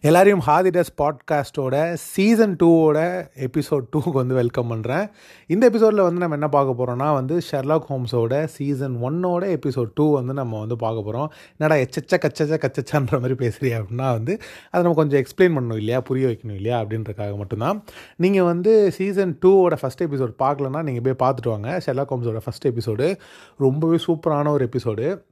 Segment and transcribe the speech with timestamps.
[0.00, 5.06] எல்லாரையும் ஹாதிடஸ் பாட்காஸ்ட்டோட சீசன் டூவோட எபிசோட் டூக்கு வந்து வெல்கம் பண்ணுறேன்
[5.46, 10.32] இந்த எபிசோடில் வந்து நம்ம என்ன பார்க்க போகிறோம்னா வந்து ஷெர்லாக் ஹோம்ஸோட சீசன் ஒன்னோட எபிசோட் டூ வந்து
[10.32, 15.20] நம்ம வந்து பார்க்க போகிறோம் என்னடா எச்சச்ச கச்சச்ச கச்சச்சான்ற மாதிரி பேசுகிறீங்க அப்படின்னா வந்து அதை நம்ம கொஞ்சம்
[15.20, 17.84] எக்ஸ்பிளைன் பண்ணணும் இல்லையா புரிய வைக்கணும் இல்லையா அப்படின்றக்காக மட்டும்தான்.
[18.16, 21.80] நீங்கள் வந்து சீசன் டூவோட ஃபஸ்ட் எபிசோட் பார்க்கலன்னா நீங்கள் போய் பார்த்துட்டு வாங்க.
[21.86, 23.16] ஷெர்லாக் ஹோம்ஸோட ஃபஸ்ட் எபிசோடு
[23.56, 25.22] ரொம்பவே சூப்பரான ஒரு எபிசோடு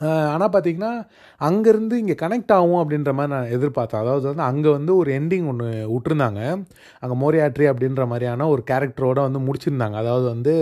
[0.00, 0.92] ஆனால் பார்த்தீங்கன்னா
[1.40, 4.02] அங்கேருந்து இங்கே கனெக்ட் ஆகும் அப்படின்ற மாதிரி நான் எதிர்பார்த்தேன்.
[4.04, 6.40] அதாவது வந்து அங்கே வந்து ஒரு எண்டிங் ஒன்று விட்டுருந்தாங்க.
[7.00, 9.96] அங்கே மோரியாட்ரி அப்படின்ற மாதிரியான ஒரு கேரக்டரோடு வந்து முடிச்சிருந்தாங்க.
[10.04, 10.54] அதாவது வந்து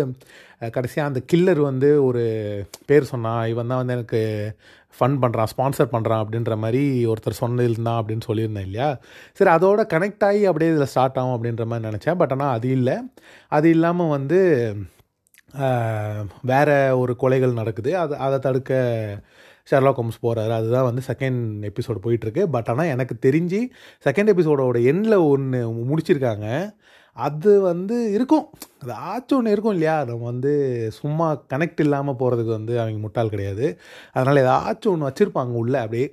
[0.70, 2.22] கடைசியாக அந்த கில்லர் வந்து ஒரு
[2.86, 4.20] பேர் சொன்னான் இவன் தான் வந்து எனக்கு
[4.98, 8.88] ஃபண்ட் பண்ணுறான் ஸ்பான்சர் பண்ணுறான் அப்படின்ற மாதிரி ஒருத்தர் சொன்னிருந்தான் அப்படின்னு சொல்லியிருந்தேன் இல்லையா?
[9.32, 12.16] சரி அதோட கனெக்ட் ஆகி அப்படியே இதில் ஸ்டார்ட் ஆகும் அப்படின்ற மாதிரி நினச்சேன்.
[12.16, 12.96] பட் ஆனால் அது இல்லை.
[13.48, 14.40] அது இல்லாமல் வந்து
[16.50, 17.90] வேறு ஒரு கொலைகள் நடக்குது.
[18.02, 18.72] அது அதை தடுக்க
[19.70, 22.42] ஷெர்லாக் ஹோம்ஸ் போகிறாரு அதுதான் வந்து செகண்ட் எபிசோடு போயிட்டுருக்கு.
[22.54, 23.60] பட் ஆனால் எனக்கு தெரிஞ்சு
[24.06, 26.46] செகண்ட் எபிசோடோட எண்டில் ஒன்று முடிச்சிருக்காங்க.
[27.16, 28.44] அது வந்து இருக்கும்.
[28.82, 29.94] அது ஆச்சு ஒன்று இருக்கும் இல்லையா?
[30.10, 30.52] நம்ம வந்து
[30.98, 33.66] சும்மா கனெக்ட் இல்லாமல் போகிறதுக்கு வந்து அவங்க முட்டாள் கிடையாது.
[34.16, 35.78] அதனால் ஏதாச்சும் ஒன்று வச்சுருப்பாங்க உள்ளே.
[35.84, 36.06] அப்படியே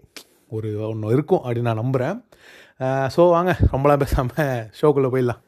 [0.52, 2.18] ஒரு ஒன்று இருக்கும் அப்படின்னு நான் நம்புகிறேன்
[3.16, 3.52] ஸோ வாங்க.
[3.74, 5.42] ரொம்பலாம் பேசாமல் ஷோக்குள்ளே போயிடலாம்.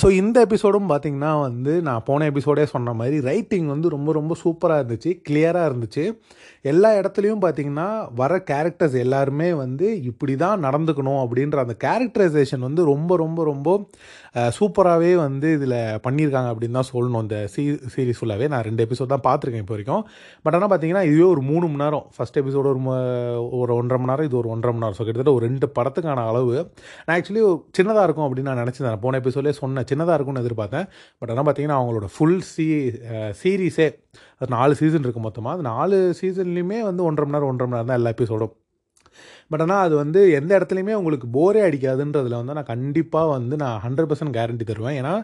[0.00, 4.80] ஸோ இந்த எபிசோடும் பார்த்திங்கன்னா வந்து நான் போன எபிசோடே சொன்ன மாதிரி ரைட்டிங் வந்து ரொம்ப ரொம்ப சூப்பராக
[4.82, 6.04] இருந்துச்சு கிளியராக இருந்துச்சு.
[6.62, 13.16] எல்லா இடத்துலையும் பார்த்திங்கன்னா வர கேரக்டர்ஸ் எல்லாருமே வந்து இப்படி தான் நடந்துக்கணும் அப்படின்ற அந்த கேரக்டரைசேஷன் வந்து ரொம்ப
[13.16, 13.68] ரொம்ப ரொம்ப
[14.56, 17.24] சூப்பராகவே வந்து இதில் பண்ணியிருக்காங்க அப்படின்னு தான் சொல்லணும்.
[17.26, 17.62] இந்த சீ
[17.94, 20.04] சீரீஸ் ஃபுல்லாகவே நான் ரெண்டு எபிசோட் தான் பார்த்துருக்கேன் இப்போ வரைக்கும்.
[20.44, 22.06] பட் ஆனால் பார்த்தீங்கன்னா இதுவே ஒரு மூணு மணி நேரம்.
[22.16, 22.80] ஃபஸ்ட் எபிசோடு ஒரு
[23.60, 24.98] ஒரு ஒன்றரை மணி நேரம் இது ஒரு ஒன்றரை மணி நேரம்.
[25.00, 26.54] ஸோ கிட்டத்தட்ட ஒரு ரெண்டு படத்துக்கான அளவு.
[27.06, 27.44] நான் ஆக்சுவலி
[27.80, 29.02] சின்னதாக இருக்கும் அப்படின்னு நான் நினச்சிருந்தேன்.
[29.04, 29.88] போன எபிசோட்லேயே சொன்னேன்.
[29.92, 30.88] சின்னதாக இருக்கும்னு எதிர்பார்த்தேன்.
[31.20, 32.68] பட் ஆனால் பார்த்தீங்கன்னா அவங்களோட ஃபுல் சீ
[33.42, 33.88] சீரீஸே
[34.40, 37.92] அது நாலு சீசன் இருக்குது மொத்தமாக அது நாலு சீசன்லேயுமே வந்து ஒன்றரை மணி நேரம் ஒன்றரை மணி நேரம்
[37.92, 38.54] தான் எல்லா எபிசோடும்
[39.50, 44.10] பட் ஆனால் அது வந்து எந்த இடத்துலையுமே உங்களுக்கு போரே அடிக்காதுன்றதில் வந்து நான் கண்டிப்பாக வந்து நான் ஹண்ட்ரட்
[44.12, 44.98] பர்சன்ட் கேரண்டி தருவேன்.
[45.00, 45.14] ஏன்னா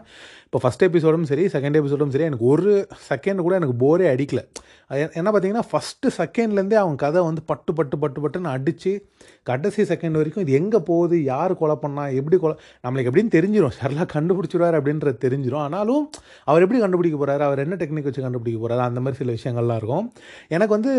[0.45, 2.71] இப்போ ஃபஸ்ட் எபிசோடும் சரி செகண்ட் எபிசோடும் சரி எனக்கு ஒரு
[3.09, 4.41] செகண்ட் கூட எனக்கு போரே அடிக்கல.
[5.19, 8.93] என்ன பார்த்தீங்கன்னா ஃபஸ்ட்டு செகண்ட்லேருந்தே அவங்க கதை வந்து பட்டு பட்டு பட்டு பட்டுன்னு அடித்து
[9.49, 14.15] கடைசி செகண்ட் வரைக்கும் இது எங்கே போகுது யார் கொலை பண்ணா எப்படி கொலை நம்மளுக்கு எப்படின்னு தெரிஞ்சிடும் ஷர்லாக்
[14.17, 16.03] கண்டுபிடிச்சிருவார் அப்படின்றது தெரிஞ்சிடும் ஆனாலும்
[16.49, 20.07] அவர் எப்படி கண்டுபிடிக்க போகிறாரு அவர் என்ன டெக்னிக் வச்சு கண்டுபிடிக்க போகிறாரு அந்த மாதிரி சில விஷயங்கள்லாம் இருக்கும்.
[20.55, 20.93] எனக்கு வந்து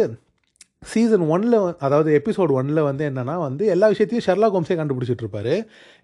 [0.83, 5.55] சீசன் ஒனில் அதாவது எபிசோட் ஒனில் வந்து என்னென்னா வந்து எல்லா விஷயத்தையும் ஷெர்லாக் ஹோம்ஸே கண்டுபிடிச்சிட்டு இருப்பாரு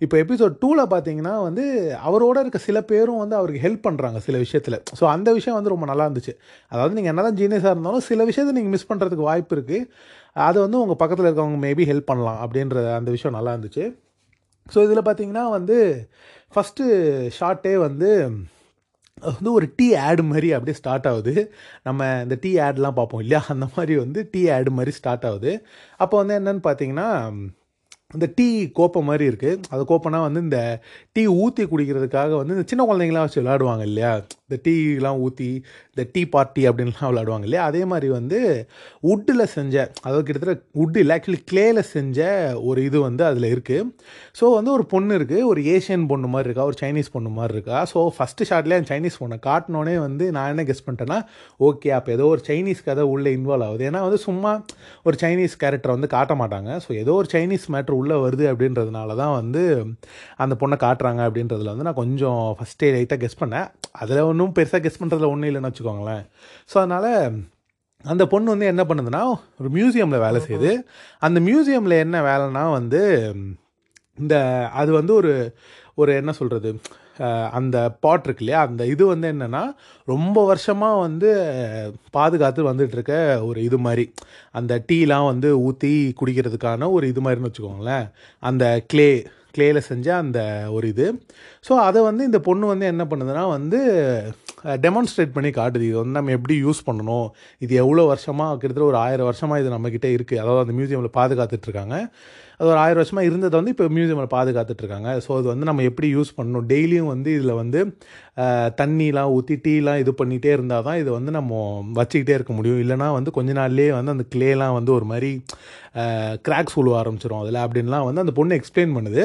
[0.01, 1.65] இப்போ எபிசோட் டூவில் பார்த்தீங்கன்னா வந்து
[2.09, 4.77] அவரோட இருக்க சில பேரும் வந்து அவருக்கு ஹெல்ப் பண்ணுறாங்க சில விஷயத்தில்.
[4.99, 6.35] ஸோ அந்த விஷயம் வந்து ரொம்ப நல்லா இருந்துச்சு.
[6.73, 9.89] அதாவது நீங்கள் என்ன தான் ஜீனியஸாக இருந்தாலும் சில விஷயத்தை நீங்கள் மிஸ் பண்ணுறதுக்கு வாய்ப்பு இருக்குது
[10.47, 13.87] அதை வந்து உங்கள் பக்கத்தில் இருக்கவங்க மேபி ஹெல்ப் பண்ணலாம் அப்படின்ற அந்த விஷயம் நல்லா இருந்துச்சு.
[14.75, 15.79] ஸோ இதில் பார்த்தீங்கன்னா வந்து
[16.55, 16.85] ஃபஸ்ட்டு
[17.39, 18.11] ஷார்ட்டே வந்து
[19.23, 21.35] வந்து ஒரு டீ ஆடு மாதிரி அப்படியே ஸ்டார்ட் ஆகுது.
[21.83, 23.41] நம்ம இந்த டீ ஆட்லாம் பார்ப்போம் இல்லையா?
[23.49, 25.53] அந்த மாதிரி வந்து டீ ஆடு மாதிரி ஸ்டார்ட் ஆகுது.
[25.97, 27.09] அப்போ வந்து என்னென்னு பார்த்தீங்கன்னா
[28.15, 30.59] இந்த டீ கோப்பை மாதிரி இருக்குது அது கோப்பைனா வந்து இந்த
[31.13, 34.13] டீ ஊற்றி குடிக்கிறதுக்காக வந்து இந்த சின்ன குழந்தைங்களாம் வச்சு விளையாடுவாங்க இல்லையா?
[34.47, 35.49] இந்த டீலாம் ஊற்றி
[35.97, 37.67] இந்த டீ பார்ட்டி அப்படின்லாம் விளாடுவாங்க இல்லையா?
[37.71, 38.39] அதே மாதிரி வந்து
[39.13, 39.75] உட்டில் செஞ்ச
[40.05, 42.19] அதாவது கிட்டத்தட்ட உட்டு இல்லை ஆக்சுவலி கிளேயில் செஞ்ச
[42.69, 43.87] ஒரு இது வந்து அதில் இருக்குது
[44.39, 47.79] ஸோ வந்து ஒரு பொண்ணு இருக்குது ஒரு ஏஷியன் பொண்ணு மாதிரி இருக்கா ஒரு சைனீஸ் பொண்ணு மாதிரி இருக்கா.
[47.93, 51.19] ஸோ ஃபஸ்ட்டு ஷார்ட்லேயே அந்த சைனீஸ் பொண்ணை காட்டினோடனே வந்து நான் என்ன கெஸ் பண்ணிட்டேன்னா
[51.69, 53.87] ஓகே அப்போ ஏதோ ஒரு சைனீஸ் கதை உள்ளே இன்வால்வ் ஆகுது.
[53.91, 54.53] ஏன்னா வந்து சும்மா
[55.07, 56.71] ஒரு சைனீஸ் கேரக்டரை வந்து காட்ட மாட்டாங்க.
[56.87, 59.65] ஸோ ஏதோ ஒரு சைனீஸ் மேட்ரு உள்ளே வருது அப்படின்றதுனால தான் வந்து
[60.45, 63.67] அந்த பொண்ணை காட்டுறாங்க அப்படின்றதுல வந்து நான் கொஞ்சம் ஃபஸ்ட்டே லைட்டாக கெஸ் பண்ணேன்.
[64.03, 66.25] அதில் ஒன்றும் பெருசாக கெஸ் பண்ணுறதுல ஒன்றும் இல்லைன்னு வச்சுக்கோங்களேன்.
[66.71, 67.11] ஸோ அதனால்
[68.05, 69.23] அந்த பொண்ணு வந்து என்ன பண்ணுதுன்னா
[69.61, 70.73] ஒரு மியூசியமில் வேலை செய்யுது
[71.27, 73.01] அந்த மியூசியமில் என்ன வேலைன்னா வந்து
[74.19, 74.35] இந்த
[74.81, 75.33] அது வந்து ஒரு
[76.01, 76.71] ஒரு என்ன சொல்கிறது
[77.59, 79.63] அந்த பாட் இருக்கு இல்லையா அந்த இது வந்து என்னென்னா
[80.09, 81.29] ரொம்ப வருஷமாக வந்து
[82.17, 83.15] பாதுகாத்து வந்துட்டுருக்க
[83.49, 84.05] ஒரு இது மாதிரி.
[84.51, 88.07] அந்த டீலாம் வந்து ஊற்றி குடிக்கிறதுக்கான ஒரு இது மாதிரின்னு வச்சுக்கோங்களேன்.
[88.43, 89.09] அந்த கிளே
[89.55, 90.41] கிளேயில் செஞ்ச அந்த
[90.77, 91.07] ஒரு இது.
[91.69, 93.81] ஸோ அதை வந்து இந்த பொண்ணு வந்து என்ன பண்ணுதுன்னா வந்து
[94.85, 95.85] டெமான்ஸ்ட்ரேட் பண்ணி காட்டுது.
[95.91, 97.27] இது வந்து நம்ம எப்படி யூஸ் பண்ணணும்?
[97.65, 101.97] இது எவ்வளோ வருஷமாக கிட்டத்தட்ட ஒரு ஆயிரம் வருஷமாக இது நம்மக்கிட்ட இருக்குது அதாவது அந்த மியூசியமில் பாதுகாத்துட்ருக்காங்க
[102.59, 106.31] அது ஒரு ஆயிரம் வருஷமாக இருந்ததை வந்து இப்போ மியூசியமில் பாதுகாத்துட்ருக்காங்க ஸோ அது வந்து நம்ம எப்படி யூஸ்
[106.37, 106.67] பண்ணணும்?
[106.73, 107.81] டெய்லியும் வந்து இதில் வந்து
[108.81, 111.61] தண்ணிலாம் ஊற்றி டீலாம் இது பண்ணிகிட்டே இருந்தால் தான் இதை வந்து நம்ம
[111.99, 112.81] வச்சுக்கிட்டே இருக்க முடியும்.
[112.85, 115.31] இல்லைனா வந்து கொஞ்ச நாள்லேயே வந்து அந்த கிளேலாம் வந்து ஒரு மாதிரி
[116.49, 119.25] கிராக்ஸ் உழுவ ஆரம்பிச்சிடும் அதில் அப்படின்லாம் வந்து அந்த பொண்ணு எக்ஸ்பிளைன் பண்ணுது.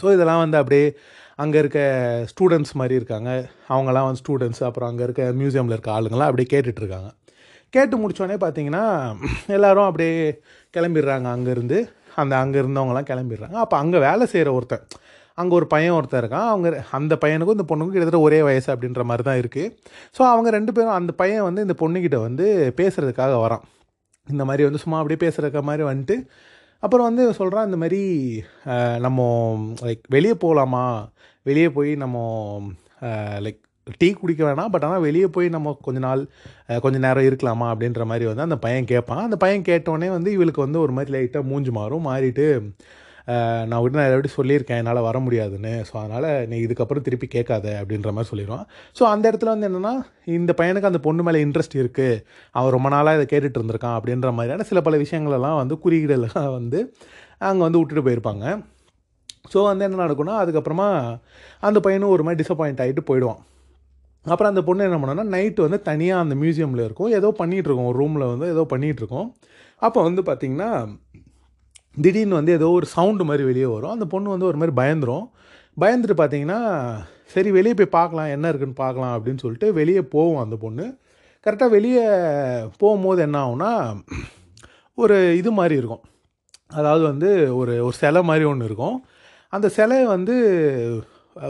[0.00, 0.84] ஸோ இதெல்லாம் வந்து அப்படியே
[1.42, 1.80] அங்கே இருக்க
[2.30, 3.30] ஸ்டூடெண்ட்ஸ் மாதிரி இருக்காங்க.
[3.74, 7.10] அவங்களாம் வந்து ஸ்டூடெண்ட்ஸ் அப்புறம் அங்கே இருக்க மியூசியமில் இருக்க ஆளுங்கள்லாம் அப்படியே கேட்டுட்ருக்காங்க
[7.74, 8.84] கேட்டு முடித்தோடனே பார்த்தீங்கன்னா
[9.56, 10.14] எல்லோரும் அப்படியே
[10.74, 11.78] கிளம்பிடுறாங்க அங்கேருந்து.
[12.20, 13.56] அந்த அங்கே இருந்தவங்கலாம் கிளம்பிடுறாங்க.
[13.64, 14.84] அப்போ அங்கே வேலை செய்கிற ஒருத்தன்
[15.38, 16.48] அங்கே ஒரு பையன் ஒருத்தன் இருக்கான்.
[16.52, 19.72] அவங்க அந்த பையனுக்கும் இந்த பொண்ணுக்கும் கிட்டத்தட்ட ஒரே வயசு அப்படின்ற மாதிரி தான் இருக்குது
[20.16, 22.46] ஸோ அவங்க ரெண்டு பேரும் அந்த பையன் வந்து இந்த பொண்ணுக்கிட்ட வந்து
[22.80, 23.64] பேசுகிறதுக்காக வரான்.
[24.28, 26.16] இந்த மாதிரி வந்து சும்மா அப்படியே பேசுகிறக்க மாதிரி வந்துட்டு
[26.82, 28.02] அப்புறம் வந்து சொல்கிறான் இந்த மாதிரி
[29.06, 29.20] நம்ம
[29.86, 30.84] லைக் வெளியே போகலாமா
[31.48, 32.16] வெளியே போய் நம்ம
[33.46, 33.60] லைக்
[34.00, 36.22] டீ குடிக்க வேணாம் பட் ஆனால் வெளியே போய் நம்ம கொஞ்ச நாள்
[36.84, 39.22] கொஞ்ச நேரம் இருக்கலாமா அப்படின்ற மாதிரி வந்து அந்த பையன் கேட்பான்.
[39.26, 42.46] அந்த பையன் கேட்டோடனே வந்து இவளுக்கு வந்து ஒரு மாதிரி லைட்டாக மூஞ்சி மாறும் மாறிட்டு
[43.70, 45.72] நான் விட்டு நான் எப்படி சொல்லியிருக்கேன் என்னால் வர முடியாதுன்னு.
[45.88, 48.64] ஸோ அதனால் நீ இதுக்கப்புறம் திருப்பி கேட்காத அப்படின்ற மாதிரி சொல்லிடுவான்.
[48.98, 49.92] ஸோ அந்த இடத்துல வந்து என்னென்னா
[50.38, 52.22] இந்த பையனுக்கு அந்த பொண்ணு மேலே இன்ட்ரெஸ்ட் இருக்குது
[52.54, 56.80] அவன் ரொம்ப நாளாக இதை கேட்டுட்டு இருந்திருக்கான் அப்படின்ற மாதிரியான சில பல விஷயங்களெல்லாம் வந்து குறியீடெல்லாம் வந்து
[57.50, 58.46] அங்கே வந்து விட்டுட்டு போயிருப்பாங்க.
[59.44, 60.88] ஸோ வந்து என்ன நடக்கும்னா அதுக்கப்புறமா
[61.68, 63.40] அந்த பையனும் ஒரு மாதிரி டிசப்பாயிண்ட் ஆகிட்டு போயிடுவான்.
[64.26, 67.12] அப்புறம் அந்த பொண்ணு என்ன பண்ணோன்னா நைட்டு வந்து தனியாக அந்த மியூசியமில் இருக்கும்.
[67.18, 69.28] ஏதோ பண்ணிகிட்ருக்கோம் ஒரு ரூமில் வந்து ஏதோ பண்ணிகிட்ருக்கோம்
[69.86, 70.70] அப்போ வந்து பார்த்திங்கன்னா
[71.96, 73.94] திடீர்னு வந்து ஏதோ ஒரு சவுண்டு மாதிரி வெளியே வரும்.
[73.96, 75.24] அந்த பொண்ணு வந்து ஒரு மாதிரி பயந்துரும்.
[75.76, 76.60] பயந்துட்டு பார்த்தீங்கன்னா
[77.34, 78.30] சரி வெளியே போய் பார்க்கலாம்.
[78.34, 80.84] என்ன இருக்குன்னு பார்க்கலாம் அப்படின்னு சொல்லிட்டு வெளியே போவோம் அந்த பொண்ணு.
[81.46, 82.04] கரெக்டாக வெளியே
[82.82, 83.72] போகும்போது என்ன ஆகும்னா
[84.98, 86.02] ஒரு இது மாதிரி இருக்கும்.
[86.78, 87.28] அதாவது வந்து
[87.60, 88.96] ஒரு ஒரு சிலை மாதிரி ஒன்று இருக்கும்.
[89.52, 90.34] அந்த சிலையை வந்து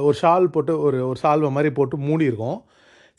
[0.06, 2.58] ஒரு ஷால் போட்டு ஒரு ஒரு சால்வை மாதிரி போட்டு மூடி இருக்கும்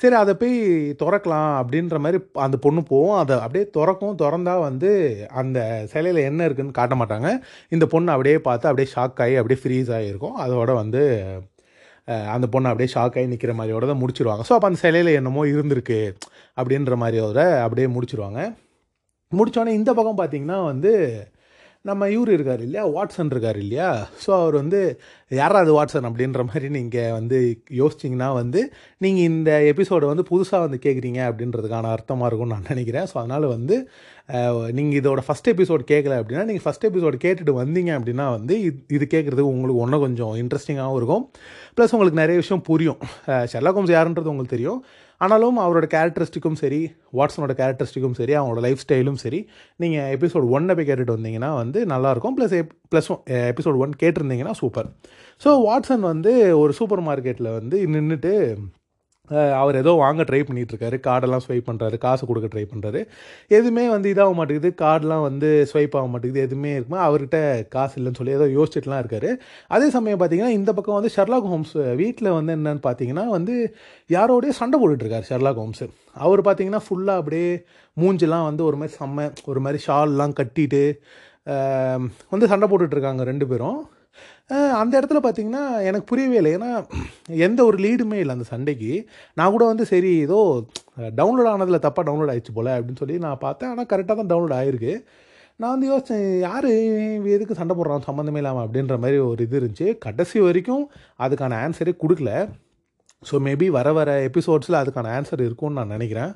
[0.01, 0.55] சரி அதை போய்
[1.01, 3.17] திறக்கலாம் அப்படின்ற மாதிரி அந்த பொண்ணு போகும்.
[3.21, 4.15] அதை அப்படியே திறக்கும்.
[4.21, 4.89] திறந்தா வந்து
[5.41, 5.59] அந்த
[5.91, 7.29] சிலையில் என்ன இருக்குன்னு காட்ட மாட்டாங்க.
[7.75, 11.03] இந்த பொண்ணு அப்படியே பார்த்து அப்படியே ஷாக் ஆகி அப்படியே ஃப்ரீஸ் ஆகிருக்கும் அதோட வந்து
[12.35, 14.43] அந்த பொண்ணு அப்படியே ஷாக் ஆகி நிற்கிற மாதிரியோட தான் முடிச்சிருவாங்க.
[14.49, 15.99] ஸோ அப்போ அந்த சிலையில் என்னமோ இருந்திருக்கு
[16.57, 18.39] அப்படின்ற மாதிரியோட அப்படியே முடிச்சிருவாங்க.
[19.31, 20.91] முடித்தோடனே இந்த பக்கம் பார்த்திங்கன்னா வந்து
[21.89, 22.83] நம்ம இவர் இருக்கார் இல்லையா?
[22.95, 23.87] வாட்ஸன் இருக்கார் இல்லையா?
[24.23, 24.79] ஸோ அவர் வந்து
[25.31, 27.37] யாராவது வாட்சன் அப்படின்ற மாதிரி நீங்கள் வந்து
[27.79, 28.61] யோசிச்சிங்கன்னா வந்து
[29.03, 33.07] நீங்கள் இந்த எபிசோடை வந்து புதுசாக வந்து கேட்குறீங்க அப்படின்றதுக்கான அர்த்தமாக இருக்கும்னு நான் நினைக்கிறேன்.
[33.11, 33.77] ஸோ அதனால் வந்து
[34.77, 39.07] நீங்கள் இதோட ஃபஸ்ட் எபிசோட் கேட்கல அப்படின்னா நீங்கள் ஃபஸ்ட் எபிசோட் கேட்டுட்டு வந்தீங்க அப்படின்னா வந்து இது இது
[39.15, 41.25] கேட்குறதுக்கு உங்களுக்கு ஒன்றும் கொஞ்சம் இன்ட்ரெஸ்டிங்காகவும் இருக்கும்.
[41.77, 43.01] ப்ளஸ் உங்களுக்கு நிறைய விஷயம் புரியும்.
[43.53, 44.81] ஷெர்லாக் ஹோம்ஸ் யாருன்றது உங்களுக்கு தெரியும்.
[45.21, 46.79] ஆனாலும் அவரோட கேரக்டரிஸ்டிக்கும் சரி
[47.13, 49.39] வாட்ஸனோட கேரக்டரிஸ்டிக்கும் சரி அவங்களோட லைஃப் ஸ்டைலும் சரி
[49.75, 52.35] நீங்கள் எபிசோட் ஒன்னை போய் கேட்டுட்டு வந்தீங்கன்னா வந்து நல்லாயிருக்கும்.
[52.37, 52.55] ப்ளஸ்
[52.91, 53.09] ப்ளஸ்
[53.51, 54.89] எபிசோட் ஒன் கேட்டிருந்தீங்கன்னா சூப்பர்
[55.45, 58.33] ஸோ வாட்ஸன் வந்து ஒரு சூப்பர் மார்க்கெட்டில் வந்து நின்றுட்டு
[59.61, 63.01] அவர் ஏதோ வாங்க ட்ரை பண்ணிகிட்ருக்காரு கார்டெல்லாம் ஸ்வைப் பண்ணுறாரு காசு கொடுக்க ட்ரை பண்ணுறாரு
[63.57, 64.71] எதுவுமே வந்து இதாக மாட்டேங்குது.
[64.83, 66.43] கார்டெலாம் வந்து ஸ்வைப் ஆக மாட்டேங்குது.
[66.47, 66.99] எதுவுமே இருக்குமா?
[67.09, 67.39] அவர்கிட்ட
[67.75, 69.31] காசு இல்லைன்னு சொல்லி ஏதோ யோசிச்சுட்டுலாம் இருக்காரு.
[69.75, 73.55] அதே சமயம் பார்த்தீங்கன்னா இந்த பக்கம் வந்து ஷெர்லாக் ஹோம்ஸ் வீட்டில் வந்து என்னென்னு பார்த்தீங்கன்னா வந்து
[74.17, 75.83] யாரோடய சண்டை போட்டுட்ருக்காரு ஷெர்லாக் ஹோம்ஸ்
[76.25, 77.49] அவர் பார்த்தீங்கன்னா ஃபுல்லாக அப்படியே
[77.97, 80.83] மூஞ்செல்லாம் வந்து ஒரு மாதிரி செம்ம ஒரு மாதிரி ஷால்லாம் கட்டிட்டு
[82.33, 83.79] வந்து சண்டை போட்டுட்ருக்காங்க ரெண்டு பேரும்.
[84.81, 86.51] அந்த இடத்துல பார்த்தீங்கன்னா எனக்கு புரியவே இல்லை.
[86.57, 86.69] ஏன்னா
[87.47, 88.91] எந்த ஒரு லீடுமே இல்லை அந்த சண்டைக்கு.
[89.39, 90.39] நான் கூட வந்து சரி ஏதோ
[91.19, 93.71] டவுன்லோட் ஆனதில் தப்பாக டவுன்லோட் ஆயிடுச்சு போல் அப்படின்னு சொல்லி நான் பார்த்தேன்.
[93.73, 94.95] ஆனால் கரெக்டாக தான் டவுன்லோட் ஆயிருக்கு.
[95.61, 96.67] நான் வந்து யோசித்தேன் யார்
[97.35, 98.05] எதுக்கு சண்டை போடுறான்?
[98.09, 99.87] சம்மந்தமே இல்லாமல் அப்படின்ற மாதிரி ஒரு இது இருந்துச்சு.
[100.05, 100.83] கடைசி வரைக்கும்
[101.25, 102.31] அதுக்கான ஆன்சரே கொடுக்கல.
[103.29, 106.31] ஸோ மேபி வர வர எபிசோட்ஸில் அதுக்கான ஆன்சர் இருக்கும்னு நான் நினைக்கிறேன்.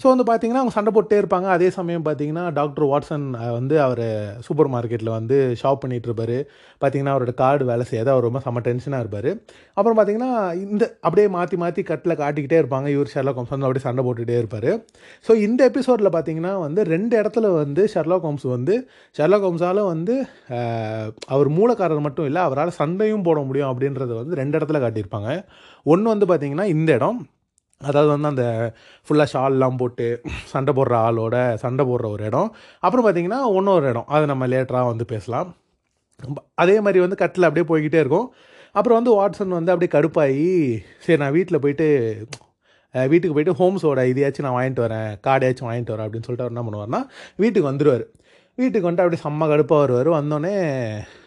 [0.00, 1.46] ஸோ வந்து பார்த்தீங்கன்னா அவங்க சண்டை போட்டே இருப்பாங்க.
[1.56, 3.26] அதே சமயம் பார்த்தீங்கன்னா டாக்டர் வாட்சன்
[3.58, 4.02] வந்து அவர்
[4.46, 6.34] சூப்பர் மார்க்கெட்டில் வந்து ஷாப் பண்ணிட்டு இருப்பார்.
[6.82, 8.10] பார்த்தீங்கன்னா அவரோட கார்டு வேலை செய்யாது.
[8.14, 9.30] அவர் ரொம்ப செம்ம டென்ஷனாக இருப்பார்.
[9.78, 10.30] அப்புறம் பார்த்தீங்கன்னா
[10.64, 12.88] இந்த அப்படியே மாற்றி மாற்றி கட்டில் காட்டிக்கிட்டே இருப்பாங்க.
[12.96, 14.70] இவர் ஷெர்லாக் ஹோம்ஸ் வந்து அப்படியே சண்டை போட்டுகிட்டே இருப்பார்.
[15.28, 18.76] ஸோ இந்த எபிசோடில் பார்த்தீங்கன்னா வந்து ரெண்டு இடத்துல வந்து ஷெர்லாக் ஹோம்ஸ் வந்து
[19.18, 20.16] ஷெர்லாக் ஹோம்ஸால் வந்து
[21.36, 25.30] அவர் மூலக்காரர் மட்டும் இல்லை அவரால் சண்டையும் போட முடியும் அப்படின்றத வந்து ரெண்டு இடத்துல காட்டியிருப்பாங்க.
[25.94, 27.18] ஒன்று வந்து பார்த்தீங்கன்னா இந்த இடம்
[27.80, 28.44] அதாவது வந்து அந்த
[29.06, 30.06] ஃபுல்லாக ஷால்லாம் போட்டு
[30.52, 32.50] சண்டை போடுற ஆளோட சண்டை போடுற ஒரு இடம்.
[32.86, 34.08] அப்புறம் பார்த்திங்கன்னா இன்னொரு இடம்.
[34.16, 35.50] அது நம்ம லேட்டராக வந்து பேசலாம்.
[36.62, 38.28] அதே மாதிரி வந்து கட்டில் அப்படியே போய்கிட்டே இருக்கும்.
[38.78, 40.48] அப்புறம் வந்து வாட்சன் வந்து அப்படியே கடுப்பாகி
[41.04, 41.88] சரி நான் வீட்டில் போயிட்டு
[42.94, 45.10] வீட்டுக்கு போயிட்டு ஹோம்ஸோட இதையாச்சும் நான் வாங்கிட்டு வரேன்.
[45.26, 47.00] கார்டையாச்சும் வாங்கிட்டு வரேன் அப்படின்னு சொல்லிட்டு அவர் என்ன பண்ணுவார்னா
[47.42, 48.04] வீட்டுக்கு வந்துடுவார்
[48.58, 50.08] வீட்டுக்கு வந்துட்டு அப்படியே செம்ம கடுப்பாக வருவார்.
[50.08, 50.52] வந்தோடனே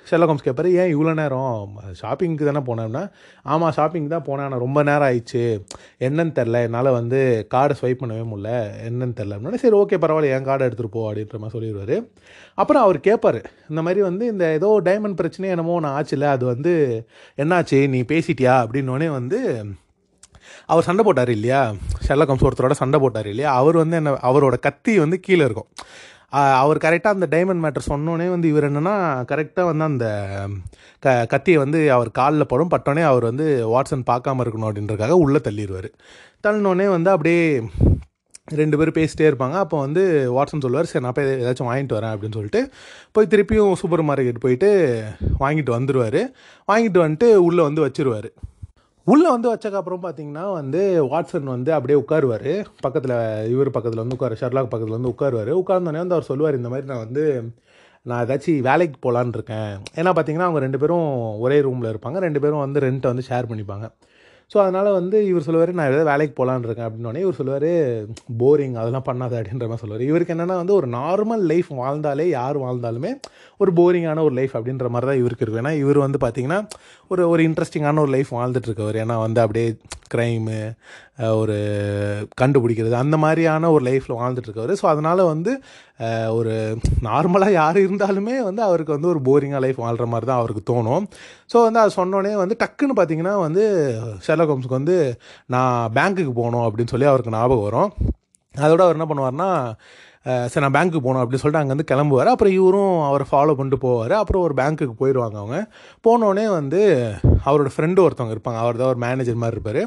[0.09, 0.45] ஷெர்லாக் ஹோம்ஸ்
[0.81, 1.67] ஏன் இவ்வளோ நேரம்?
[1.99, 3.11] ஷாப்பிங்க்கு தானே போனேன்னா?
[3.43, 4.45] ஆமாம் ஷாப்பிங் தான் போனேன்.
[4.47, 5.43] ஆனால் ரொம்ப நேரம் ஆயிடுச்சு.
[6.07, 7.19] என்னன்னு தெரில என்னால் வந்து
[7.53, 8.49] கார்டை ஸ்வைப் பண்ணவே முடில
[8.87, 10.31] என்னன்னு தெரில அப்படின்னா சரி ஓகே பரவாயில்ல.
[10.37, 11.95] என் கார்டை எடுத்துகிட்டு போ அப்படின்ற மாதிரி சொல்லிடுவார்.
[12.55, 16.73] அப்புறம் அவர் கேட்பார் இந்த மாதிரி வந்து இந்த ஏதோ டைமண்ட் பிரச்சனை என்னமோ நான் ஆச்சுல அது வந்து
[17.37, 17.81] என்னாச்சு?
[17.95, 18.55] நீ பேசிட்டியா?
[18.63, 19.39] அப்படின்னோடனே வந்து
[20.65, 21.73] அவர் சண்டை போட்டார் இல்லையா?
[22.07, 23.51] ஷெர்லாக் ஹோம்ஸ் ஒருத்தரோட சண்டை போட்டார் இல்லையா?
[23.53, 25.69] அவர் வந்து என்ன அவரோட கத்தி வந்து கீழே இருக்கும்.
[26.61, 28.95] அவர் கரெக்டாக அந்த டைமண்ட் மேட்டர் சொன்னோடனே வந்து இவர் என்னென்னா
[29.31, 30.07] கரெக்டாக வந்து அந்த
[31.03, 32.71] க கத்தியை வந்து அவர் காலில் படும்.
[32.73, 35.89] பட்டோடனே அவர் வந்து வாட்சன் பார்க்காம இருக்கணும் அப்படின்றதுக்காக உள்ளே தள்ளிடுவார்
[36.45, 37.41] தள்ளினோடனே வந்து அப்படியே
[38.59, 39.55] ரெண்டு பேரும் பேசிட்டே இருப்பாங்க.
[39.63, 40.03] அப்போ வந்து
[40.35, 42.61] வாட்சன் சொல்லுவார் சரி நான் போய் ஏதாச்சும் வாங்கிட்டு வரேன் அப்படின்னு சொல்லிட்டு
[43.15, 44.69] போய் திருப்பியும் சூப்பர் மார்க்கெட் போயிட்டு
[45.43, 46.21] வாங்கிட்டு வந்துடுவார்
[46.71, 48.29] வாங்கிட்டு வந்துட்டு உள்ளே வந்து வச்சிருவார்.
[49.11, 50.79] உள்ளே வந்து வச்சக்கப்புறம் பார்த்தீங்கன்னா வந்து
[51.11, 52.51] வாட்சன் வந்து அப்படியே உட்காருவார்.
[52.85, 53.13] பக்கத்தில்
[53.53, 55.51] இவர் பக்கத்தில் வந்து உட்காரு ஷர்லாக் பக்கத்தில் வந்து உட்காருவார்.
[55.61, 57.23] உட்கார்ந்தோடனே வந்து அவர் சொல்லுவார் இந்த மாதிரி நான் வந்து
[58.09, 59.71] நான் ஏதாச்சும் வேலைக்கு போகலான்னு இருக்கேன்.
[59.99, 61.07] ஏன்னா பார்த்தீங்கன்னா அவங்க ரெண்டு பேரும்
[61.45, 62.19] ஒரே ரூமில் இருப்பாங்க.
[62.27, 63.87] ரெண்டு பேரும் வந்து ரெண்ட்டை வந்து ஷேர் பண்ணிப்பாங்க.
[64.51, 66.87] ஸோ அதனால் வந்து இவர் சொல்லுவார் நான் ஏதாவது வேலைக்கு போகலான்னு இருக்கேன்.
[66.87, 67.67] அப்படின்னோடனே இவர் சொல்லுவார்
[68.41, 70.03] போரிங் அதெல்லாம் பண்ணாது அப்படின்ற மாதிரி சொல்லுவார்.
[70.07, 73.11] இவருக்கு என்னென்னா வந்து ஒரு நார்மல் லைஃப் வாழ்ந்தாலே யார் வாழ்ந்தாலுமே
[73.59, 75.63] ஒரு போரிங்கான ஒரு லைஃப் அப்படின்ற மாதிரி தான் இவருக்கு இருக்கும்.
[75.63, 76.59] ஏன்னா இவர் வந்து பார்த்திங்கன்னா
[77.07, 79.67] ஒரு ஒரு இன்ட்ரெஸ்டிங்கான ஒரு லைஃப் வாழ்ந்துட்டுருக்கவர் ஏன்னா வந்து அப்படியே
[80.13, 80.59] க்ரைமு
[81.41, 81.55] ஒரு
[82.41, 82.95] கண்டுபிடிக்கிறது.
[83.03, 85.53] அந்த மாதிரியான ஒரு லைஃப்பில் வாழ்ந்துட்டுருக்காரு ஸோ அதனால் வந்து
[86.37, 86.53] ஒரு
[87.07, 91.05] நார்மலாக யார் இருந்தாலுமே வந்து அவருக்கு வந்து ஒரு போரிங்காக லைஃப் வாழ்கிற மாதிரி தான் அவருக்கு தோணும்.
[91.53, 93.65] ஸோ வந்து அதை சொன்னோடனே வந்து டக்குன்னு பார்த்தீங்கன்னா வந்து
[94.27, 94.97] ஷெர்லாக் ஹோம்ஸ்க்கு வந்து
[95.55, 97.91] நான் பேங்க்குக்கு போகணும் அப்படின்னு சொல்லி அவருக்கு ஞாபகம் வரும்.
[98.55, 99.49] அதோட அவர் என்ன பண்ணுவார்னா
[100.25, 102.29] சரி நான் பேங்க்குக்கு போகணும் அப்படின்னு சொல்லிட்டு அங்கேருந்து கிளம்புவார்.
[102.33, 104.13] அப்புறம் இவரும் அவரை ஃபாலோ பண்ணிட்டு போவார்.
[104.21, 105.57] அப்புறம் ஒரு பேங்க்குக்கு போயிடுவாங்க அவங்க.
[106.07, 106.79] போனோடனே வந்து
[107.45, 108.59] அவரோட ஃப்ரெண்டு ஒருத்தவங்க இருப்பாங்க.
[108.63, 109.81] அவர் தான் ஒரு மேனேஜர் மாதிரி இருப்பார்.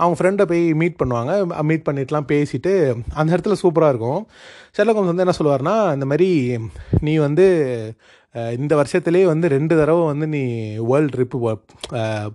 [0.00, 1.32] அவங்க ஃப்ரெண்டை போய் மீட் பண்ணுவாங்க.
[1.70, 2.72] மீட் பண்ணிட்டுலாம் பேசிட்டு
[3.18, 4.22] அந்த இடத்துல சூப்பராக இருக்கும்.
[4.78, 6.30] ஷெர்லாக் வந்து என்ன சொல்லுவார்னா இந்த மாதிரி
[7.08, 7.46] நீ வந்து
[8.60, 10.42] இந்த வருஷத்துலேயே வந்து ரெண்டு தடவை வந்து நீ
[10.90, 11.38] வேர்ல்டு ட்ரிப்பு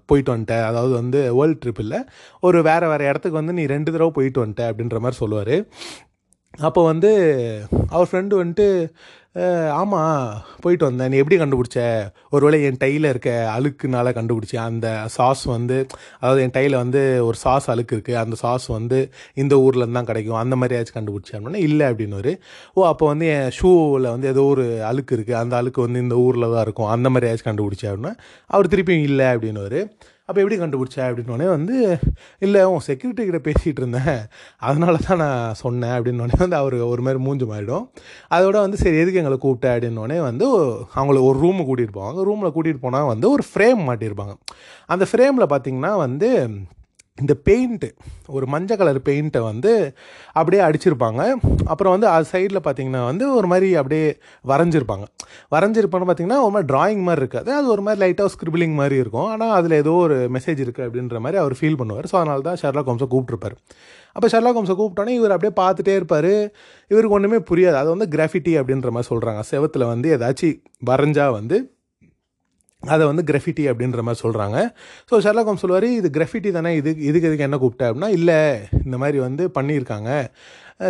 [0.10, 0.56] போயிட்டு வந்துட்ட.
[0.70, 2.00] அதாவது வந்து வேர்ல்டு ட்ரிப் இல்லை.
[2.48, 5.56] ஒரு வேறு வேறு இடத்துக்கு வந்து நீ ரெண்டு தடவை போயிட்டு வந்துட்ட அப்படின்ற மாதிரி சொல்லுவார்.
[6.54, 7.12] அப்போ வந்து
[7.90, 8.68] அவர் ஃப்ரெண்டு வந்துட்டு
[9.82, 10.26] ஆமாம்
[10.64, 11.10] போயிட்டு வந்தேன்.
[11.12, 11.80] நீ எப்படி கண்டுபிடிச்ச?
[12.36, 15.78] ஒருவேளை என் டையில் இருக்க அழுக்குனால கண்டுபிடிச்சேன் அந்த சாஸ் வந்து
[16.20, 19.00] அதாவது என் டையில் வந்து ஒரு சாஸ் அழுக்கு இருக்குது அந்த சாஸ் வந்து
[19.44, 20.40] இந்த ஊரில் தான் கிடைக்கும்.
[20.44, 22.34] அந்த மாதிரி ஏதாச்சும் கண்டுபிடிச்சேன் அப்படின்னா இல்லை அப்படின்னு ஒரு
[22.74, 26.52] ஓ அப்போ வந்து என் ஷூவில் வந்து ஏதோ ஒரு அழுக்கு இருக்குது அந்த அழுக்கு வந்து இந்த ஊரில்
[26.56, 26.92] தான் இருக்கும்.
[26.96, 28.16] அந்த மாதிரி ஏதாச்சும் கண்டுபிடிச்சேன் அப்படின்னா
[28.50, 29.82] அவர் திருப்பியும் இல்லை அப்படின்னு ஒரு
[30.28, 31.78] அப்போ எப்படி கண்டுபிடிச்ச அப்படின்னோடனே வந்து
[32.46, 34.20] இல்லை உன் செக்யூரிட்டி கிட்ட பேசிகிட்டு இருந்தேன்.
[34.68, 35.96] அதனால தான் நான் சொன்னேன்.
[35.96, 37.86] அப்படின்னோடனே வந்து அவர் ஒரு மாதிரி மூஞ்சு மாறிடும்.
[38.36, 39.68] அதோட வந்து சரி எதுக்கு எங்களை கூப்பிட்ட?
[39.76, 40.48] அப்படின்னோடனே வந்து
[40.96, 42.24] அவங்கள ஒரு ரூமு கூட்டிகிட்டு போவாங்க.
[42.30, 44.36] ரூமில் கூட்டிகிட்டு போனால் வந்து ஒரு ஃப்ரேம் மாட்டியிருப்பாங்க
[44.96, 46.30] அந்த ஃப்ரேமில் பார்த்திங்கன்னா வந்து
[47.22, 47.88] இந்த பெயிண்ட்டு
[48.36, 49.72] ஒரு மஞ்சள் கலர் பெயிண்ட்டை வந்து
[50.40, 51.22] அப்படியே அடிச்சிருப்பாங்க.
[51.72, 54.08] அப்புறம் வந்து அது சைடில் பார்த்தீங்கன்னா வந்து ஒரு மாதிரி அப்படியே
[54.52, 55.06] வரைஞ்சிருப்பாங்க.
[55.56, 57.50] வரைஞ்சிருப்பான்னு பார்த்தீங்கன்னா ஒரு மாதிரி ட்ராயிங் மாதிரி இருக்காது.
[57.58, 59.30] அது ஒரு மாதிரி லைட்டாக ஸ்கிரிபிளிங் மாதிரி இருக்கும்.
[59.34, 62.08] ஆனால் அதில் ஏதோ ஒரு மெசேஜ் இருக்குது அப்படின்ற மாதிரி அவர் ஃபீல் பண்ணுவார்.
[62.12, 63.58] ஸோ அதனால தான் ஷர்லா கோம்ஸை கூப்பிட்ருப்பார்
[64.16, 66.34] அப்போ ஷர்லா கோம்ஸை கூப்பிட்டோன்னே இவர் அப்படியே பார்த்துட்டே இருப்பார்.
[66.92, 67.78] இவருக்கு ஒன்றுமே புரியாது.
[67.84, 70.58] அது வந்து கிராஃபிட்டி அப்படின்ற மாதிரி சொல்கிறாங்க செவத்தில் வந்து ஏதாச்சும்
[70.92, 71.58] வரைஞ்சா வந்து
[72.94, 74.58] அதை வந்து கிரஃபிட்டி அப்படின்ற மாதிரி சொல்கிறாங்க
[75.10, 78.38] ஸோ ஷெர்லாக் ஹோம் சொல்லுவார் இது கிரஃபிட்டி தானே இது இதுக்கு இதுக்கு என்ன கூப்பிட்டேன் அப்படின்னா இல்லை
[78.86, 80.10] இந்த மாதிரி வந்து பண்ணியிருக்காங்க.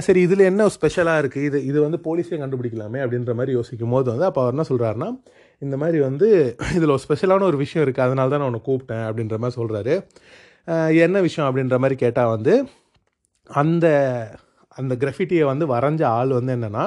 [0.06, 4.28] சரி இதில் என்ன ஸ்பெஷலாக இருக்குது இது இது வந்து போலீஸே கண்டுபிடிக்கலாமே அப்படின்ற மாதிரி யோசிக்கும் போது வந்து
[4.30, 5.10] அப்போ அவர் என்ன சொல்கிறாருன்னா
[5.62, 6.30] இந்த மாதிரி வந்து
[6.78, 9.96] இதில் ஒரு ஸ்பெஷலான ஒரு விஷயம் இருக்குது அதனால தான் நான் உன்னை கூப்பிட்டேன் அப்படின்ற மாதிரி சொல்கிறாரு
[11.06, 12.56] என்ன விஷயம் அப்படின்ற மாதிரி கேட்டால் வந்து
[13.50, 13.86] அந்த
[14.78, 16.86] அந்த கிரஃபிட்டியை வந்து வரைஞ்ச ஆள் வந்து என்னென்னா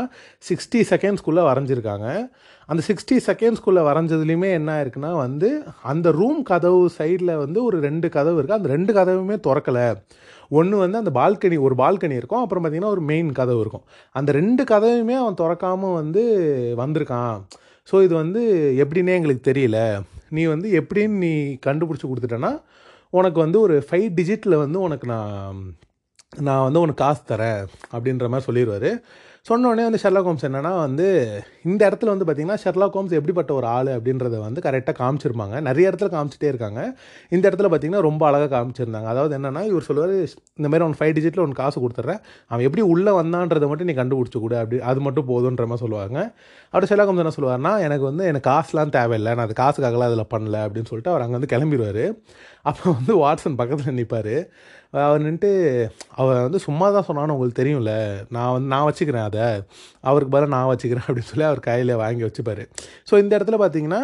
[0.49, 2.07] சிக்ஸ்டி செகண்ட்ஸ்குள்ளே வரைஞ்சிருக்காங்க.
[2.69, 5.49] அந்த சிக்ஸ்டி செகண்ட்ஸ்குள்ளே வரைஞ்சதுலையுமே என்ன இருக்குன்னா வந்து
[5.91, 9.87] அந்த ரூம் கதவு சைடில் வந்து ஒரு ரெண்டு கதவு இருக்குது அந்த ரெண்டு கதவுமே திறக்கலை.
[10.59, 12.43] ஒன்று வந்து அந்த பால்கனி ஒரு பால்கனி இருக்கும்.
[12.45, 13.85] அப்புறம் பார்த்திங்கன்னா ஒரு மெயின் கதவு இருக்கும்.
[14.15, 16.23] அந்த ரெண்டு கதவுமே அவன் திறக்காமல் வந்து
[16.83, 17.39] வந்திருக்கான்.
[17.89, 18.43] ஸோ இது வந்து
[18.85, 19.79] எப்படின்னே எங்களுக்கு தெரியல.
[20.37, 21.35] நீ வந்து எப்படின்னு நீ
[21.67, 22.53] கண்டுபிடிச்சி கொடுத்துட்டேன்னா
[23.13, 25.59] உனக்கு வந்து ஒரு ஃபைவ் டிஜிட்டில் வந்து உனக்கு நான்
[26.47, 27.61] நான் வந்து உனக்கு காசு தரேன்
[27.95, 28.91] அப்படின்ற மாதிரி சொல்லிடுவார்
[29.49, 31.05] சொன்னோடனே வந்து ஷெர்லாக் ஹோம்ஸ் என்னன்னா வந்து
[31.71, 35.61] இந்த இடத்துல வந்து பார்த்தீங்கன்னா ஷெர்லாக் ஹோம்ஸ் எப்படிப்பட்ட ஒரு ஆள் அப்படின்றத வந்து கரெக்டாக காமிச்சிருப்பாங்க.
[35.69, 36.81] நிறைய இடத்துல காமிச்சிட்டே இருக்காங்க.
[37.35, 39.09] இந்த இடத்துல பார்த்தீங்கன்னா ரொம்ப அழகாக காமிச்சிருந்தாங்க.
[39.13, 40.15] அதாவது என்னென்னா இவர் சொல்லுவார்
[40.59, 44.41] இந்த மாதிரி அவன் ஃபைவ் டிஜிட்டில் உனக்கு காசு கொடுத்துட்றேன் அவன் எப்படி உள்ளே வந்தான்றதை மட்டும் நீ கண்டுபிடிச்சி
[44.47, 46.19] கூட அப்படி அது மட்டும் போதுன்ற மாதிரி சொல்லுவாங்க.
[46.73, 49.35] அப்படி ஷெர்லாக் ஹோம்ஸ் என்ன சொல்லுவார்னா எனக்கு வந்து எனக்கு காசுலாம் தேவையில்லை.
[49.37, 52.05] நான் அது காசுக்காகலாம் அதில் பண்ணல அப்படின்னு சொல்லிட்டு அவர் அங்கே வந்து கிளம்பிடுவார்
[52.71, 54.35] அப்போ வந்து வாட்ஸன் பக்கத்தில் நிற்பார்
[54.91, 58.27] அவர் நின்ட்டு அவர் வந்து சும்மா தான் சொன்னான்னு உங்களுக்கு தெரியும்ல.
[58.31, 59.63] நான் வந்து நான் வச்சுக்கிறேன் அதை.
[60.01, 62.69] அவருக்கு பதிலாக நான் வச்சுக்கிறேன் அப்படின்னு சொல்லி அவர் கையில் வாங்கி வச்சுப்பார்.
[63.11, 64.03] ஸோ இந்த இடத்துல பார்த்தீங்கன்னா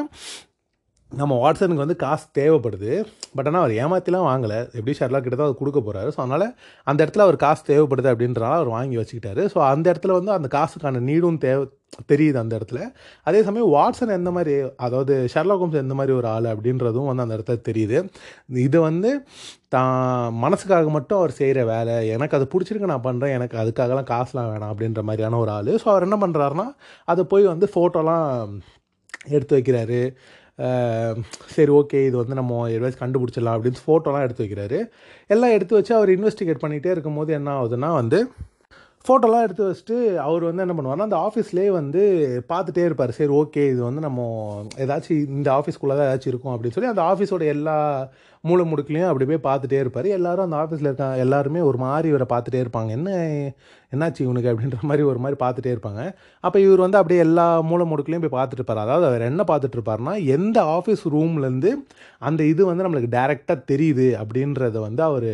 [1.20, 2.92] நம்ம வாட்ஸனுக்கு வந்து காசு தேவைப்படுது.
[3.36, 4.58] பட் ஆனால் அவர் ஏமாத்திலாம் வாங்கலை.
[4.78, 6.46] எப்படி ஷெர்லாக் கிட்ட தான் அவர் கொடுக்க போகிறாரு ஸோ அதனால்
[6.90, 9.42] அந்த இடத்துல அவர் காசு தேவைப்படுது அப்படின்றனால அவர் வாங்கி வச்சுக்கிட்டாரு.
[9.52, 11.64] ஸோ அந்த இடத்துல வந்து அந்த காசுக்கான நீடும் தேவை
[12.12, 12.80] தெரியுது அந்த இடத்துல.
[13.28, 14.54] அதே சமயம் வாட்ஸன் எந்த மாதிரி
[14.86, 17.98] அதாவது ஷெர்லாக் ஹோம்ஸ் எந்த மாதிரி ஒரு ஆள் அப்படின்றதும் வந்து அந்த இடத்துல தெரியுது.
[18.66, 19.10] இது வந்து
[19.76, 19.96] தான்
[20.44, 21.96] மனசுக்காக மட்டும் அவர் செய்கிற வேலை.
[22.16, 25.72] எனக்கு அது பிடிச்சிருக்கு நான் பண்ணுறேன் எனக்கு அதுக்காகலாம் காசுலாம் வேணாம் அப்படின்ற மாதிரியான ஒரு ஆள்.
[25.82, 26.68] ஸோ அவர் என்ன பண்ணுறாருனா
[27.14, 28.28] அதை போய் வந்து ஃபோட்டோலாம்
[29.36, 30.02] எடுத்து வைக்கிறாரு.
[31.56, 34.80] சரி ஓகே இது வந்து நம்ம எதாச்சும் கண்டுபிடிச்சிடலாம் அப்படின்னு ஃபோட்டோலாம் எடுத்து வைக்கிறாரு.
[35.34, 38.20] எல்லாம் எடுத்து வச்சு அவர் இன்வெஸ்டிகேட் பண்ணிகிட்டே இருக்கும்போது என்ன ஆகுதுன்னா வந்து
[39.06, 42.02] ஃபோட்டோலாம் எடுத்து வச்சுட்டு அவர் வந்து என்ன பண்ணுவார்னா அந்த ஆஃபீஸ்லேயே வந்து
[42.50, 43.12] பார்த்துட்டே இருப்பார்.
[43.16, 44.26] சரி ஓகே இது வந்து நம்ம
[44.84, 47.76] ஏதாச்சும் இந்த ஆஃபீஸ்க்குள்ளே தான் ஏதாச்சும் இருக்கும் அப்படின்னு சொல்லி அந்த ஆஃபீஸோட எல்லா
[48.48, 50.08] மூளை முடுக்குலையும் அப்படி போய் பார்த்துட்டே இருப்பார்.
[50.18, 52.90] எல்லாரும் அந்த ஆஃபீஸில் இருக்க எல்லாருமே ஒரு மாதிரி இவரை பார்த்துட்டே இருப்பாங்க.
[52.98, 53.10] என்ன
[53.92, 56.02] என்னாச்சு இவனுக்கு அப்படின்ற மாதிரி ஒரு மாதிரி பார்த்துட்டே இருப்பாங்க.
[56.44, 58.82] அப்போ இவர் வந்து அப்படியே எல்லா மூளை முடுக்குலையும் போய் பார்த்துட்டு இருப்பார்.
[58.84, 61.72] அதாவது அவர் என்ன பார்த்துட்டு இருப்பார்னா எந்த ஆஃபீஸ் ரூம்லேருந்து
[62.28, 65.28] அந்த இது வந்து நம்மளுக்கு டேரெக்டாக தெரியுது அப்படின்றத வந்து அவர்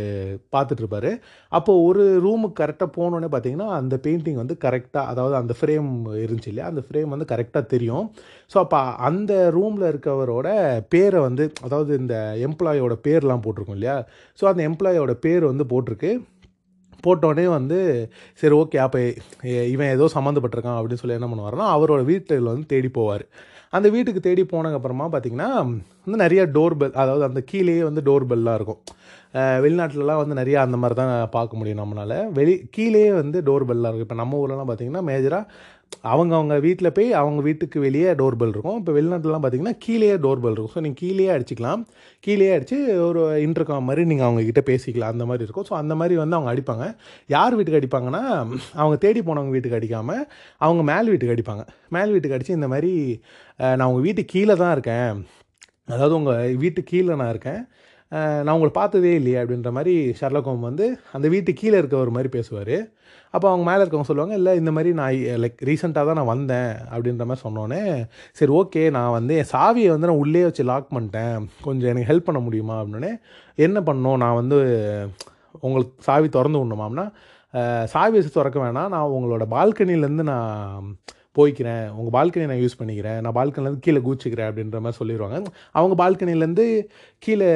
[0.55, 1.11] பார்த்துட்டு இருப்பார்.
[1.53, 5.91] அப்போது ஒரு ரூமுக்கு கரெக்டாக போனோடனே பார்த்தீங்கன்னா அந்த பெயிண்டிங் வந்து கரெக்டாக அதாவது அந்த ஃப்ரேம்
[6.25, 6.71] இருந்துச்சு இல்லையா?
[6.73, 8.07] அந்த ஃப்ரேம் வந்து கரெக்டாக தெரியும்.
[8.53, 10.49] ஸோ அப்போ அந்த ரூமில் இருக்கவரோட
[10.95, 12.17] பேரை வந்து அதாவது இந்த
[12.49, 13.97] எம்ப்ளாயோட பேர்லாம் போட்டிருக்கும் இல்லையா?
[14.39, 16.13] ஸோ அந்த எம்ப்ளாயோட பேர் வந்து போட்டிருக்கு.
[17.07, 17.79] போட்டோடனே வந்து
[18.41, 19.01] சரி ஓகே அப்போ
[19.75, 23.25] இவன் ஏதோ சம்மந்தப்பட்டிருக்கான் அப்படின்னு சொல்லி என்ன பண்ணுவார்னா அவரோட வீட்டில் வந்து தேடி போவார்.
[23.77, 25.49] அந்த வீட்டுக்கு தேடி போனதுக்கப்புறமா பார்த்தீங்கன்னா
[26.05, 28.81] வந்து நிறைய டோர் பெல் அதாவது அந்த கீழேயே வந்து டோர் பெல்லாம் இருக்கும்
[29.65, 32.15] வெளிநாட்டிலலாம் வந்து நிறையா அந்த மாதிரி தான் பார்க்க முடியும் நம்மளால்.
[32.39, 34.07] வெளி கீழேயே வந்து டோர் பெல்லாம் இருக்கும்.
[34.07, 35.45] இப்போ நம்ம ஊர்லலாம் பார்த்தீங்கன்னா மேஜராக
[36.11, 38.77] அவங்க அவங்க வீட்டில் போய் அவங்க வீட்டுக்கு வெளியே டோர் பெல் இருக்கும்.
[38.81, 40.75] இப்போ வெளிநாட்டிலலாம் பார்த்தீங்கன்னா கீழே டோர் பெல் இருக்கும்.
[40.75, 41.81] ஸோ நீங்கள் கீழேயே அடிச்சிக்கலாம்.
[42.27, 42.77] கீழேயே அடித்து
[43.07, 45.13] ஒரு இன்டர்காம் மாதிரி நீங்கள் அவங்க கிட்ட பேசிக்கலாம்.
[45.15, 45.67] அந்த மாதிரி இருக்கும்.
[45.71, 46.87] ஸோ அந்த மாதிரி வந்து அவங்க அடிப்பாங்க.
[47.37, 48.23] யார் வீட்டுக்கு அடிப்பாங்கன்னா
[48.83, 50.23] அவங்க தேடி போனவங்க வீட்டுக்கு அடிக்காமல்
[50.67, 51.65] அவங்க மேல் வீட்டுக்கு அடிப்பாங்க.
[51.97, 52.93] மேல் வீட்டுக்கு அடித்து இந்த மாதிரி
[53.79, 55.13] நான் உங்கள் வீட்டு கீழே தான் இருக்கேன்.
[55.95, 57.63] அதாவது உங்கள் வீட்டு கீழே நான் இருக்கேன்.
[58.45, 60.87] நான் உங்களை பார்த்ததே இல்லையே அப்படின்ற மாதிரி ஷர்லக் ஹோம் வந்து
[61.17, 62.77] அந்த வீட்டு கீழே இருக்க ஒரு மாதிரி பேசுவார்.
[63.35, 67.25] அப்போ அவங்க மேலே இருக்கவங்க சொல்லுவாங்க இல்லை இந்த மாதிரி நான் லைக் ரீசெண்டாக தான் நான் வந்தேன் அப்படின்ற
[67.31, 67.83] மாதிரி சொன்னோன்னே
[68.39, 71.37] சரி ஓகே நான் வந்து என் சாவியை வந்து நான் உள்ளே வச்சு லாக் பண்ணிட்டேன்.
[71.67, 72.77] கொஞ்சம் எனக்கு ஹெல்ப் பண்ண முடியுமா?
[72.83, 73.13] அப்படின்னே
[73.67, 74.59] என்ன பண்ணோம் நான் வந்து
[75.67, 77.07] உங்களுக்கு சாவி திறந்து விடணுமாம்னா
[77.95, 78.93] சாவி வச்சு திறக்க வேணாம்.
[78.95, 80.89] நான் உங்களோட பால்கனிலேருந்து நான்
[81.41, 85.39] போய்க்கிறேன் உங்கள் பால்கனியை நான் யூஸ் பண்ணிக்கிறேன் நான் பால்கனிலேருந்து கீழே கூச்சிக்கிறேன் அப்படின்ற மாதிரி சொல்லிடுவாங்க
[85.81, 86.67] அவங்க பால்கனிலேருந்து
[87.27, 87.51] கீழே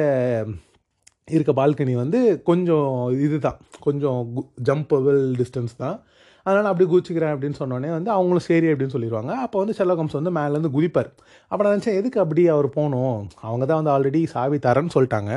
[1.35, 2.89] இருக்க பால்கனி வந்து கொஞ்சம்
[3.25, 4.19] இதுதான் கொஞ்சம்
[4.67, 5.97] ஜம்பபிள் டிஸ்டன்ஸ் தான்.
[6.45, 10.71] அதனால் அப்படி குதிச்சுக்கிறேன் அப்படின்னு சொன்னோடனே வந்து அவங்களும் சரி அப்படின்னு சொல்லிடுவாங்க அப்போ வந்து ஷெல்லோகம்ஸ் வந்து மேலேருந்து
[10.75, 11.09] குதிப்பார்.
[11.51, 13.19] அப்போ நான் நினச்சேன் எதுக்கு அப்படி அவர் போகணும்?
[13.47, 15.31] அவங்க தான் வந்து ஆல்ரெடி சாவி தரேன்னு சொல்லிட்டாங்க.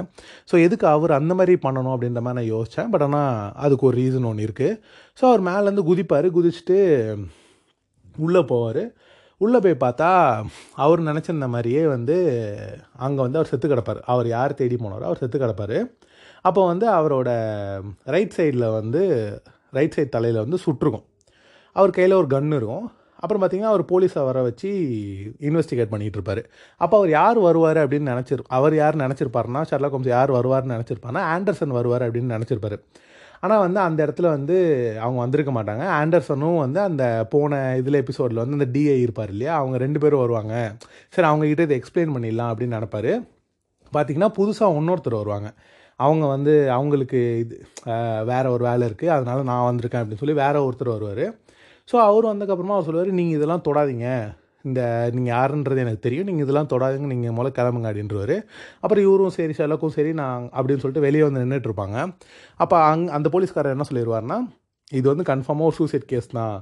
[0.50, 3.30] ஸோ எதுக்கு அவர் அந்த மாதிரி பண்ணணும் அப்படின்ற மாதிரி நான் யோசித்தேன் பட் ஆனால்
[3.66, 4.78] அதுக்கு ஒரு ரீசன் ஒன்று இருக்குது
[5.20, 6.28] ஸோ அவர் மேலேருந்து குதிப்பார்.
[6.38, 6.78] குதிச்சுட்டு
[8.24, 8.82] உள்ளே போவார்.
[9.40, 10.10] உள்ளே போய் பார்த்தா
[10.84, 12.16] அவர் நினச்சிருந்த மாதிரியே வந்து
[13.06, 14.00] அங்கே வந்து அவர் செத்து கிடப்பார்.
[14.12, 15.78] அவர் யார் தேடி போனாரோ அவர் செத்து கிடப்பார்.
[16.48, 17.30] அப்போ வந்து அவரோட
[18.14, 19.02] ரைட் சைடில் வந்து
[19.78, 21.06] ரைட் சைடு தலையில் வந்து சுட்டிருக்கும்.
[21.72, 22.86] அவர் கையில் ஒரு கன் இருக்கும்.
[23.22, 24.68] அப்புறம் பார்த்தீங்கன்னா அவர் போலீஸை வர வச்சு
[25.48, 26.40] இன்வெஸ்டிகேட் பண்ணிகிட்டு இருப்பார்.
[26.76, 31.76] அப்போ அவர் யார் வருவார் அப்படின்னு நினச்சிரு அவர் யார் நினச்சிருப்பாருன்னா ஷர்லா கோம்ஸ் யார் வருவார்னு நினச்சிருப்பாருன்னா ஆண்டர்சன்
[31.78, 32.78] வருவார் அப்படின்னு நினச்சிருப்பாரு.
[33.44, 34.56] ஆனால் வந்து அந்த இடத்துல வந்து
[35.04, 35.84] அவங்க வந்திருக்க மாட்டாங்க.
[36.00, 39.54] ஆண்டர்சனும் வந்து அந்த போன இதில் எபிசோடில் வந்து அந்த டிஐ இருப்பார் இல்லையா?
[39.60, 40.54] அவங்க ரெண்டு பேரும் வருவாங்க.
[41.14, 43.12] சரி அவங்ககிட்ட இதை எக்ஸ்பிளைன் பண்ணிடலாம் அப்படின்னு நினப்பாரு.
[43.96, 45.50] பார்த்தீங்கன்னா புதுசாக இன்னொருத்தர் வருவாங்க.
[46.00, 47.54] அவங்க வந்து அவங்களுக்கு இது
[48.30, 51.26] வேறு ஒரு வேலை இருக்குது அதனால நான் வந்திருக்கேன் அப்படின்னு சொல்லி வேறு ஒருத்தர் வருவார்.
[51.90, 54.08] ஸோ அவர் வந்ததுக்கப்புறமா அவர் சொல்லுவார் நீங்கள் இதெல்லாம் தொடாதீங்க.
[54.68, 54.80] இந்த
[55.16, 56.28] நீங்கள் யாருன்றது எனக்கு தெரியும்.
[56.30, 57.08] நீங்கள் இதெல்லாம் தொடாதுங்க.
[57.14, 58.36] நீங்கள் முதல்ல கிளம்புங்க அப்படின்றவர்.
[58.82, 61.96] அப்புறம் இவரும் சரி செலவுக்கும் சரி நான் அப்படின்னு சொல்லிட்டு வெளியே வந்து நின்றுட்டு இருப்பாங்க.
[62.64, 64.38] அப்போ அங் அந்த போலீஸ்காரர் என்ன சொல்லிடுவார்னா
[65.00, 66.56] இது வந்து கன்ஃபார்மாக ஒரு சூசைட் கேஸ் தான்.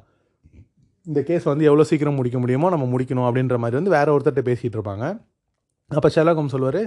[1.07, 4.79] இந்த கேஸ் வந்து எவ்வளோ சீக்கிரம் முடிக்க முடியுமோ நம்ம முடிக்கணும் அப்படின்ற மாதிரி வந்து வேறு ஒருத்தர்கிட்ட பேசிகிட்டு
[4.79, 5.07] இருப்பாங்க.
[5.91, 6.79] அப்போ ஷெல்லாகம் சொல்லுவார்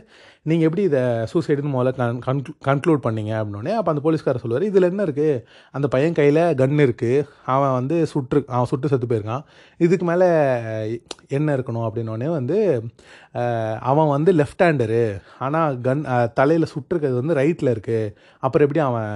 [0.49, 3.31] நீங்கள் எப்படி இதை சூசைடுன்னு முதல்ல கன் கன்க்ளூ கன்க்ளூட் பண்ணீங்க?
[3.41, 5.35] அப்படின்னே அப்போ அந்த போலீஸ்காரர் சொல்லுவார் இதில் என்ன இருக்குது
[5.77, 9.43] அந்த பையன் கையில் கன் இருக்குது அவன் வந்து சுட்டு அவன் சுட்டு செத்து போயிருக்கான்.
[9.85, 10.29] இதுக்கு மேலே
[11.37, 11.85] என்ன இருக்கணும்?
[11.89, 12.57] அப்படின்னோடனே வந்து
[13.91, 15.03] அவன் வந்து லெஃப்ட் ஹேண்டரு
[15.45, 16.03] ஆனால் கன்
[16.39, 18.11] தலையில் சுட்டிருக்கிறது வந்து ரைட்டில் இருக்குது
[18.43, 19.07] அப்புறம் எப்படி அவன்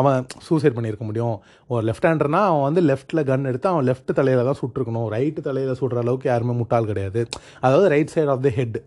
[0.00, 1.36] அவன் சூசைட் பண்ணியிருக்க முடியும்?
[1.72, 5.08] ஒரு லெஃப்ட் ஹேண்டர்னா அவன் வந்து லெஃப்ட்டில் கன் எடுத்து அவன் லெஃப்ட் தலையில் தான் சுட்டிருக்கணும்.
[5.16, 7.22] ரைட்டு தலையில் சுடுற அளவுக்கு யாருமே முட்டாள் கிடையாது.
[7.66, 8.78] அதாவது right side of the head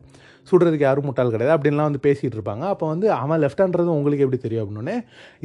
[0.49, 1.53] சுடுறதுக்கு யாரும் முட்டாள் கிடையாது.
[1.55, 2.63] அப்படின்லாம் வந்து பேசிகிட்டு இருப்பாங்க.
[2.73, 4.95] அப்போ வந்து அவன் லெஃப்டான்றது உங்களுக்கு எப்படி தெரியும் அப்படின்னே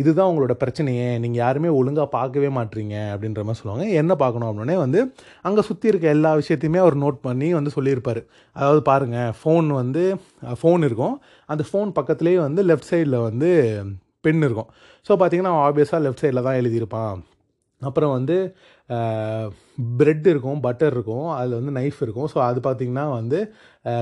[0.02, 1.08] இதுதான் உங்களோட பிரச்சனையே.
[1.24, 3.86] நீங்கள் யாருமே ஒழுங்காக பார்க்கவே மாட்டீங்க அப்படின்ற மாதிரி சொல்லுவாங்க.
[4.02, 5.02] என்ன பார்க்கணும் அப்படின்னே வந்து
[5.48, 8.22] அங்கே சுற்றி இருக்க எல்லா விஷயத்தையுமே அவர் நோட் பண்ணி வந்து சொல்லியிருப்பார்.
[8.56, 10.04] அதாவது பாருங்கள் ஃபோன் வந்து
[10.62, 11.16] ஃபோன் இருக்கும்.
[11.52, 13.50] அந்த ஃபோன் பக்கத்துலேயே வந்து லெஃப்ட் சைடில் வந்து
[14.26, 14.70] பென் இருக்கும்.
[15.06, 17.16] ஸோ பார்த்தீங்கன்னா அவன் ஆப்வியஸாக லெஃப்ட் சைடில் தான் எழுதியிருப்பான்.
[17.82, 18.36] அப்புறம் வந்து
[19.98, 22.28] ப்ரெட் இருக்கும் பட்டர் இருக்கும் அதில் வந்து நைஃப் இருக்கும்.
[22.32, 23.38] ஸோ அது பார்த்திங்கன்னா வந்து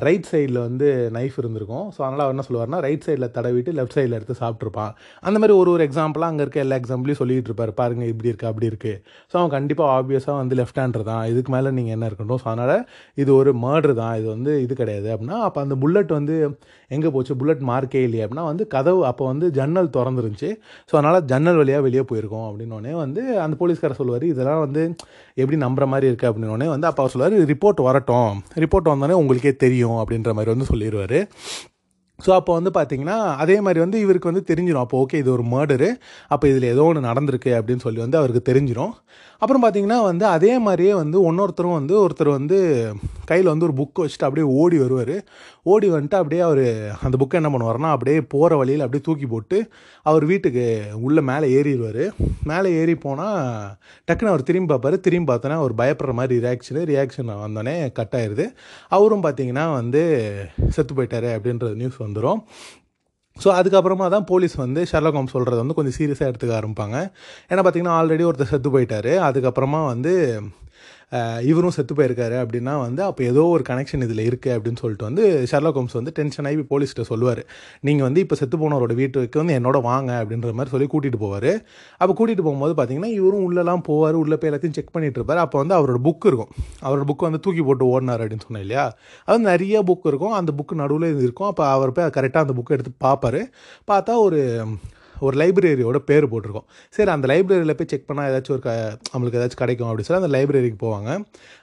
[0.07, 1.87] ரைட் சைடில் வந்து நைஃப் இருந்திருக்கும்.
[1.95, 4.93] ஸோ அதனால் அவர் என்ன சொல்லுவார்னா ரைட் சைடில் தடவிட்டு லெஃப்ட் சைடில் எடுத்து சாப்பிட்ருப்பான்
[5.27, 7.73] அந்த மாதிரி ஒரு ஒரு எக்ஸாம்பிளாக அங்கே இருக்க எல்லா எக்ஸாம்பிளையும் சொல்லிட்டு இருப்பார்.
[7.81, 8.97] பாருங்கள் இப்படி இருக்குது அப்படி இருக்குது
[9.31, 11.23] ஸோ அவன் கண்டிப்பாக ஆப்வியஸாக வந்து லெஃப்ட் ஹேண்டர் தான்.
[11.33, 12.41] இதுக்கு மேலே நீங்கள் என்ன இருக்கணும்?
[12.45, 12.77] ஸோ அதனால்
[13.25, 14.15] இது ஒரு மர்டர் தான்.
[14.21, 16.37] இது வந்து இது கிடையாது அப்படின்னா அப்போ அந்த புல்லட் வந்து
[16.91, 17.33] எங்கே போச்சு?
[17.43, 20.51] புல்லட் மார்க்கே இல்லையா அப்படின்னா வந்து கதவு அப்போ வந்து ஜன்னல் திறந்துருந்துச்சு.
[20.89, 24.83] ஸோ அதனால் ஜன்னல் வழியாக வெளியே போயிருக்கோம் அப்படின்னோடனே வந்து அந்த போலீஸ்காரர் சொல்லுவார் இதெல்லாம் வந்து
[25.43, 28.35] எப்படி நம்புற மாதிரி இருக்குது அப்படின்னோடனே வந்து அப்போ அவர் சொல்லுவார் ரிப்போர்ட் வரட்டும்.
[28.65, 29.73] ரிப்போர்ட் வந்தோடனே உங்களுக்கே தெரியும்.
[29.83, 31.19] அப்படின்ற மாதிரி வந்து சொல்லிடுவார்
[32.27, 35.89] ஸோ அப்போ வந்து பார்த்தீங்கன்னா அதே மாதிரி வந்து இவருக்கு வந்து தெரிஞ்சிடும் அப்போ ஓகே இது ஒரு மர்டரு
[36.29, 38.93] அப்போ இதில் ஏதோ ஒன்று நடந்திருக்கு அப்படின்னு சொல்லி வந்து அவருக்கு தெரிஞ்சிடும்
[39.45, 42.59] அப்புறம் பார்த்தீங்கன்னா வந்து அதே மாதிரியே வந்து இன்னொருத்தரும் வந்து ஒருத்தர் வந்து
[43.31, 45.17] கையில் வந்து ஒரு புக் வச்சுட்டு அப்படியே ஓடி வருவார்.
[45.73, 46.63] ஓடி வந்துட்டு அப்படியே அவர்
[47.07, 49.59] அந்த புக்கை என்ன பண்ணுவார்னா அப்படியே போகிற வழியில் அப்படியே தூக்கி போட்டு
[50.11, 50.65] அவர் வீட்டுக்கு
[51.07, 52.03] உள்ளே மேலே ஏறிடுவார்.
[52.51, 53.39] மேலே ஏறி போனால்
[54.09, 54.97] டக்குன்னு அவர் திரும்பி பார்ப்பார்.
[55.09, 58.47] திரும்பி பார்த்தோன்னா அவர் பயப்படுற மாதிரி ரியாக்ஷனு ரியாக்ஷன் வந்தோடனே கட் ஆயிடுது
[58.99, 60.03] அவரும் பார்த்தீங்கன்னா வந்து
[60.77, 62.43] செத்து போயிட்டாரு அப்படின்றது நியூஸ் வந்துடும்
[63.43, 66.97] ஸோ அதுக்கப்புறமா தான் போலீஸ் வந்து ஷெர்லாக் ஹோம்ஸ் சொல்கிறத வந்து கொஞ்சம் சீரியஸாக எடுத்துக்க ஆரம்பிப்பாங்க.
[67.51, 69.13] ஏன்னா பார்த்தீங்கன்னா ஆல்ரெடி ஒருத்தர் செத்து போயிட்டாரு.
[69.29, 70.13] அதுக்கப்புறமா வந்து
[71.51, 75.79] இவரும் செத்து போயிருக்காரு அப்படின்னா வந்து அப்போ ஏதோ ஒரு கனெக்ஷன் இதில் இருக்குது அப்படின்னு சொல்லிட்டு வந்து ஷெர்லாக்
[75.81, 77.43] ஹோம்ஸ் வந்து டென்ஷன் ஆகி போலீஸ்கிட்ட சொல்லுவார்.
[77.89, 81.51] நீங்கள் வந்து இப்போ செத்து போனவரோட வீட்டுக்கு வந்து என்னோட வாங்க அப்படின்ற மாதிரி சொல்லி கூட்டிகிட்டு போவார்.
[82.01, 84.19] அப்போ கூட்டிகிட்டு போகும்போது பார்த்தீங்கன்னா இவரும் உள்ளெல்லாம் போவார்.
[84.23, 85.43] உள்ளே போய் எல்லாத்தையும் செக் பண்ணிட்டு இருப்பார்.
[85.45, 86.53] அப்போ வந்து அவரோட புக் இருக்கும்.
[86.87, 88.87] அவரோட புக்கு வந்து தூக்கி போட்டு ஓடினார் அப்படின்னு சொன்னேன் இல்லையா?
[89.29, 90.37] அது நிறைய புக் இருக்கும்.
[90.41, 91.51] அந்த புக் நடுவில் இருக்கும்.
[91.53, 93.43] அப்போ அவர் போய் கரெக்டாக அந்த புக்கை எடுத்து பார்ப்பாரு.
[93.93, 94.41] பார்த்தா ஒரு
[95.27, 96.67] ஒரு லைப்ரரியோட பேர் போட்டிருக்கோம்.
[96.97, 98.73] சரி அந்த லைப்ரரியில் போய் செக் பண்ணால் ஏதாச்சும் ஒரு க
[99.13, 101.11] நம்மளுக்கு ஏதாச்சும் கிடைக்கும் அப்படின்னு சொல்லி அந்த லைப்ரரிக்கு போவாங்க.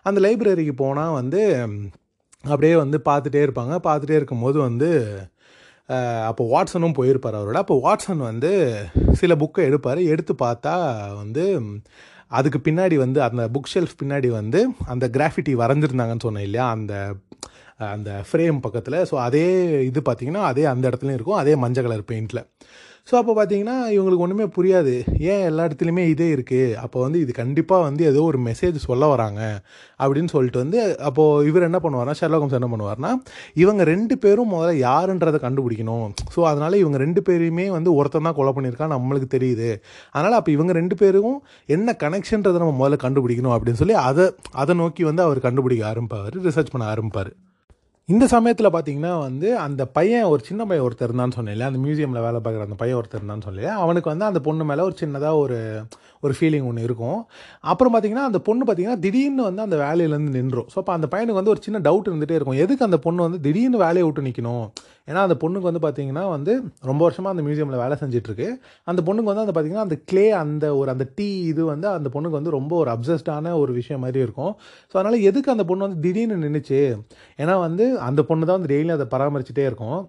[0.10, 1.42] அந்த லைப்ரரிக்கு போனால் வந்து
[2.44, 3.74] அப்படியே வந்து பார்த்துட்டே இருப்பாங்க.
[3.88, 4.90] பார்த்துட்டே இருக்கும்போது வந்து
[6.30, 7.58] அப்போ வாட்சனும் போயிருப்பார் அவரோட.
[7.64, 8.52] அப்போ வாட்சன் வந்து
[9.22, 10.00] சில புக்கை எடுப்பார்.
[10.14, 10.74] எடுத்து பார்த்தா
[11.22, 11.44] வந்து
[12.40, 14.60] அதுக்கு பின்னாடி வந்து அந்த புக் ஷெல்ஃப் பின்னாடி வந்து
[14.94, 16.68] அந்த கிராஃபிட்டி வரைஞ்சிருந்தாங்கன்னு சொன்னேன் இல்லையா?
[16.76, 16.94] அந்த
[17.96, 18.98] அந்த ஃப்ரேம் பக்கத்தில்.
[19.10, 19.46] ஸோ அதே
[19.90, 21.40] இது பார்த்திங்கன்னா அதே அந்த இடத்துலையும் இருக்கும்.
[21.44, 22.42] அதே மஞ்சள் கலர் பெயிண்டில்
[23.10, 24.94] ஸோ அப்போ பார்த்தீங்கன்னா இவங்களுக்கு ஒன்றுமே புரியாது.
[25.32, 29.42] ஏன் எல்லா இடத்துலையுமே இதே இருக்குது அப்போ வந்து இது கண்டிப்பாக வந்து ஏதோ ஒரு மெசேஜ் சொல்ல வராங்க
[30.04, 33.12] அப்படின்னு சொல்லிட்டு வந்து அப்போது இவர் என்ன பண்ணுவார்னா ஷெர்லாக் என்ன பண்ணுவார்னா
[33.64, 36.08] இவங்க ரெண்டு பேரும் முதல்ல யாருன்றதை கண்டுபிடிக்கணும்.
[36.36, 39.70] ஸோ அதனால் இவங்க ரெண்டு பேரையுமே வந்து ஒருத்தன் தான் கொலை பண்ணியிருக்கான் நம்மளுக்கு தெரியுது.
[40.16, 41.40] அதனால் அப்போ இவங்க ரெண்டு பேருக்கும்
[41.78, 44.28] என்ன கனெக்ஷன்றதை நம்ம முதல்ல கண்டுபிடிக்கணும் அப்படின்னு சொல்லி அதை
[44.64, 47.32] அதை நோக்கி வந்து அவர் கண்டுபிடிக்க ஆரம்பிப்பார் ரிசர்ச் பண்ண ஆரம்பிப்பார்.
[48.12, 52.40] இந்த சமயத்தில் பார்த்தீங்கன்னா வந்து அந்த பையன் ஒரு சின்ன பையன் ஒருத்தர் இருந்தான்னு சொன்னேன் அந்த மியூசியமில் வேலை
[52.46, 55.58] பார்க்குற அந்த பையன் ஒருத்தர் இருந்தான்னு சொன்னேன் அவனுக்கு வந்து அந்த பொண்ணு மேலே ஒரு சின்னதாக ஒரு
[56.26, 57.20] ஒரு ஃபீலிங் ஒன்று இருக்கும்.
[57.72, 60.68] அப்புறம் பார்த்தீங்கன்னா அந்த பொண்ணு பார்த்தீங்கன்னா திடீர்னு வந்து அந்த வேலையிலேருந்து நின்றோம்.
[60.74, 62.60] ஸோ அப்போ அந்த பையனுக்கு வந்து ஒரு சின்ன டவுட் இருந்துகிட்டே இருக்கும்.
[62.66, 64.66] எதுக்கு அந்த பொண்ணு வந்து திடீர்னு வேலையை விட்டு நிற்கணும்
[65.12, 66.54] ஏன்னா அந்த பொண்ணுக்கு வந்து பார்த்தீங்கன்னா வந்து
[66.90, 68.48] ரொம்ப வருஷமாக அந்த மியூசியமில் வேலை செஞ்சிட்ருக்கு.
[68.92, 72.40] அந்த பொண்ணுக்கு வந்து அந்த பார்த்தீங்கன்னா அந்த க்ளே அந்த ஒரு அந்த டீ இது வந்து அந்த பொண்ணுக்கு
[72.40, 74.54] வந்து ரொம்ப ஒரு அப்சஸ்டான ஒரு விஷயம் மாதிரி இருக்கும்.
[74.92, 76.82] ஸோ அதனால் எதுக்கு அந்த பொண்ணு வந்து திடீர்னு நின்றுச்சு
[77.40, 80.00] ஏன்னா வந்து அந்த பொண்ணு தான் வந்து டெய்லியும் அதை பராமரிச்சுட்டே இருக்கும்.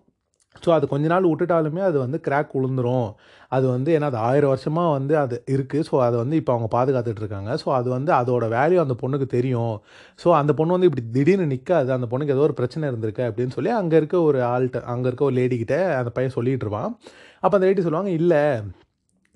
[0.64, 3.08] ஸோ அது கொஞ்ச நாள் விட்டுட்டாலுமே அது வந்து கிராக் விழுந்துரும்
[3.56, 7.22] அது வந்து ஏன்னா அது ஆயிரம் வருஷமாக வந்து அது இருக்குது ஸோ அதை வந்து இப்போ அவங்க பாதுகாத்துட்டு
[7.24, 9.74] இருக்காங்க ஸோ அது வந்து அதோட வேல்யூ அந்த பொண்ணுக்கு தெரியும்.
[10.22, 13.72] ஸோ அந்த பொண்ணு வந்து இப்படி திடீர்னு நிற்காது அந்த பொண்ணுக்கு ஏதோ ஒரு பிரச்சனை இருந்திருக்கு அப்படின்னு சொல்லி
[13.80, 16.90] அங்கே இருக்க ஒரு ஆள்கிட்ட அங்கே இருக்க ஒரு லேடிக்கிட்ட அந்த பையன் சொல்லிட்டு இருப்பான்.
[17.44, 18.42] அப்போ அந்த லேடி சொல்லுவாங்க இல்லை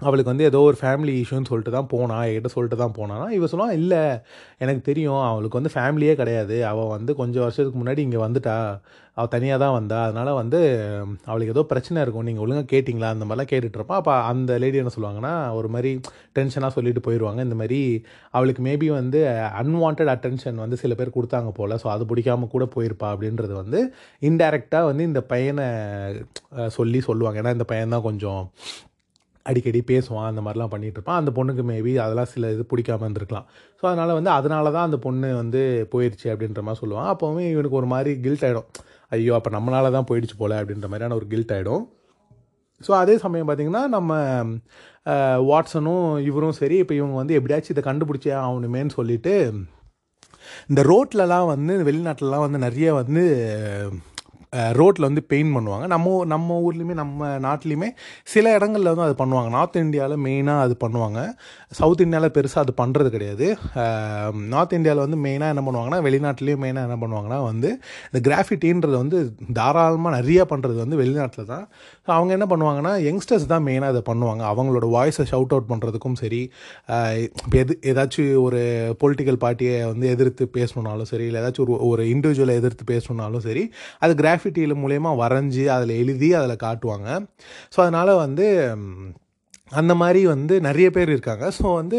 [0.01, 3.27] அவளுக்கு வந்து ஏதோ ஒரு ஃபேமிலி இஷ்யூன்னு சொல்லிட்டு தான் போனா என்கிட்ட சொல்லிட்டு தான் போனானா.
[3.37, 4.01] இவ சொல்லுவான் இல்லை
[4.65, 5.23] எனக்கு தெரியும்.
[5.29, 6.57] அவளுக்கு வந்து ஃபேமிலியே கிடையாது.
[6.71, 8.57] அவள் வந்து கொஞ்சம் வருஷத்துக்கு முன்னாடி இங்கே வந்துட்டா.
[9.19, 9.99] அவள் தனியாக தான் வந்தா.
[10.07, 10.59] அதனால் வந்து
[11.31, 12.27] அவளுக்கு ஏதோ பிரச்சனை இருக்கும்.
[12.29, 13.11] நீங்கள் ஒழுங்காக கேட்டிங்களா?
[13.15, 15.93] அந்த மாதிரிலாம் கேட்டுட்டு அப்போ அந்த லேடி என்ன சொல்லுவாங்கன்னா ஒரு மாதிரி
[16.39, 17.81] டென்ஷனாக சொல்லிட்டு போயிடுவாங்க இந்த மாதிரி
[18.39, 19.21] அவளுக்கு மேபி வந்து
[19.63, 21.75] அன்வான்ட் அட்டென்ஷன் வந்து சில பேர் கொடுத்தாங்க போல்.
[21.85, 23.81] ஸோ அது பிடிக்காம கூட போயிருப்பா அப்படின்றது வந்து
[24.31, 25.69] இன்டெரக்டாக வந்து இந்த பையனை
[26.79, 27.41] சொல்லி சொல்லுவாங்க.
[27.43, 28.43] ஏன்னா இந்த பையன் தான் கொஞ்சம்
[29.51, 33.47] அடிக்கடி பேசுவான் அந்த மாதிரிலாம் பண்ணிகிட்ருப்பான் அந்த பொண்ணுக்கு மேபி அதெல்லாம் சில இது பிடிக்காம இருந்திருக்கலாம்.
[33.81, 35.63] ஸோ அதனால் வந்து அதனால தான் அந்த பொண்ணு வந்து
[35.95, 37.11] போயிடுச்சு அப்படின்ற மாதிரி சொல்லுவான்.
[37.15, 38.69] அப்போவுமே இவனுக்கு ஒரு மாதிரி கில்ட் ஆகிடும்
[39.13, 41.85] ஐயோ அப்போ நம்மளால தான் போயிடுச்சு போல அப்படின்ற மாதிரியான ஒரு கில்ட் ஆகிடும்
[42.81, 44.13] ஸோ அதே சமயம் பார்த்திங்கன்னா நம்ம
[45.49, 49.35] வாட்ஸனும் வாட்சனும் இவரும் சரி இப்போ இவங்க வந்து எப்படியாச்சும் இதை கண்டுபிடிச்சே ஆகணுமேன்னு சொல்லிட்டு
[50.71, 53.25] இந்த ரோட்லலாம் வந்து வெளிநாட்டிலலாம் வந்து நிறைய வந்து
[54.79, 55.87] ரோட்டில் வந்து பெயிண்ட் பண்ணுவாங்க.
[55.95, 57.89] நம்ம நம்ம ஊர்லேயுமே நம்ம நாட்டிலையுமே
[58.35, 59.51] சில இடங்களில் வந்து அது பண்ணுவாங்க.
[59.57, 61.21] நார்த் இந்தியாவில் மெயினாக அது பண்ணுவாங்க.
[61.81, 63.47] சவுத் இந்தியாவில் பெருசாக அது பண்ணுறது கிடையாது.
[64.55, 67.71] நார்த் இந்தியாவில் வந்து மெயினாக என்ன பண்ணுவாங்கன்னா வெளிநாட்டிலையும் மெயினாக என்ன பண்ணுவாங்கன்னா வந்து
[68.09, 69.19] இந்த கிராஃபிட்டின்றது வந்து
[69.61, 71.65] தாராளமாக நிறையா பண்ணுறது வந்து வெளிநாட்டில் தான்.
[72.07, 74.43] ஸோ அவங்க என்ன பண்ணுவாங்கன்னா யங்ஸ்டர்ஸ் தான் மெயினாக அதை பண்ணுவாங்க.
[74.53, 76.43] அவங்களோட வாய்ஸை ஷவுட் அவுட் பண்ணுறதுக்கும் சரி
[77.47, 78.61] இப்போ எது ஏதாச்சும் ஒரு
[79.03, 83.65] பொலிட்டிக்கல் பார்ட்டியை வந்து எதிர்த்து பேசணுன்னாலும் சரி இல்லை ஏதாச்சும் ஒரு ஒரு இண்டிவிஜுவலை எதிர்த்து பேசணுன்னாலும் சரி
[84.05, 84.13] அது
[84.47, 87.09] கிராஃபிட்டியில் மூலயமா வரைஞ்சி அதில் எழுதி அதில் காட்டுவாங்க.
[87.75, 88.47] ஸோ அதனால் வந்து
[89.79, 91.45] அந்த மாதிரி வந்து நிறைய பேர் இருக்காங்க.
[91.57, 91.99] ஸோ வந்து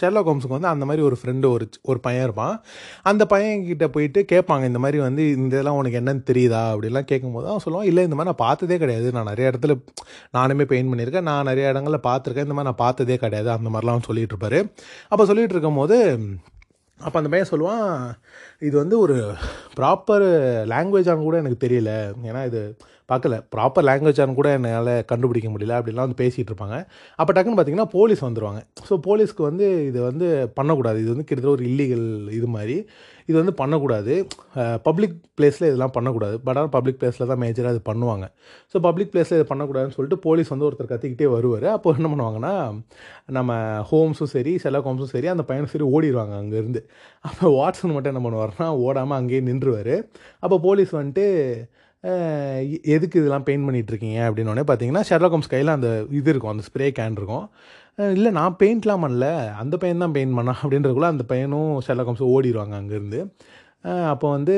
[0.00, 2.54] ஷெர்லாக் ஹோம்ஸுக்கு வந்து அந்த மாதிரி ஒரு ஃப்ரெண்டு ஒரு ஒரு பையன் இருப்பான்.
[3.10, 6.62] அந்த பையன்கிட்ட போயிட்டு கேட்பாங்க இந்த மாதிரி வந்து இந்த இதெல்லாம் உனக்கு என்னன்னு தெரியுதா?
[6.74, 9.10] அப்படிலாம் கேட்கும்போது அவன் சொல்லுவான் இல்லை இந்த மாதிரி நான் பார்த்ததே கிடையாது.
[9.16, 9.76] நான் நிறைய இடத்துல
[10.38, 11.28] நானுமே பெயிண்ட் பண்ணியிருக்கேன்.
[11.30, 12.48] நான் நிறைய இடங்களில் பார்த்துருக்கேன்.
[12.48, 13.50] இந்த மாதிரி நான் பார்த்ததே கிடையாது.
[13.58, 14.60] அந்த மாதிரிலாம் அவன் இருப்பாரு.
[15.12, 15.98] அப்போ சொல்லிட்டு இருக்கும்போது
[17.04, 17.92] அப்போ அந்த பையன் சொல்லுவான்
[18.58, 19.16] இது வந்து ஒரு
[19.78, 20.26] ப்ராப்பர்
[20.72, 21.92] லாங்குவேஜான்னு கூட எனக்கு தெரியல.
[22.30, 22.60] ஏன்னா இது
[23.12, 23.36] பார்க்கல.
[23.54, 25.76] ப்ராப்பர் லாங்குவேஜானு கூட என்னால் கண்டுபிடிக்க முடியல.
[25.80, 26.78] அப்படிலாம் வந்து பேசிகிட்டு இருப்பாங்க.
[27.20, 30.98] அப்போ டக்குன்னு பார்த்தீங்கன்னா போலீஸ் வந்துடுவாங்க ஸோ போலீஸ்க்கு வந்து இது வந்து பண்ணக்கூடாது.
[31.04, 32.06] இது வந்து கிட்டத்தட்ட ஒரு இல்லீகல்
[32.40, 32.76] இது மாதிரி.
[33.30, 34.14] இது வந்து பண்ணக்கூடாது.
[34.86, 36.36] பப்ளிக் பிளேஸில் இதெல்லாம் பண்ணக்கூடாது.
[36.46, 38.26] பட் ஆனால் பப்ளிக் பிளேஸில் தான் மேஜராக இது பண்ணுவாங்க.
[38.72, 41.66] ஸோ பப்ளிக் பிளேஸில் இது பண்ணக்கூடாதுன்னு சொல்லிட்டு போலீஸ் வந்து ஒருத்தர் கத்திக்கிட்டே வருவார்.
[41.76, 42.54] அப்போ என்ன பண்ணுவாங்கன்னா
[43.38, 43.58] நம்ம
[43.90, 46.82] ஹோம்ஸும் சரி செல்லா ஹோம்ஸும் சரி அந்த பையனும் சரி ஓடிடுவாங்க அங்கேருந்து.
[47.28, 49.94] அப்போ வாட்ஸன் மட்டும் என்ன பண்ணுவார்னா ஓடாமல் அங்கேயே நின்றுவார்.
[50.44, 51.26] அப்போ போலீஸ் வந்துட்டு
[52.94, 56.86] எதுக்கு இதெல்லாம் பெயிண்ட் பண்ணிகிட்ருக்கீங்க இருக்கீங்க அப்படின்னு உடனே பார்த்தீங்கன்னா ஷெர்லாக் கையில் அந்த இது இருக்கும் அந்த ஸ்ப்ரே
[56.98, 57.46] கேன் இருக்கும்.
[58.16, 59.26] இல்லை நான் பெயிண்ட்லாம் பண்ணல.
[59.62, 63.20] அந்த பையன் தான் பெயிண்ட் பண்ணான் அப்படின்றதுக்குள்ள அந்த பையனும் ஷெர்லாக் ஓடிடுவாங்க அங்கேருந்து.
[64.12, 64.54] அப்போ வந்து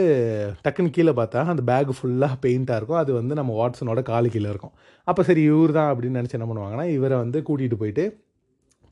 [0.65, 3.01] டக்குன்னு கீழே பார்த்தா அந்த பேக் ஃபுல்லாக பெயிண்ட்டாக இருக்கும்.
[3.03, 4.75] அது வந்து நம்ம வாட்ஸனோட காலு கீழே இருக்கும்.
[5.09, 8.05] அப்போ சரி இவர் தான் அப்படின்னு நினச்சி என்ன பண்ணுவாங்கன்னா இவரை வந்து கூட்டிகிட்டு போயிட்டு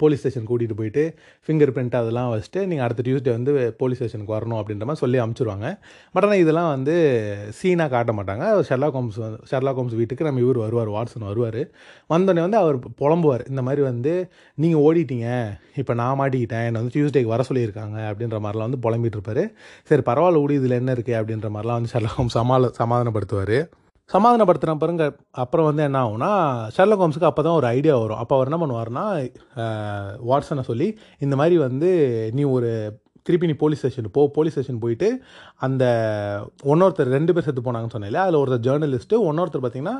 [0.02, 1.04] போலீஸ் ஸ்டேஷன் கூட்டிகிட்டு போயிட்டு
[1.46, 5.68] ஃபிங்கர் பிரிண்ட் அதெல்லாம் வச்சுட்டு நீங்கள் அடுத்த டியூஸ்டே வந்து போலீஸ் ஸ்டேஷனுக்கு வரணும் அப்படின்ற மாதிரி சொல்லி அமுச்சிருவாங்க.
[6.14, 6.94] பட் ஆனால் இதெல்லாம் வந்து
[7.60, 8.44] சீனாக காட்ட மாட்டாங்க.
[8.70, 11.60] ஷெர்லா கோம்ஸ் வந்து ஷெர்லாக் வீட்டுக்கு நம்ம இவர் வருவார் வாட்ஸன் வருவார்.
[12.14, 13.44] வந்தோடனே வந்து அவர் புலம்புவார்.
[13.52, 14.12] இந்த மாதிரி வந்து
[14.62, 15.28] நீங்கள் ஓடிட்டீங்க.
[15.80, 16.64] இப்போ நான் மாட்டிக்கிட்டேன்.
[16.68, 19.44] என்னை வந்து டியூஸ்டேக்கு வர சொல்லியிருக்காங்க அப்படின்ற மாதிரிலாம் வந்து புலம்பிகிட்டு இருப்பார்.
[19.90, 23.58] சரி பரவாயில்ல விடு இதில் என்ன இருக்குது அப்படின்ற மாதிரிலாம் வந்து ஷெர்லா கோம்ஸ் சமாள சமாதானப்படுத்துவார்.
[24.10, 25.04] சமாதானப்படுத்துகிற பாருங்க.
[25.42, 26.30] அப்புறம் வந்து என்ன ஆகும்னா
[26.76, 28.20] ஷெர்லக் ஹோம்ஸுக்கு அப்போ தான் ஒரு ஐடியா வரும்.
[28.22, 29.04] அப்போ அவர் என்ன பண்ணுவார்னா
[30.28, 30.88] வாட்ஸனை சொல்லி
[31.20, 31.90] இந்த மாதிரி வந்து
[32.34, 32.70] நீ ஒரு
[33.26, 35.08] திருப்பி நீ போலீஸ் ஸ்டேஷன் போ போலீஸ் ஸ்டேஷன் போயிட்டு
[35.58, 35.84] அந்த
[36.64, 39.96] ஒன்னொருத்தர் ரெண்டு பேர் செத்து போனாங்கன்னு சொன்னேன்ல அதில் ஒருத்தர் ஜேர்னலிஸ்ட்டு ஒன்னொருத்தர் பார்த்தீங்கன்னா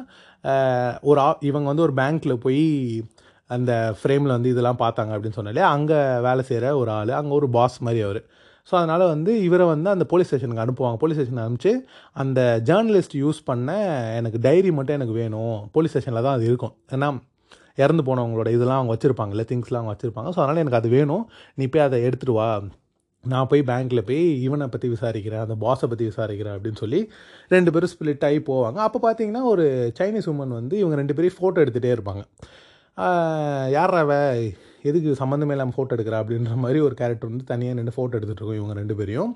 [1.03, 2.63] ஒரு ஆ- இவங்க வந்து ஒரு பேங்க்கில் போய்
[3.51, 7.79] அந்த ஃப்ரேமில் வந்து இதெல்லாம் பார்த்தாங்க அப்படின்னு சொன்னாலே அங்கே வேலை செய்கிற ஒரு ஆள் அங்கே ஒரு பாஸ்
[7.83, 8.21] மாதிரி அவர்.
[8.69, 10.99] ஸோ அதனால் வந்து இவரை வந்து அந்த போலீஸ் ஸ்டேஷனுக்கு அனுப்புவாங்க.
[11.03, 11.73] போலீஸ் ஸ்டேஷன் அனுப்பிச்சு
[12.23, 13.71] அந்த ஜேர்னலிஸ்ட் யூஸ் பண்ண
[14.19, 15.57] எனக்கு டைரி மட்டும் எனக்கு வேணும்.
[15.77, 16.75] போலீஸ் ஸ்டேஷனில் தான் அது இருக்கும்.
[16.97, 17.09] ஏன்னா
[17.85, 20.31] இறந்து போனவங்களோட இதெல்லாம் அவங்க வச்சுருப்பாங்கல்ல திங்ஸ்லாம் அவங்க வச்சுருப்பாங்க.
[20.35, 21.25] ஸோ அதனால் எனக்கு அது வேணும்.
[21.59, 22.51] நீ போய் அதை எடுத்துகிட்டு வா.
[23.25, 27.01] நான் போய் பேங்க்கில் போய் இவனை பற்றி விசாரிக்கிறேன் அந்த பாஸை பற்றி விசாரிக்கிறேன் அப்படின்னு சொல்லி
[27.55, 28.79] ரெண்டு பேரும் ஸ்பிளிட் ஆகி போவாங்க.
[28.87, 29.65] அப்போ பார்த்தீங்கன்னா ஒரு
[29.99, 32.23] சைனீஸ் உமன் வந்து இவங்க ரெண்டு பேரையும் ஃபோட்டோ எடுத்துகிட்டே இருப்பாங்க.
[33.77, 33.97] யார்
[34.89, 38.75] எதுக்கு சம்மந்தமே இல்லாமல் ஃபோட்டோ எடுக்கிறா அப்படின்ற மாதிரி ஒரு கேரக்டர் வந்து தனியாக நின்று ஃபோட்டோ எடுத்துகிட்டு இவங்க
[38.81, 39.31] ரெண்டு பேரையும்.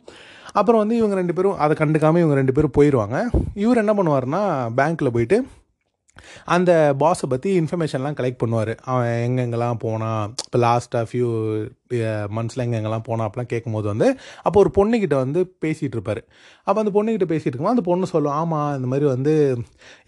[0.53, 3.19] அப்புறம் வந்து இவங்க ரெண்டு பேரும் அதை கண்டுக்காமல் இவங்க ரெண்டு பேரும் போயிடுவாங்க
[3.65, 4.43] இவர் என்ன பண்ணுவார்னா
[4.81, 5.39] பேங்க்கில் போயிட்டு
[6.55, 6.71] அந்த
[7.03, 8.73] பாஸை பற்றி இன்ஃபர்மேஷன்லாம் கலெக்ட் பண்ணுவார்.
[8.91, 11.29] அவன் எங்கெங்கெல்லாம் போனான் இப்போ லாஸ்ட்டாக ஃபியூ
[12.37, 14.07] மந்த்ஸில் எங்கெங்கெல்லாம் போனான் அப்படிலாம் கேட்கும்போது வந்து
[14.47, 16.21] அப்போ ஒரு பொண்ணுக்கிட்ட வந்து பேசிகிட்டு இருப்பார்.
[16.67, 19.35] அப்போ அந்த பொண்ணுக்கிட்ட பேசிகிட்டு இருக்கும்போது அந்த பொண்ணு சொல்லும் ஆமாம் இந்த மாதிரி வந்து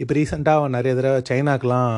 [0.03, 1.93] இப்போ ரீசெண்டாக அவன் நிறைய தடவை சைனாக்கெலாம்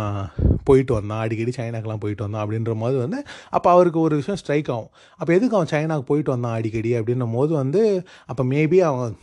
[0.68, 3.18] போயிட்டு வந்தான் அடிக்கடி சைனாக்கெலாம் போயிட்டு வந்தான் அப்படின்ற போது வந்து
[3.56, 4.90] அப்போ அவருக்கு ஒரு விஷயம் ஸ்ட்ரைக் ஆகும்.
[5.20, 7.82] அப்போ எதுக்கு அவன் சைனாக்கு போயிட்டு வந்தான் அடிக்கடி அப்படின்னும் போது வந்து
[8.30, 9.14] அப்போ மேபி அவன்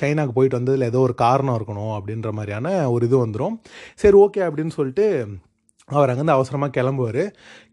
[0.00, 3.56] சைனாக்கு போயிட்டு வந்ததில் ஏதோ ஒரு காரணம் இருக்கணும் அப்படின்ற மாதிரியான ஒரு இது வந்துடும்
[4.00, 5.06] சரி ஓகே அப்படின்னு சொல்லிட்டு
[5.88, 7.22] அவர் அங்கேருந்து அவசரமாக கிளம்புவார்.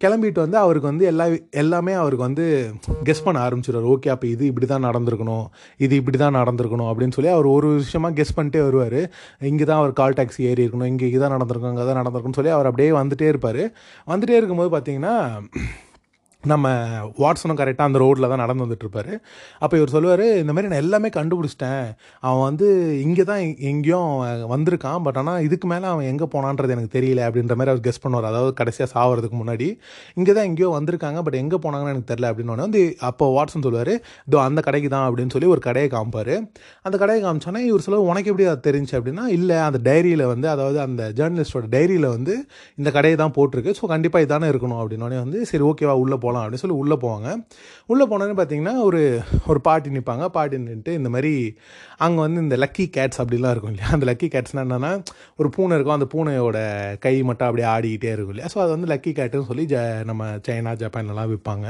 [0.03, 1.25] கிளம்பிட்டு வந்து அவருக்கு வந்து எல்லா
[1.61, 2.45] எல்லாமே அவருக்கு வந்து
[3.07, 5.45] கெஸ் பண்ண ஆரம்பிச்சிடுவார் ஓகே அப்போ இது இப்படி தான் நடந்திருக்கணும்
[5.85, 8.99] இது இப்படி தான் நடந்திருக்கணும் அப்படின்னு சொல்லி அவர் ஒரு விஷயமா கெஸ் பண்ணிட்டே வருவார்.
[9.51, 12.69] இங்கே தான் அவர் கால் டாக்ஸி ஏறி இருக்கணும் இங்கே இதான் நடந்திருக்கும் அங்கே தான் நடந்திருக்கும்னு சொல்லி அவர்
[12.71, 13.63] அப்படியே வந்துகிட்டே இருப்பார்.
[14.13, 15.15] வந்துகிட்டே இருக்கும்போது பார்த்தீங்கன்னா
[16.43, 16.67] நம்ம
[17.21, 19.13] வாட்ஸனும் கரெக்டாக அந்த ரோட்டில் தான் நடந்து வந்துட்டுருப்பாரு.
[19.63, 21.86] அப்போ இவர் சொல்லுவார் இந்த மாதிரி நான் எல்லாமே கண்டுபிடிச்சிட்டேன்.
[22.28, 22.67] அவன் வந்து
[23.06, 25.00] இங்கே தான் எங்கேயும் அவன் வந்திருக்கான்.
[25.06, 28.28] பட் ஆனால் இதுக்கு மேலே அவன் எங்கே போனான்றது எனக்கு தெரியல அப்படின்ற மாதிரி அவர் கெஸ் பண்ணுவார்.
[28.32, 29.67] அதாவது கடைசியாக சாவறதுக்கு முன்னாடி
[30.19, 33.93] இங்கே தான் எங்கேயோ வந்திருக்காங்க பட் எங்கே போனாங்கன்னு எனக்கு தெரில அப்படின்னு உடனே வந்து அப்போ வாட்ஸன் சொல்லுவார்
[34.30, 36.34] இதோ அந்த கடைக்கு தான் அப்படின்னு சொல்லி ஒரு கடையை காமிப்பார்.
[36.88, 38.93] அந்த கடையை காமிச்சோன்னே இவர் சொல்லுவார் உனக்கு எப்படி அது தெரிஞ்சு?
[39.00, 42.36] அப்படின்னா இல்லை அந்த டைரியில் வந்து அதாவது அந்த ஜேர்னலிஸ்டோட டைரியில் வந்து
[42.82, 43.76] இந்த கடையை தான் போட்டிருக்கு.
[43.82, 44.80] ஸோ கண்டிப்பாக இதானே இருக்கணும்.
[44.84, 47.28] அப்படின்னோடனே வந்து சரி ஓகேவா உள்ளே போகலாம் அப்படின்னு சொல்லி உள்ளே போவாங்க.
[47.91, 49.02] உள்ளே போனோன்னு பார்த்தீங்கன்னா ஒரு
[49.52, 50.26] ஒரு பாட்டி நிற்பாங்க.
[50.38, 51.34] பாட்டி நின்றுட்டு இந்த மாதிரி
[52.06, 53.91] அங்கே வந்து இந்த லக்கி கேட்ஸ் அப்படிலாம் இருக்கும் இல்லையா?
[53.97, 54.93] அந்த லக்கி கேட்ஸ்னால் என்னென்னா
[55.41, 55.97] ஒரு பூனை இருக்கும்.
[56.00, 56.58] அந்த பூனையோட
[57.06, 58.52] கை மட்டும் அப்படியே ஆடிக்கிட்டே இருக்கும் இல்லையா?
[58.56, 61.67] ஸோ அது வந்து லக்கி கேட்டுன்னு சொல்லி ஜ நம்ம சைனா ஜப்பான்லலாம் விற்பாங்க.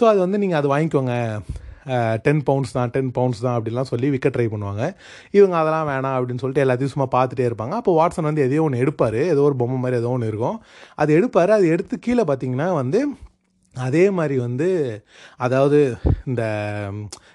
[0.00, 1.14] ஸோ அது வந்து நீங்கள் அது வாங்கிக்கோங்க.
[2.26, 4.84] டென் பவுண்ட்ஸ் தான் டென் பவுண்ட்ஸ் தான் அப்படிலாம் சொல்லி விற்க ட்ரை பண்ணுவாங்க.
[5.38, 7.74] இவங்க அதெல்லாம் வேணாம் அப்படின்னு சொல்லிட்டு எல்லாத்தையும் சும்மா பார்த்துட்டே இருப்பாங்க.
[7.80, 9.18] அப்போ வாட்ஸன் வந்து எதையோ ஒன்று எடுப்பார்.
[9.32, 10.56] ஏதோ ஒரு பொம்மை மாதிரி ஏதோ ஒன்று இருக்கும்.
[11.02, 11.52] அது எடுப்பார்.
[11.58, 13.00] அது எடுத்து கீழே பார்த்தீங்கன்னா வந்து
[13.74, 14.68] அதே மாதிரி வந்து
[15.46, 15.78] அதாவது
[16.30, 16.42] இந்த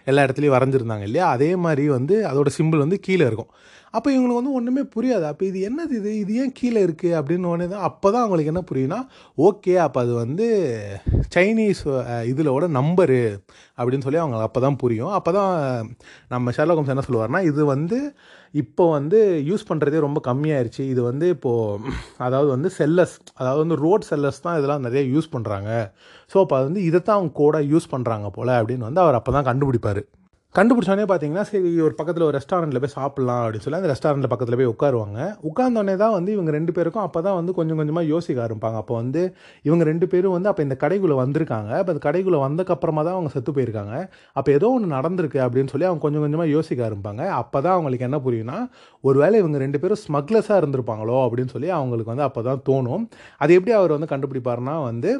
[0.09, 1.25] எல்லா இடத்துலையும் வரைஞ்சிருந்தாங்க இல்லையா?
[1.35, 3.51] அதே மாதிரி வந்து அதோட சிம்பிள் வந்து கீழே இருக்கும்.
[3.97, 5.25] அப்போ இவங்களுக்கு வந்து ஒன்றுமே புரியாது.
[5.31, 6.09] அப்போ இது என்னது இது?
[6.23, 8.99] இது ஏன் கீழே இருக்குது அப்படின்னு உடனே தான் அப்போ தான் அவங்களுக்கு என்ன புரியும்னா
[9.47, 10.47] ஓகே அப்போ அது வந்து
[11.35, 11.81] சைனீஸ்
[12.31, 13.21] இதிலோட நம்பரு
[13.77, 15.13] அப்படின்னு சொல்லி அவங்க அப்போ தான் புரியும்.
[15.19, 15.53] அப்போ தான்
[16.33, 17.99] நம்ம ஷெர்லாக் ஹோம்ஸ் என்ன சொல்லுவார்னா இது வந்து
[18.53, 19.17] இப்போ வந்து
[19.49, 20.83] யூஸ் பண்ணுறதே ரொம்ப கம்மியாயிருச்சு.
[20.93, 21.91] இது வந்து இப்போது
[22.27, 25.71] அதாவது வந்து செல்லர்ஸ் அதாவது வந்து ரோட் செல்லர்ஸ் தான் இதெல்லாம் நிறைய யூஸ் பண்ணுறாங்க
[26.31, 29.33] ஸோ அப்போ அது வந்து இதை தான் அவங்க கூட யூஸ் பண்ணுறாங்க போல் அப்படின்னு வந்து அவர் அப்போ
[29.37, 30.01] தான் கண்டுபிடிப்பார்.
[30.55, 34.69] கண்டுபிடிச்சோடனே பார்த்தீங்கன்னா சரி ஒரு பக்கத்தில் ஒரு ரெஸ்டாரண்ட்டில் போய் சாப்பிட்லாம் அப்படின்னு சொல்லி அந்த ரெஸ்டாரண்ட்டில் பக்கத்தில் போய்
[34.71, 35.19] உட்காருவாங்க.
[35.49, 38.79] உட்காந்தோடனே தான் வந்து இவங்க ரெண்டு பேருக்கும் அப்போ தான் வந்து கொஞ்சம் கொஞ்சமாக யோசிக்க ஆரம்பிப்பாங்க.
[38.83, 39.21] அப்போ வந்து
[39.67, 41.71] இவங்க ரெண்டு பேரும் வந்து அப்போ இந்த கடைக்குள்ளே வந்திருக்காங்க.
[41.81, 43.93] அப்போ இந்த கடைக்குள்ளே வந்தக்கப்புறமா தான் அவங்க செத்து போயிருக்காங்க.
[44.39, 47.23] அப்போ ஏதோ ஒன்று நடந்திருக்கு அப்படின்னு சொல்லி அவங்க கொஞ்சம் கொஞ்சமாக யோசிக்க ஆரம்பிப்பாங்க.
[47.41, 48.59] அப்போ தான் அவங்களுக்கு என்ன புரியும்னா
[49.03, 53.05] ஒருவேளை இவங்க ரெண்டு பேரும் ஸ்மக்லஸாக இருந்திருப்பாங்களோ அப்படின்னு சொல்லி அவங்களுக்கு வந்து அப்போ தான் தோணும்.
[53.43, 55.11] அது எப்படி அவர் வந்து கண்டுபிடிப்பாருன்னா வந்து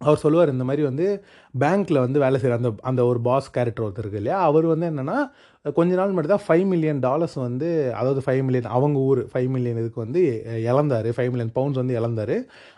[0.00, 1.06] அவர் சொல்லுவார் இந்த மாதிரி வந்து
[1.62, 4.38] பேங்க்கில் வந்து வேலை செய்கிற அந்த அந்த ஒரு பாஸ் கேரக்டர் ஒருத்தர் இருக்கு இல்லையா?
[4.48, 5.18] அவர் வந்து என்னென்னா
[5.76, 7.68] கொஞ்ச நாள் மட்டும் தான் ஃபைவ் மில்லியன் டாலர்ஸ் வந்து
[8.00, 10.20] அதாவது ஃபைவ் மில்லியன் அவங்க ஊர் ஃபைவ் மில்லியன் இதுக்கு வந்து
[10.68, 11.08] இழந்தார்.
[11.16, 12.32] ஃபைவ் மில்லியன் பவுண்ட்ஸ் வந்து இழந்தார்.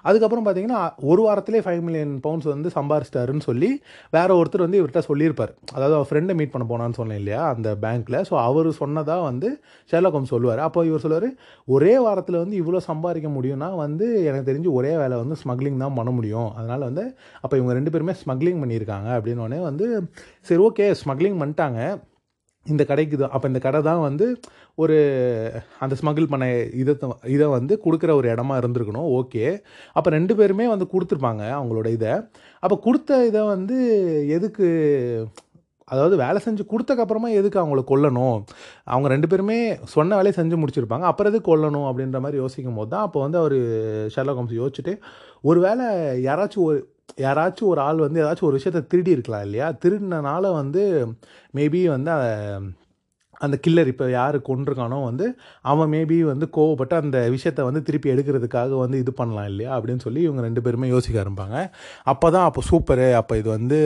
[0.08, 3.70] அதுக்கப்புறம் பார்த்தீங்கன்னா ஒரு வாரத்திலே ஃபைவ் மில்லியன் பவுண்ட்ஸ் வந்து சம்பாரிச்சிட்டாருன்னு சொல்லி
[4.16, 5.52] வேற ஒருத்தர் வந்து இவர்கிட்ட சொல்லியிருப்பார்.
[5.76, 9.50] அதாவது அவர் ஃப்ரெண்டை மீட் பண்ண போனான்னு சொன்னேன் இல்லையா அந்த பேங்க்கில் ஸோ அவர் சொன்னதாக வந்து
[9.92, 10.62] ஷெர்லாக் சொல்லுவார்.
[10.68, 11.28] அப்போ இவர் சொல்லுவார்
[11.76, 16.12] ஒரே வாரத்தில் வந்து இவ்வளோ சம்பாதிக்க முடியும்னா வந்து எனக்கு தெரிஞ்சு ஒரே வேலை வந்து ஸ்மக்லிங் தான் பண்ண
[16.18, 16.50] முடியும்.
[16.58, 17.06] அதனால் வந்து
[17.44, 19.88] அப்போ இவங்க ரெண்டு பேருமே ஸ்மக்லிங் பண்ணி பண்ணியிருக்காங்க அப்படின்னு உடனே வந்து
[20.50, 21.80] சரி ஓகே ஸ்மக்லிங் பண்ணிட்டாங்க.
[22.66, 24.26] இந்த கடைக்கு தான் அப்போ இந்த கடை தான் வந்து
[24.82, 24.96] ஒரு
[25.84, 26.46] அந்த ஸ்மகிள் பண்ண
[26.80, 26.92] இதை
[27.34, 29.06] இதை வந்து கொடுக்குற ஒரு இடமா இருந்திருக்கணும்.
[29.18, 29.44] ஓகே.
[29.98, 32.12] அப்போ ரெண்டு பேருமே வந்து கொடுத்துருப்பாங்க அவங்களோட இதை.
[32.62, 33.78] அப்போ கொடுத்த இதை வந்து
[34.36, 34.66] எதுக்கு
[35.88, 38.36] அதாவது வேலை செஞ்சு கொடுத்தக்கப்புறமா எதுக்கு அவங்கள கொல்லணும்?
[38.92, 39.58] அவங்க ரெண்டு பேருமே
[39.94, 41.06] சொன்ன வேலையை செஞ்சு முடிச்சிருப்பாங்க.
[41.10, 43.58] அப்புறம் எதுக்கு கொல்லணும் அப்படின்ற மாதிரி யோசிக்கும் போது தான் அப்போ வந்து அவர்
[44.16, 44.94] ஷெர்லாக் ஹோம்ஸ் யோசிச்சுட்டு
[45.50, 45.86] ஒரு வேளை
[46.28, 46.78] யாராச்சும் ஒரு
[47.18, 49.68] யாராச்சும் ஒரு ஆள் வந்து ஏதாச்சும் ஒரு விஷயத்த திருடி இருக்கலாம் இல்லையா?
[49.84, 50.82] திருடினனால வந்து
[51.54, 52.12] மேபி வந்து
[53.40, 55.26] அந்த கில்லர் இப்போ யார் கொண்டிருக்கானோ வந்து
[55.62, 59.70] அவன் மேபி வந்து கோவப்பட்டு அந்த விஷயத்தை வந்து திருப்பி எடுக்கிறதுக்காக வந்து இது பண்ணலாம் இல்லையா?
[59.76, 61.58] அப்படின்னு சொல்லி இவங்க ரெண்டு பேருமே யோசிக்க ஆரம்பிப்பாங்க.
[62.04, 63.14] அப்போ தான் அப்போ சூப்பரு.
[63.20, 63.78] அப்போ இது வந்து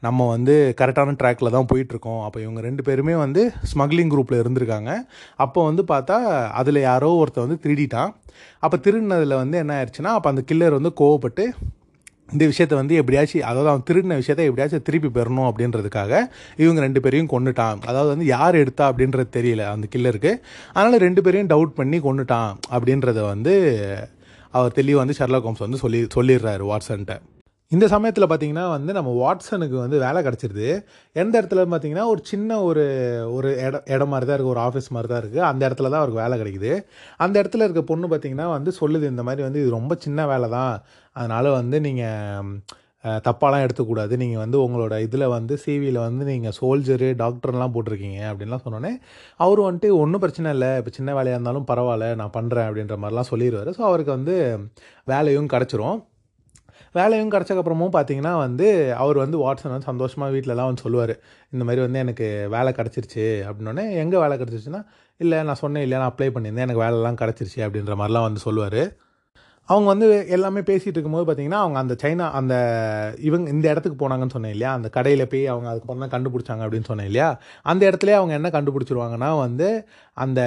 [0.00, 2.24] நம்ம வந்து கரெக்டான ட்ராக்கில் தான் போயிட்டுருக்கோம்.
[2.24, 4.90] அப்போ இவங்க ரெண்டு பேருமே வந்து ஸ்மக்லிங் குரூப்பில் இருந்திருக்காங்க.
[5.36, 6.18] அப்போ வந்து பார்த்தா
[6.62, 8.12] அதில் யாரோ ஒருத்தன் வந்து திருடிட்டான்.
[8.58, 11.46] அப்போ திருடினதில் வந்து என்ன ஆயிடுச்சுன்னா அப்போ அந்த கில்லர் வந்து கோவப்பட்டு
[12.28, 16.12] இந்த விஷயத்தை வந்து எப்படியாச்சும் அதாவது அவன் திருடின விஷயத்தை எப்படியாச்சும் திருப்பி பெறணும் அப்படின்றதுக்காக
[16.56, 20.32] இவங்க ரெண்டு பேரையும் கொண்டுட்டான் அதாவது வந்து யார் எடுத்தா அப்படின்றது தெரியல அந்த கில்லருக்கு.
[20.72, 23.54] அதனால் ரெண்டு பேரையும் டவுட் பண்ணி கொண்டுட்டான் அப்படின்றத வந்து
[24.50, 27.14] அவர் தெளிவாக வந்து ஷெர்லாக் ஹோம்ஸ் வந்து சொல்லி சொல்லிடுறாரு வாட்சன்ட்ட
[27.74, 30.66] இந்த சமயத்தில் பார்த்தீங்கன்னா வந்து நம்ம வாட்சனுக்கு வந்து வேலை கிடச்சிருது.
[31.22, 32.84] எந்த இடத்துல பார்த்தீங்கன்னா ஒரு சின்ன ஒரு
[33.36, 36.22] ஒரு இடம் இடம் மாதிரி தான் இருக்குது ஒரு ஆஃபீஸ் மாதிரி தான் இருக்குது அந்த இடத்துல தான் அவருக்கு
[36.24, 36.72] வேலை கிடைக்குது.
[37.24, 40.74] அந்த இடத்துல இருக்க பொண்ணு பார்த்தீங்கன்னா வந்து சொல்லுது இந்த மாதிரி வந்து இது ரொம்ப சின்ன வேலை தான்
[41.16, 42.60] அதனால் வந்து நீங்கள்
[43.26, 44.14] தப்பாலாம் எடுத்துக்கூடாது.
[44.22, 48.92] நீங்கள் வந்து உங்களோட இதில் வந்து சிவியில் வந்து நீங்கள் சோல்ஜரு டாக்டர்லாம் போட்டிருக்கீங்க அப்படின்லாம் சொன்னோன்னே
[49.44, 50.70] அவர் வந்துட்டு ஒன்றும் பிரச்சனை இல்லை.
[50.80, 54.36] இப்போ சின்ன வேலையாக இருந்தாலும் பரவாயில்ல நான் பண்ணுறேன் அப்படின்ற மாதிரிலாம் சொல்லிடுவார் ஸோ அவருக்கு வந்து
[55.12, 55.98] வேலையும் கிடச்சிரும்.
[56.94, 58.66] வேலையும் கிடச்சக்கப்புறமும் பார்த்தீங்கன்னா வந்து
[59.02, 61.14] அவர் வந்து வாட்ஸன் வந்து சந்தோஷமாக வீட்டிலலாம் வந்து சொல்லுவார்.
[61.52, 64.82] இந்த மாதிரி வந்து எனக்கு வேலை கிடச்சிருச்சு அப்படின்னோடனே எங்கே வேலை கிடச்சிருச்சுன்னா
[65.20, 68.82] இல்லை நான் சொன்னேன் இல்லை நான் அப்ளை பண்ணியிருந்தேன் எனக்கு வேலைலாம் கிடச்சிருச்சு அப்படின்ற மாதிரிலாம் வந்து சொல்லுவார்.
[69.72, 70.06] அவங்க வந்து
[70.36, 72.54] எல்லாமே பேசிகிட்டு இருக்கும்போது பார்த்தீங்கன்னா அவங்க அந்த சைனா அந்த
[73.28, 74.72] இவங்க இந்த இடத்துக்கு போனாங்கன்னு சொன்னேன் இல்லையா?
[74.78, 77.28] அந்த கடையில் போய் அவங்க அதுக்கப்புறம் தான் கண்டுபிடிச்சாங்க அப்படின்னு சொன்னேன் இல்லையா?
[77.72, 79.68] அந்த இடத்துல அவங்க என்ன கண்டுபிடிச்சிருவாங்கன்னா வந்து
[80.22, 80.40] அந்த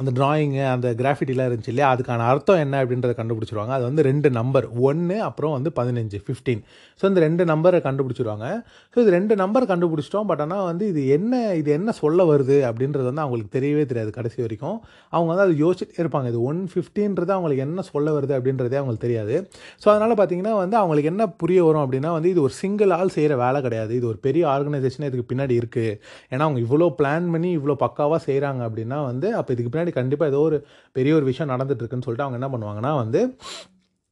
[0.00, 1.90] அந்த டிராயிங்கு அந்த கிராஃபிட்டிலாம் இருந்துச்சு இல்லையா?
[1.94, 3.72] அதுக்கான அர்த்தம் என்ன அப்படின்றத கண்டுபிடிச்சிருவாங்க.
[3.78, 6.62] அது வந்து ரெண்டு நம்பர் ஒன்று அப்புறம் வந்து பதினஞ்சு ஃபிஃப்டீன்
[7.00, 8.46] ஸோ இந்த ரெண்டு நம்பரை கண்டுபிடிச்சிருவாங்க.
[8.94, 13.08] ஸோ இது ரெண்டு நம்பர் கண்டுபிடிச்சிட்டோம் பட் ஆனால் வந்து இது என்ன இது என்ன சொல்ல வருது அப்படின்றது
[13.10, 14.76] வந்து அவங்களுக்கு தெரியவே தெரியாது கடைசி வரைக்கும்.
[15.12, 16.28] அவங்க வந்து அது யோசிச்சுட்டே இருப்பாங்க.
[16.34, 19.34] இது ஒன் ஃபிஃப்டின்றது அவங்களுக்கு என்ன சொல்ல வருது அப்படின்றது அவங்களுக்கு தெரியாது.
[19.82, 23.36] ஸோ அதனால் பார்த்தீங்கன்னா வந்து அவங்களுக்கு என்ன புரிய வரும் அப்படின்னா வந்து இது ஒரு சிங்கிள் ஆள் செய்கிற
[23.44, 23.92] வேலை கிடையாது.
[23.98, 25.92] இது ஒரு பெரிய ஆர்கனைசேஷனே இதுக்கு பின்னாடி இருக்குது
[26.32, 30.42] ஏன்னா அவங்க இவ்வளோ பிளான் பண்ணி இவ்வளோ பக்காவாக செய்கிறாங்க அப்படின்னா வந்து அப்போ இதுக்கு பின்னாடி கண்டிப்பாக ஏதோ
[30.48, 30.58] ஒரு
[30.96, 33.22] பெரிய ஒரு விஷயம் நடந்துட்டுருக்குன்னு சொல்லிட்டு அவங்க என்ன பண்ணுவாங்கன்னா வந்து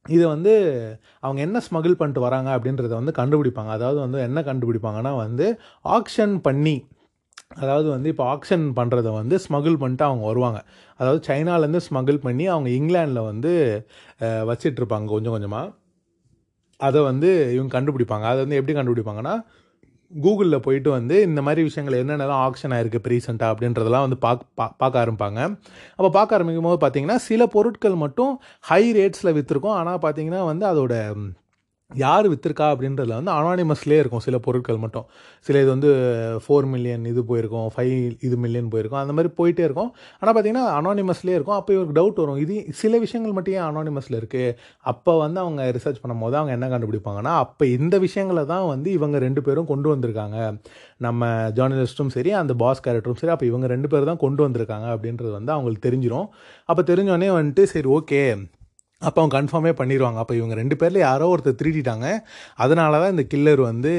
[0.05, 0.53] இதை வந்து
[1.19, 3.71] அவங்க என்ன ஸ்மகிள் பண்ணிட்டு வராங்க அப்படின்றத வந்து கண்டுபிடிப்பாங்க.
[3.77, 5.45] அதாவது வந்து என்ன கண்டுபிடிப்பாங்கன்னா வந்து
[5.97, 6.75] ஆக்ஷன் பண்ணி
[7.61, 10.59] அதாவது வந்து இப்போ ஆக்ஷன் பண்ணுறத வந்து ஸ்மகிள் பண்ணிட்டு அவங்க வருவாங்க.
[10.99, 13.51] அதாவது சைனாலேருந்து ஸ்மகிள் பண்ணி அவங்க இங்கிலாண்டில் வந்து
[14.51, 15.73] வச்சிட்ருப்பாங்க கொஞ்சம் கொஞ்சமாக
[16.79, 18.25] அதை வந்து இவங்க கண்டுபிடிப்பாங்க.
[18.31, 19.35] அதை வந்து எப்படி கண்டுபிடிப்பாங்கன்னா
[20.11, 24.65] கூகுளில் போயிட்டு வந்து இந்த மாதிரி விஷயங்கள் என்னென்னலாம் ஆக்ஷன் ஆயிருக்கு இப்போ ரீசெண்டாக அப்படின்றதெல்லாம் வந்து பார்க்க பா
[24.81, 25.39] பார்க்க ஆரம்பிப்பாங்க.
[25.97, 28.33] அப்போ பார்க்க ஆரம்பிக்கும் போது பார்த்தீங்கன்னா சில பொருட்கள் மட்டும்
[28.71, 30.93] ஹை ரேட்ஸில் விற்றுருக்கும் ஆனால் பார்த்தீங்கன்னா வந்து அதோட
[32.03, 35.05] யார் விற்றுருக்கா அப்படின்றதுல வந்து அனானிமஸ்லேயே இருக்கும் சில பொருட்கள் மட்டும்.
[35.47, 35.89] சில இது வந்து
[36.43, 37.95] ஃபோர் மில்லியன் இது போயிருக்கும் ஃபைவ்
[38.27, 39.91] இது மில்லியன் போயிருக்கும் அந்த மாதிரி போயிட்டே இருக்கும்.
[40.21, 41.57] ஆனால் பார்த்தீங்கன்னா அனானிமஸ்லேயே இருக்கும்.
[41.59, 42.39] அப்போ இவருக்கு டவுட் வரும்.
[42.45, 44.55] இது சில விஷயங்கள் மட்டும் ஏன் அனானிமஸில் இருக்குது
[44.93, 49.43] அப்போ வந்து அவங்க ரிசர்ச் பண்ணும்போது அவங்க என்ன கண்டுபிடிப்பாங்கன்னா அப்போ இந்த விஷயங்களை தான் வந்து இவங்க ரெண்டு
[49.47, 50.37] பேரும் கொண்டு வந்திருக்காங்க.
[51.07, 51.21] நம்ம
[51.59, 55.51] ஜேர்னலிஸ்ட்டும் சரி அந்த பாஸ் கேரக்டரும் சரி அப்போ இவங்க ரெண்டு பேர் தான் கொண்டு வந்திருக்காங்க அப்படின்றது வந்து
[55.55, 56.27] அவங்களுக்கு தெரிஞ்சிடும்
[56.69, 58.21] அப்போ தெரிஞ்சோடனே வந்துட்டு சரி ஓகே
[59.07, 62.07] அப்போ அவங்க கன்ஃபார்மே பண்ணிடுவாங்க அப்போ இவங்க ரெண்டு பேரில் யாரோ ஒருத்தர் திருடிட்டாங்க.
[62.65, 63.93] அதனால தான் இந்த கில்லர் வந்து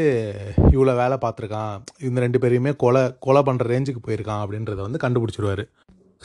[0.74, 1.74] இவ்வளோ வேலை பார்த்துருக்கான்.
[2.08, 5.64] இந்த ரெண்டு பேரையுமே கொலை கொலை பண்ணுற ரேஞ்சுக்கு போயிருக்கான் அப்படின்றத வந்து கண்டுபிடிச்சிருவாரு.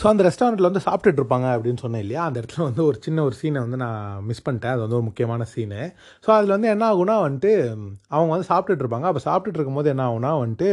[0.02, 2.22] ஸோ அந்த ரெஸ்டாரண்ட்டில் வந்து சாப்பிட்டுட்டு இருப்பாங்க அப்படின்னு சொன்னேன் இல்லையா?
[2.28, 4.74] அந்த இடத்துல வந்து ஒரு சின்ன ஒரு சீனை வந்து நான் மிஸ் பண்ணிட்டேன்.
[4.76, 5.82] அது வந்து ஒரு முக்கியமான சீனு
[6.26, 7.52] ஸோ அதில் வந்து என்ன ஆகுனா வந்துட்டு
[8.16, 9.08] அவங்க வந்து சாப்பிட்டுட்டு இருப்பாங்க.
[9.12, 10.70] அப்போ சாப்பிட்டுட்டு இருக்கும்போது என்ன ஆகுனா வந்துட்டு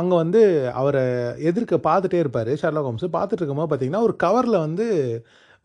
[0.00, 0.42] அங்கே வந்து
[0.82, 1.02] அவரை
[1.50, 2.52] எதிர்க்க பார்த்துட்டே இருப்பார்.
[2.62, 4.86] ஷர்லா ஹோம்ஸ் பார்த்துட்டு இருக்கும்போது பார்த்தீங்கன்னா ஒரு கவரில் வந்து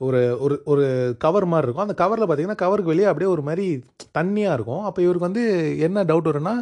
[0.07, 0.83] ஒரு ஒரு ஒரு
[1.23, 1.85] கவர் மாதிரி இருக்கும்.
[1.87, 3.65] அந்த கவரில் பார்த்தீங்கன்னா கவருக்கு வெளியே அப்படியே ஒரு மாதிரி
[4.17, 4.83] தண்ணியாக இருக்கும்.
[4.89, 5.43] அப்போ இவருக்கு வந்து
[5.87, 6.53] என்ன டவுட் வரும்னா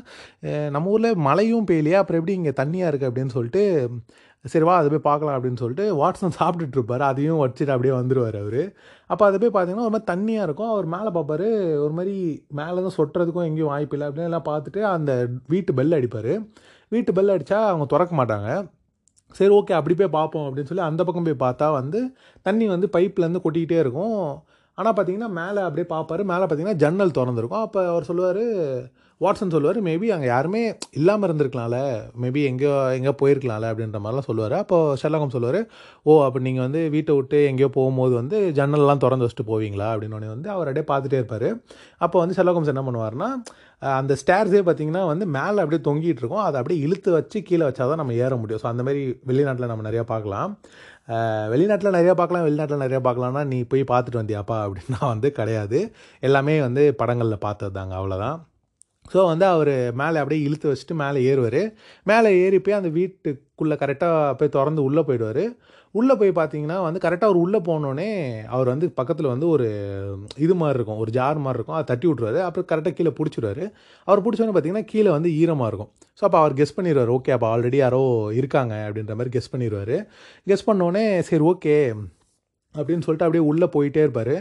[0.75, 1.99] நம்ம ஊரில் மழையும் பெய்யலையா?
[2.01, 3.63] அப்புறம் எப்படி இங்கே தண்ணியாக இருக்குது அப்படின்னு சொல்லிட்டு
[4.53, 8.61] சரி வா அதை போய் பார்க்கலாம் அப்படின்னு சொல்லிட்டு வாட்ஸன் சாப்பிட்டுட்டு இருப்பார் அதையும் வச்சுட்டு அப்படியே வந்துடுவார் அவர்.
[9.11, 10.71] அப்போ அதை போய் பார்த்தீங்கன்னா ஒரு மாதிரி தண்ணியாக இருக்கும்.
[10.73, 11.47] அவர் மேலே பார்ப்பார்.
[11.85, 12.15] ஒரு மாதிரி
[12.59, 15.11] மேலே தான் சொட்டுறதுக்கும் எங்கேயும் வாய்ப்பு இல்லை அப்படின்னு எல்லாம் பார்த்துட்டு அந்த
[15.53, 16.33] வீட்டு பெல் அடிப்பார்.
[16.95, 18.49] வீட்டு பெல் அடித்தா அவங்க திறக்க மாட்டாங்க.
[19.35, 21.99] சரி ஓகே அப்படி போய் பார்ப்போம் அப்படின்னு சொல்லி அந்த பக்கம் போய் பார்த்தா வந்து
[22.41, 24.43] தண்ணி வந்து பைப்லேருந்து கொட்டிக்கிட்டே இருக்கும்.
[24.73, 26.23] ஆனால் பார்த்தீங்கன்னா மேலே அப்படியே பார்ப்பாரு.
[26.23, 27.65] மேலே பார்த்தீங்கன்னா ஜன்னல் திறந்துருக்கும்.
[27.67, 28.43] அப்போ அவர் சொல்லுவார்
[29.23, 30.59] வாட்ஸன் சொல்லுவார் மேபி அங்கே யாருமே
[30.97, 31.77] இல்லாமல் இருந்திருக்கலாம்ல.
[32.23, 34.55] மேபி எங்கேயோ எங்கேயோ போயிருக்கலாம்ல அப்படின்ற மாதிரிலாம் சொல்லுவார்.
[34.63, 35.59] அப்போது ஷெல்லகம் சொல்லுவார்
[36.09, 39.87] ஓ அப்போ நீங்கள் வந்து வீட்டை விட்டு எங்கேயோ போகும்போது வந்து ஜன்னல்லாம் திறந்து வச்சுட்டு போவீங்களா?
[39.93, 41.47] அப்படின்னு வந்து அவர் அப்படியே பார்த்துட்டே இருப்பார்.
[42.05, 43.29] அப்போ வந்து ஷெல்லகம்ஸ் என்ன பண்ணுவார்னா
[43.99, 46.43] அந்த ஸ்டேர்ஸே பார்த்தீங்கன்னா வந்து மேலே அப்படியே தொங்கிட்டு இருக்கும்.
[46.47, 48.61] அதை அப்படியே இழுத்து வச்சு கீழே வச்சா தான் நம்ம ஏற முடியும்.
[48.63, 49.01] ஸோ அந்த மாதிரி
[49.31, 50.53] வெளிநாட்டில் நம்ம நிறையா பார்க்கலாம்.
[51.53, 55.81] வெளிநாட்டில் நிறையா பார்க்கலாம் வெளிநாட்டில் நிறையா பார்க்கலாம்னா நீ போய் பார்த்துட்டு வந்தியாப்பா அப்படின்னா வந்து கிடையாது.
[56.29, 58.37] எல்லாமே வந்து படங்களில் பார்த்தது தாங்க அவ்வளோதான்
[59.13, 61.61] ஸோ வந்து அவர் மேலே அப்படியே இழுத்து வச்சுட்டு மேலே ஏறுவார்.
[62.11, 65.43] மேலே ஏறி போய் அந்த வீட்டுக்குள்ளே கரெக்டாக போய் திறந்து உள்ளே போயிடுவார்.
[65.95, 68.09] உள்ளே போய் பார்த்தீங்கன்னா வந்து கரெக்டாக அவர் உள்ளே போனோடனே
[68.55, 69.67] அவர் வந்து பக்கத்தில் வந்து ஒரு
[70.45, 71.77] இது மாதிரி இருக்கும் ஒரு ஜார் மாதிரி இருக்கும்.
[71.77, 73.63] அதை தட்டி விட்ருவாரு அப்புறம் கரெக்டாக கீழே பிடிச்சிடுவாரு.
[74.07, 75.91] அவர் பிடிச்சோன்னே பார்த்தீங்கன்னா கீழே வந்து ஈரமாக இருக்கும்.
[76.19, 78.03] ஸோ அப்போ அவர் கெஸ் பண்ணிடுவார் ஓகே அப்போ ஆல்ரெடி யாரோ
[78.41, 79.95] இருக்காங்க அப்படின்ற மாதிரி கெஸ் பண்ணிடுவார்.
[80.51, 81.75] கெஸ் பண்ணோடனே சரி ஓகே
[82.75, 84.35] அப்படின்னு சொல்லிட்டு அப்படியே உள்ளே போயிட்டே இருப்பார்.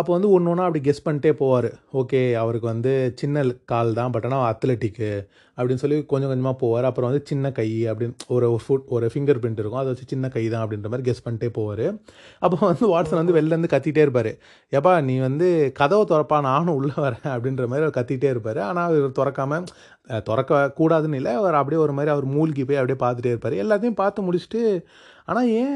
[0.00, 1.68] அப்போ வந்து ஒன்று ஒன்றா அப்படி கெஸ் பண்ணிட்டே போவார்.
[2.00, 5.10] ஓகே அவருக்கு வந்து சின்ன கால் தான் பட் ஆனால் அத்லெட்டிக்கு
[5.58, 6.86] அப்படின்னு சொல்லி கொஞ்சம் கொஞ்சமாக போவார்.
[6.88, 9.80] அப்புறம் வந்து சின்ன கை அப்படின்னு ஒரு ஃபுட் ஒரு ஃபிங்கர் பிரிண்ட் இருக்கும்.
[9.82, 11.86] அதை வச்சு சின்ன கை தான் அப்படின்ற மாதிரி கெஸ் பண்ணிட்டே போவார்.
[12.44, 14.30] அப்போ வந்து வாட்ஸன் வந்து வெளிலேருந்து கத்திகிட்டே இருப்பார்.
[14.72, 15.48] எப்பா நீ வந்து
[15.80, 18.62] கதவை திறப்பா நானும் உள்ளே வரேன் அப்படின்ற மாதிரி அவர் கத்திகிட்டே இருப்பார்.
[18.68, 19.62] ஆனால் அவர் திறக்காம
[20.28, 23.60] திறக்க கூடாதுன்னு இல்லை அவர் அப்படியே ஒரு மாதிரி அவர் மூழ்கி போய் அப்படியே பார்த்துட்டே இருப்பார்.
[23.62, 24.60] எல்லாத்தையும் பார்த்து முடிச்சுட்டு
[25.28, 25.72] ஆனால் ஏன்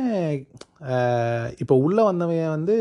[1.63, 2.75] இப்போ உள்ளே வந்தவன் வந்து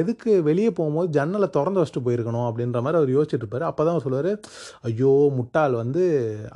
[0.00, 3.64] எதுக்கு வெளியே போகும்போது ஜன்னலை திறந்து வச்சுட்டு போயிருக்கணும் அப்படின்ற மாதிரி அவர் யோசிச்சுட்டு இருப்பார்.
[3.70, 4.30] அப்போ தான் அவர் சொல்லுவார்
[4.90, 6.04] ஐயோ முட்டாள் வந்து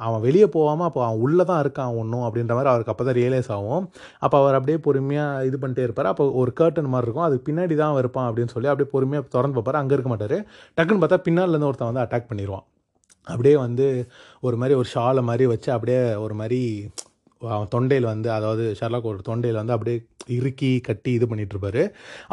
[0.07, 3.51] அவன் வெளியே போகாமல் அப்போ அவன் உள்ளே தான் இருக்கான் ஒன்றும் அப்படின்ற மாதிரி அவருக்கு அப்போ தான் ரியலைஸ்
[3.57, 3.85] ஆகும்.
[4.25, 6.11] அப்போ அவர் அப்படியே பொறுமையாக இது பண்ணிட்டே இருப்பார்.
[6.13, 7.29] அப்போ ஒரு கர்டன் மாதிரி இருக்கும்.
[7.29, 10.39] அதுக்கு பின்னாடி தான் அவன் இருப்பான் அப்படின்னு சொல்லி அப்படியே பொறுமையாக திறந்து பார்ப்பார் அங்கே இருக்க மாட்டார்.
[10.79, 12.67] டக்குன்னு பார்த்தா பின்னாலேருந்து ஒருத்தன் வந்து அட்டாக் பண்ணிடுவான்
[13.27, 13.87] அப்படியே வந்து
[14.47, 16.61] ஒரு மாதிரி ஒரு ஷாலை மாதிரி வச்சு அப்படியே ஒரு மாதிரி
[17.55, 19.97] அவன் தொண்டையில் வந்து அதாவது ஷர்லாக் ஒரு தொண்டையில் வந்து அப்படியே
[20.37, 21.83] இறுக்கி கட்டி இது பண்ணிட்டு இருப்பாரு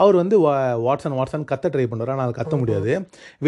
[0.03, 0.53] அவர் வந்து வா
[0.85, 2.11] வாட்சன் வாட்சன் கத்த ட்ரை பண்ணுவார்.
[2.13, 2.91] ஆனால் அது கத்த முடியாது.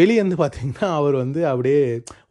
[0.00, 1.80] வெளியே வந்து பார்த்தீங்கன்னா அவர் வந்து அப்படியே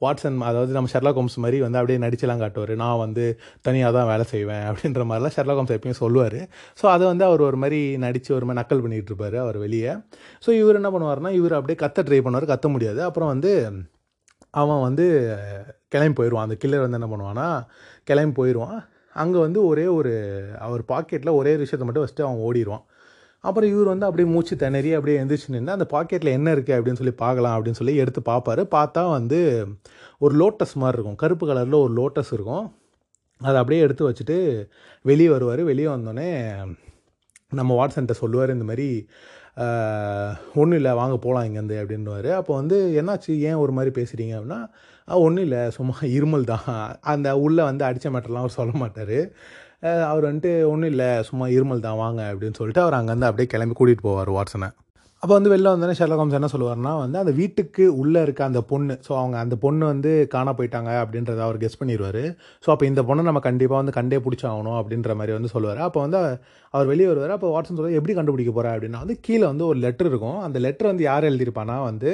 [0.06, 2.74] வாட்சன் அதாவது நம்ம ஷெர்லாக் ஹோம்ஸ் மாதிரி வந்து அப்படியே நடிச்செல்லாம் காட்டுவார்.
[2.84, 3.26] நான் வந்து
[3.68, 6.40] தனியாக தான் வேலை செய்வேன் அப்படின்ற மாதிரிலாம் ஷெர்லாக் ஹோம்ஸ் எப்பயும் சொல்லுவார்.
[6.82, 9.94] ஸோ அதை வந்து அவர் ஒரு மாதிரி நடித்து ஒரு மாதிரி நக்கல் பண்ணிகிட்டு இருப்பார் அவர் வெளியே.
[10.46, 12.52] ஸோ இவர் என்ன பண்ணுவார்னா இவர் அப்படியே கத்த ட்ரை பண்ணுவார்.
[12.56, 13.02] கத்த முடியாது.
[13.10, 13.54] அப்புறம் வந்து
[14.62, 15.06] அவன் வந்து
[15.94, 16.46] கிளம்பி போயிடுவான்.
[16.48, 17.48] அந்த கில்லர் வந்து என்ன பண்ணுவான்னா
[18.10, 18.78] கிளம்பி போயிடுவான்.
[19.22, 20.14] அங்கே வந்து ஒரே ஒரு
[20.66, 22.86] அவர் பாக்கெட்டில் ஒரே ஒரு விஷயத்தை மட்டும் ஃபஸ்ட்டு அவன் ஓடிடுவான்
[23.44, 27.14] அப்புறம் இவர் வந்து அப்படியே மூச்சு திணறி அப்படியே எந்திரிச்சு நின்று அந்த பாக்கெட்டில் என்ன இருக்குது அப்படின்னு சொல்லி
[27.24, 28.64] பார்க்கலாம் அப்படின்னு சொல்லி எடுத்து பார்ப்பாரு.
[28.76, 29.40] பார்த்தா வந்து
[30.26, 31.20] ஒரு லோட்டஸ் மாதிரி இருக்கும்.
[31.24, 32.66] கருப்பு கலரில் ஒரு லோட்டஸ் இருக்கும்.
[33.42, 34.38] அதை அப்படியே எடுத்து வச்சுட்டு
[35.06, 35.62] வெளியே வருவார்.
[35.72, 36.30] வெளியே வந்தோடனே
[37.60, 38.88] நம்ம வாட்ஸன்ட்ட சொல்லுவார் இந்த மாதிரி
[40.60, 43.32] ஒன்றும் இல்லை வாங்க போகலாம் இங்கேருந்து அப்படின்வார் அப்போ வந்து என்னாச்சு?
[43.50, 44.62] ஏன் ஒரு மாதிரி பேசுகிறீங்க அப்படின்னா
[45.08, 46.66] ஒன்றும் இல்லை சும்மா இருமல் தான்.
[47.14, 49.18] அந்த உள்ளே வந்து அடித்த மேட்டர்லாம் அவர் சொல்ல மாட்டார்.
[50.12, 54.08] அவர் வந்துட்டு ஒன்றும் இல்லை சும்மா இருமல் தான் வாங்க அப்படின்னு சொல்லிட்டு அவர் அங்கேருந்து அப்படியே கிளம்பி கூட்டிகிட்டு
[54.08, 54.70] போவார் வாட்ஸனை
[55.28, 58.94] அப்போ வந்து வெளில வந்தோடனே ஷெர்லாக் ஹோம்ஸ் என்ன சொல்லுவார்னா வந்து அந்த வீட்டுக்கு உள்ளே இருக்க அந்த பொண்ணு
[59.08, 62.22] ஸோ அவங்க அந்த பொண்ணு வந்து காண போயிட்டாங்க அப்படின்றத அவர் கெஸ் பண்ணிடுவார்
[62.64, 65.82] ஸோ அப்போ இந்த பொண்ணை நம்ம கண்டிப்பாக வந்து கண்டே பிடிச்சாகணும் அப்படின்ற மாதிரி வந்து சொல்லுவார்.
[65.88, 66.20] அப்போ வந்து
[66.74, 67.34] அவர் வெளியே வருவார்.
[67.36, 70.40] அப்போ வாட்ஸன் சொல்லுவார் எப்படி கண்டுபிடிக்க போகிறா அப்படின்னா வந்து கீழே வந்து ஒரு லெட்டர் இருக்கும்.
[70.48, 72.10] அந்த லெட்டர் வந்து யார் எழுதியிருப்பானா வந்து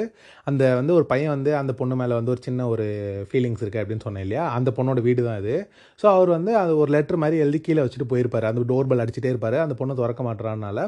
[0.50, 2.86] அந்த வந்து ஒரு பையன் வந்து அந்த பொண்ணு மேலே வந்து ஒரு சின்ன ஒரு
[3.30, 4.44] ஃபீலிங்ஸ் இருக்குது அப்படின்னு சொன்னேன் இல்லையா?
[4.58, 5.56] அந்த பொண்ணோட வீடு தான் இது.
[6.00, 8.48] ஸோ அவர் வந்து அது ஒரு லெட்டர் மாதிரி எழுதி கீழே வச்சுட்டு போயிருப்பார்.
[8.52, 9.58] அந்த டோர் பெல் அடிச்சுட்டே இருப்பார்.
[9.66, 10.78] அந்த பொண்ணை திறக்க மாட்டுறானால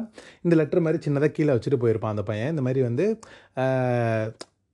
[0.46, 2.52] இந்த லெட்டர் மாதிரி சின்னதாக கீழே வச்சுட்டு போயிருப்பான் அந்த பையன்.
[2.56, 3.06] இந்த மாதிரி வந்து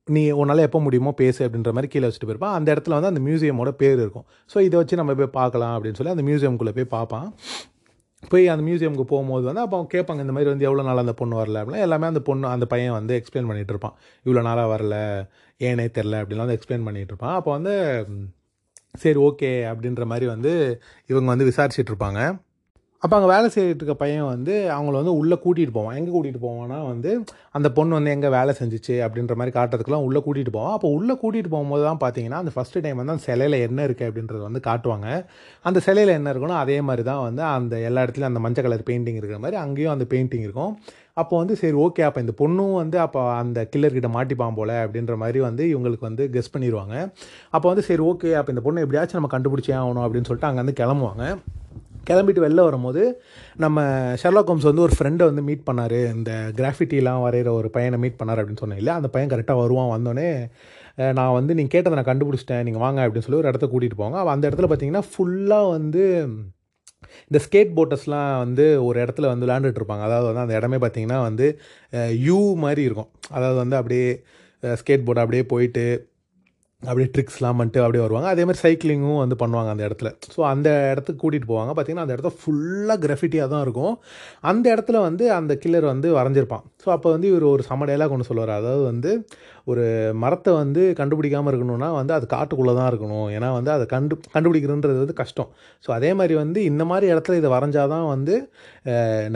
[0.07, 3.71] நீ உன்னால் எப்போ முடியுமோ பேசு அப்படின்ற மாதிரி கீழே வச்சுட்டு போயிருப்பான் அந்த இடத்துல வந்து அந்த மியூசியமோட
[3.81, 4.25] பேர் இருக்கும்.
[4.53, 7.27] ஸோ இதை வச்சு நம்ம போய் பார்க்கலாம் அப்படின்னு சொல்லி அந்த மியூசியம்குள்ளே போய் பார்ப்பான்.
[8.31, 11.61] போய் அந்த மியூசியமுக்கு போகும்போது வந்து அப்போ கேட்பாங்க இந்த மாதிரி வந்து எவ்வளோ நாள் அந்த பொண்ணு வரல?
[11.61, 13.95] அப்படின்னா எல்லாமே அந்த பொண்ணு அந்த பையன் வந்து எக்ஸ்பிளைன் பண்ணிகிட்டு இருப்பான்.
[14.25, 14.95] இவ்வளோ நாளாக வரல
[15.61, 17.35] ஏனே தெரில அப்படின்லாம் வந்து எக்ஸ்பிளைன் பண்ணிகிட்டு இருப்பான்.
[17.39, 17.73] அப்போ வந்து
[19.03, 20.51] சரி ஓகே அப்படின்ற மாதிரி வந்து
[21.11, 22.21] இவங்க வந்து விசாரிச்சிட்ருப்பாங்க இருப்பாங்க.
[23.03, 25.95] அப்போ அங்கே வேலை செய்துட்டு இருக்க பையன் வந்து அவங்கள வந்து உள்ளே கூட்டிகிட்டு போவான்.
[25.99, 27.09] எங்கே கூட்டிகிட்டு போவான்னா வந்து
[27.57, 30.75] அந்த பொண்ணு வந்து எங்கே வேலை செஞ்சிச்சு அப்படின்ற மாதிரி காட்டுறதுக்குலாம் உள்ளே கூட்டிகிட்டு போவான்.
[30.77, 34.41] அப்போ உள்ளே கூட்டிகிட்டு போகும்போது தான் பார்த்தீங்கன்னா அந்த ஃபஸ்ட்டு டைம் வந்து அந்த சிலையில் என்ன இருக்குது அப்படின்றத
[34.49, 35.07] வந்து காட்டுவாங்க.
[35.69, 39.19] அந்த சிலையில் என்ன இருக்குன்னா அதே மாதிரி தான் வந்து அந்த எல்லா இடத்துலையும் அந்த மஞ்சள் கலர் பெயிண்டிங்
[39.21, 40.71] இருக்கிற மாதிரி அங்கேயும் அந்த பெயிண்டிங் இருக்கும்.
[41.21, 45.41] அப்போ வந்து சரி ஓகே அப்போ இந்த பொண்ணும் வந்து அப்போ அந்த கில்லர்கிட்ட மாட்டிப்பான் போல அப்படின்ற மாதிரி
[45.47, 46.95] வந்து இவங்களுக்கு வந்து கெஸ் பண்ணிடுவாங்க
[47.55, 51.25] அப்போ வந்து சரி ஓகே அப்போ இந்த பொண்ணு எப்படியாச்சும் நம்ம கண்டுபிடிச்சே ஆகணும் அப்படின்னு சொல்லிட்டு அங்கேருந்து கிளம்புவாங்க.
[52.09, 53.01] கிளம்பிட்டு வெளில வரும்போது
[53.63, 53.83] நம்ம
[54.21, 55.97] ஷெர்லாக் ஹோம்ஸ் வந்து ஒரு ஃப்ரெண்டை வந்து மீட் பண்ணார்.
[56.15, 60.29] இந்த கிராஃபிட்டிலாம் வரைகிற ஒரு பையனை மீட் பண்ணார் அப்படின்னு சொன்னேன் இல்லை அந்த பையன் கரெக்டாக வருவான் வந்தோடனே
[61.19, 64.25] நான் வந்து நீங்கள் கேட்டதை நான் கண்டுபிடிச்சிட்டேன் நீங்கள் வாங்க அப்படின்னு சொல்லி ஒரு இடத்த கூட்டிகிட்டு போவாங்க.
[64.35, 66.03] அந்த இடத்துல பார்த்தீங்கன்னா ஃபுல்லாக வந்து
[67.29, 70.05] இந்த ஸ்கேட் போட்டர்ஸ்லாம் வந்து ஒரு இடத்துல வந்து விளாண்டுட்ருப்பாங்க இருப்பாங்க.
[70.09, 71.47] அதாவது வந்து அந்த இடமே பார்த்தீங்கன்னா வந்து
[72.27, 73.09] யூ மாதிரி இருக்கும்.
[73.37, 74.07] அதாவது வந்து அப்படியே
[74.63, 75.85] ஸ்கேட் போர்டு அப்படியே போயிட்டு
[76.85, 78.27] அப்படியே ட்ரிக்ஸ்லாம் பண்ணிட்டு அப்படியே வருவாங்க.
[78.27, 80.11] அதே மாதிரி சைக்கிளிங்கும் வந்து பண்ணுவாங்க அந்த இடத்துல.
[80.35, 81.71] ஸோ அந்த இடத்துக்கு கூட்டிகிட்டு போவாங்க.
[81.77, 83.93] பார்த்தீங்கன்னா அந்த இடத்த ஃபுல்லாக கிரஃபிட்டியாக தான் இருக்கும்.
[84.41, 86.63] அந்த இடத்துல வந்து அந்த கில்லர் வந்து வரைஞ்சிருப்பான்.
[86.85, 88.53] ஸோ அப்போ வந்து இவர் ஒரு சம கொண்டு ஒன்று சொல்லுவார்.
[88.59, 89.11] அதாவது வந்து
[89.71, 89.83] ஒரு
[90.23, 93.27] மரத்தை வந்து கண்டுபிடிக்காமல் இருக்கணும்னா வந்து அது காட்டுக்குள்ளே தான் இருக்கணும்.
[93.35, 95.49] ஏன்னா வந்து அதை கண்டு கண்டுபிடிக்கிறதுன்றது வந்து கஷ்டம்.
[95.85, 98.35] ஸோ அதே மாதிரி வந்து இந்த மாதிரி இடத்துல இதை வரைஞ்சால் தான் வந்து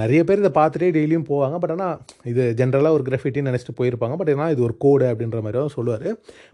[0.02, 1.58] நிறைய பேர் இதை பார்த்துட்டே டெய்லியும் போவாங்க.
[1.64, 1.96] பட் ஆனால்
[2.34, 4.18] இது ஜென்ரலாக ஒரு கிராஃபிட்டின்னு நினச்சிட்டு போயிருப்பாங்க.
[4.22, 6.08] பட் ஏன்னா இது ஒரு கோடு அப்படின்ற மாதிரி தான் சொல்லுவார்.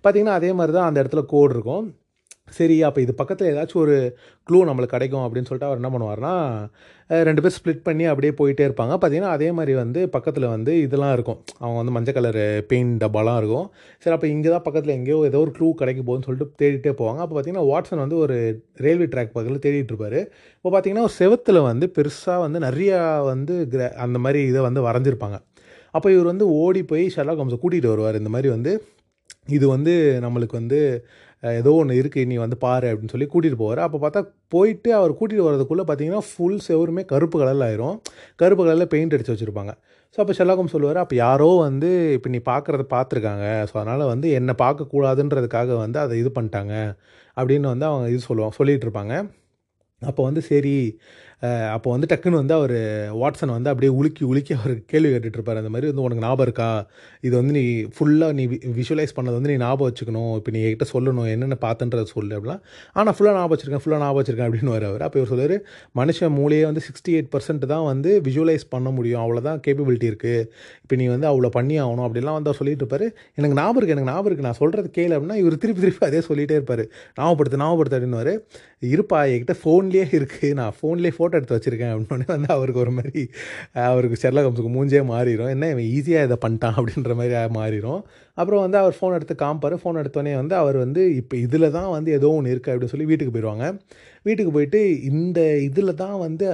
[0.03, 1.85] பார்த்தீங்கன்னா அதே மாதிரி தான் அந்த இடத்துல கோடு இருக்கும்.
[2.57, 3.95] சரி அப்போ இது பக்கத்தில் ஏதாச்சும் ஒரு
[4.47, 6.33] க்ளூ நம்மளுக்கு கிடைக்கும் அப்படின்னு சொல்லிட்டு அவர் என்ன பண்ணுவார்னா
[7.27, 8.93] ரெண்டு பேர் ஸ்ப்ளிட் பண்ணி அப்படியே போயிட்டே இருப்பாங்க.
[9.01, 11.39] பார்த்தீங்கன்னா அதே மாதிரி வந்து பக்கத்தில் வந்து இதெல்லாம் இருக்கும்.
[11.63, 12.39] அவங்க வந்து மஞ்சள் கலர்
[12.71, 13.67] பெயிண்ட் டப்பாலாம் இருக்கும்.
[14.03, 17.19] சரி அப்போ இங்கே தான் பக்கத்தில் எங்கேயோ ஏதோ ஒரு க்ளூ கிடைக்க போகுதுன்னு சொல்லிட்டு தேடிட்டே போவாங்க.
[17.23, 18.37] அப்போ பார்த்தீங்கன்னா வாட்ஸன் வந்து ஒரு
[18.85, 20.21] ரயில்வே ட்ராக் பக்கத்தில் தேடிட்டு இருப்பாரு.
[20.57, 22.99] இப்போ பார்த்தீங்கன்னா ஒரு செவத்தில் வந்து பெருசாக வந்து நிறையா
[23.31, 25.39] வந்து கிர அந்த மாதிரி இதை வந்து வரைஞ்சிருப்பாங்க.
[25.97, 28.19] அப்போ இவர் வந்து ஓடி போய் ஷெர்லாக் ஹோம்ஸை கூட்டிகிட்டு வருவார்.
[28.21, 28.71] இந்த மாதிரி வந்து
[29.57, 29.93] இது வந்து
[30.23, 30.79] நம்மளுக்கு வந்து
[31.59, 33.81] ஏதோ ஒன்று இருக்குது நீ வந்து பாரு அப்படின்னு சொல்லி கூட்டிகிட்டு போவார்.
[33.85, 34.21] அப்போ பார்த்தா
[34.55, 37.97] போயிட்டு அவர் கூட்டிகிட்டு வரதுக்குள்ளே பார்த்தீங்கன்னா ஃபுல் செவருமே கருப்பு கலரில் ஆயிரும்.
[38.41, 39.73] கருப்பு கலரில் பெயிண்ட் அடித்து வச்சுருப்பாங்க.
[40.15, 44.55] ஸோ அப்போ ஷெல்லாகம் சொல்லுவார் அப்போ யாரோ வந்து இப்போ நீ பார்க்குறத பார்த்துருக்காங்க ஸோ அதனால் வந்து என்னை
[44.63, 46.73] பார்க்கக்கூடாதுன்றதுக்காக வந்து அதை இது பண்ணிட்டாங்க.
[47.37, 49.15] அப்படின்னு வந்து அவங்க இது சொல்லுவாங்க சொல்லிகிட்டு இருப்பாங்க.
[50.01, 50.75] அப்போ வந்து சரி
[51.75, 52.73] அப்போ வந்து டக்குன்னு வந்து அவர்
[53.21, 56.67] வாட்சன் வந்து அப்படியே உலுக்கி உலுக்கி அவர் கேள்வி கேட்டுட்ருப்பார் அந்த மாதிரி வந்து உனக்கு ஞாபகம் இருக்கா?
[57.27, 57.63] இது வந்து நீ
[57.95, 58.43] ஃபுல்லாக நீ
[58.77, 60.31] விஷுவலைஸ் பண்ணது வந்து நீ ஞாபகம் வச்சுக்கணும்.
[60.39, 61.27] இப்போ நீ என்கிட்ட சொல்லணும்.
[61.33, 62.61] என்னென்ன பார்த்துன்றத சொல்லு அப்படிலாம்.
[62.99, 65.55] ஆனால் ஃபுல்லாக ஞாபகம் வச்சிருக்கேன் ஃபுல்லாக ஞாபகம் வச்சிருக்கேன் அப்படின்னு வருவார் அப்போ இவர் சொல்லுவார்
[66.01, 69.21] மனுஷன் மூளையே வந்து சிக்ஸ்டி எயிட் பர்சன்ட் தான் வந்து விஷுவலைஸ் பண்ண முடியும்.
[69.25, 70.47] அவ்வளோதான் கேப்பபிலிட்டி இருக்குது
[70.83, 72.05] இப்போ நீ வந்து அவ்வளோ பண்ணி ஆகணும்.
[72.07, 73.07] அப்படிலாம் வந்து அவர் சொல்லிட்டு இருப்பார்.
[73.39, 76.57] எனக்கு ஞாபகம் இருக்குது எனக்கு ஞாபகம் இருக்குது நான் சொல்கிறது கேள் அப்படின்னா இவர் திருப்பி திருப்பி அதே சொல்லிகிட்டே
[76.59, 76.85] இருப்பார்.
[77.19, 78.35] ஞாபகப்படுத்து ஞாபகப்படுத்து அப்படின்னுவாரு.
[78.93, 83.23] இருப்பா என்கிட்ட ஃபோன்லேயே இருக்குது நான் ஃபோன்லேயே ஃபோட்டோ எடுத்து வச்சுருக்கேன் அப்படின்னு வந்து அவருக்கு ஒரு மாதிரி
[83.73, 88.01] அவருக்கு ஷெர்லாக் மூஞ்சே மாறிடும் என்ன இவன் ஈஸியாக இதை பண்ணிட்டான் அப்படின்ற மாதிரி மாறிடும்
[88.33, 89.75] அப்புறம் வந்து அவர் ஃபோன் எடுத்து காமிப்பார்.
[89.83, 93.33] ஃபோன் எடுத்தோடனே வந்து அவர் வந்து இப்போ இதில் தான் வந்து ஏதோ ஒன்று இருக்குது அப்படின்னு சொல்லி வீட்டுக்கு
[93.35, 93.65] போயிடுவாங்க.
[94.23, 96.47] வீட்டுக்கு போயிட்டு இந்த இதில் தான் வந்து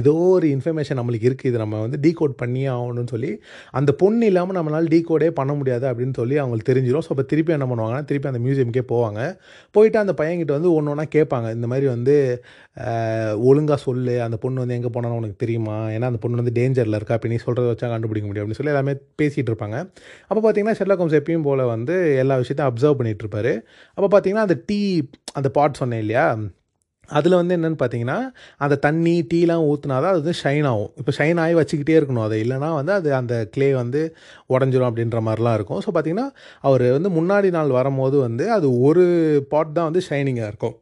[0.00, 3.30] ஏதோ ஒரு இன்ஃபர்மேஷன் நம்மளுக்கு இருக்குது இது நம்ம வந்து டீகோட் பண்ணியே ஆகணும்னு சொல்லி
[3.78, 7.66] அந்த பொண்ணு இல்லாமல் நம்மளால் டீகோடே பண்ண முடியாது அப்படின்னு சொல்லி அவங்களுக்கு தெரிஞ்சிடும் ஸோ அப்போ திருப்பி என்ன
[7.70, 9.20] பண்ணுவாங்கன்னா திருப்பி அந்த மியூசியம்க்கே போவாங்க.
[9.76, 11.48] போயிட்டு அந்த பையன்கிட்ட வந்து ஒன்று ஒன்றா கேட்பாங்க.
[11.58, 12.14] இந்த மாதிரி வந்து
[13.50, 14.14] ஒழுங்காக சொல்லு.
[14.26, 15.76] அந்த பொண்ணு வந்து எங்கே போனாலும் உனக்கு தெரியுமா?
[15.96, 17.16] ஏன்னா அந்த பொண்ணு வந்து டேஞ்சரில் இருக்கா?
[17.18, 19.78] அப்படி நீ சொல்கிறத வச்சா கண்டுபிடிக்க முடியும் அப்படின்னு சொல்லி எல்லாமே பேசிகிட்டு இருப்பாங்க.
[20.28, 23.52] அப்போ பார்த்தீங்கன்னா ஷெர்லாக் எப்பயும் போல் வந்து எல்லா விஷயத்தையும் அப்சர்வ் பண்ணிகிட்டு இருப்பாரு.
[23.98, 24.80] அப்போ பார்த்தீங்கன்னா அந்த டீ
[25.40, 26.26] அந்த பாட் சொன்னேன் இல்லையா?
[27.18, 28.18] அதில் வந்து என்னென்னு பார்த்தீங்கன்னா
[28.64, 30.90] அந்த தண்ணி டீலாம் ஊற்றினா தான் அது வந்து ஷைன் ஆகும்.
[31.00, 32.24] இப்போ ஷைன் ஆகி வச்சுக்கிட்டே இருக்கணும்.
[32.28, 34.02] அதை இல்லைனா வந்து அது அந்த க்ளே வந்து
[34.54, 35.80] உடஞ்சிரும் அப்படின்ற மாதிரிலாம் இருக்கும்.
[35.86, 36.28] ஸோ பார்த்தீங்கன்னா
[36.68, 39.04] அவர் வந்து முன்னாடி நாள் வரும்போது வந்து அது ஒரு
[39.52, 40.76] பாட் தான் வந்து ஷைனிங்காக இருக்கும்.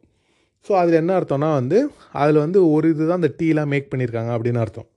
[0.67, 1.77] ஸோ அதில் என்ன அர்த்தம்னா வந்து
[2.23, 4.87] அதில் வந்து ஒரு இது தான் அந்த டீலாம் மேக் பண்ணியிருக்காங்க அப்படின்னு அர்த்தம்.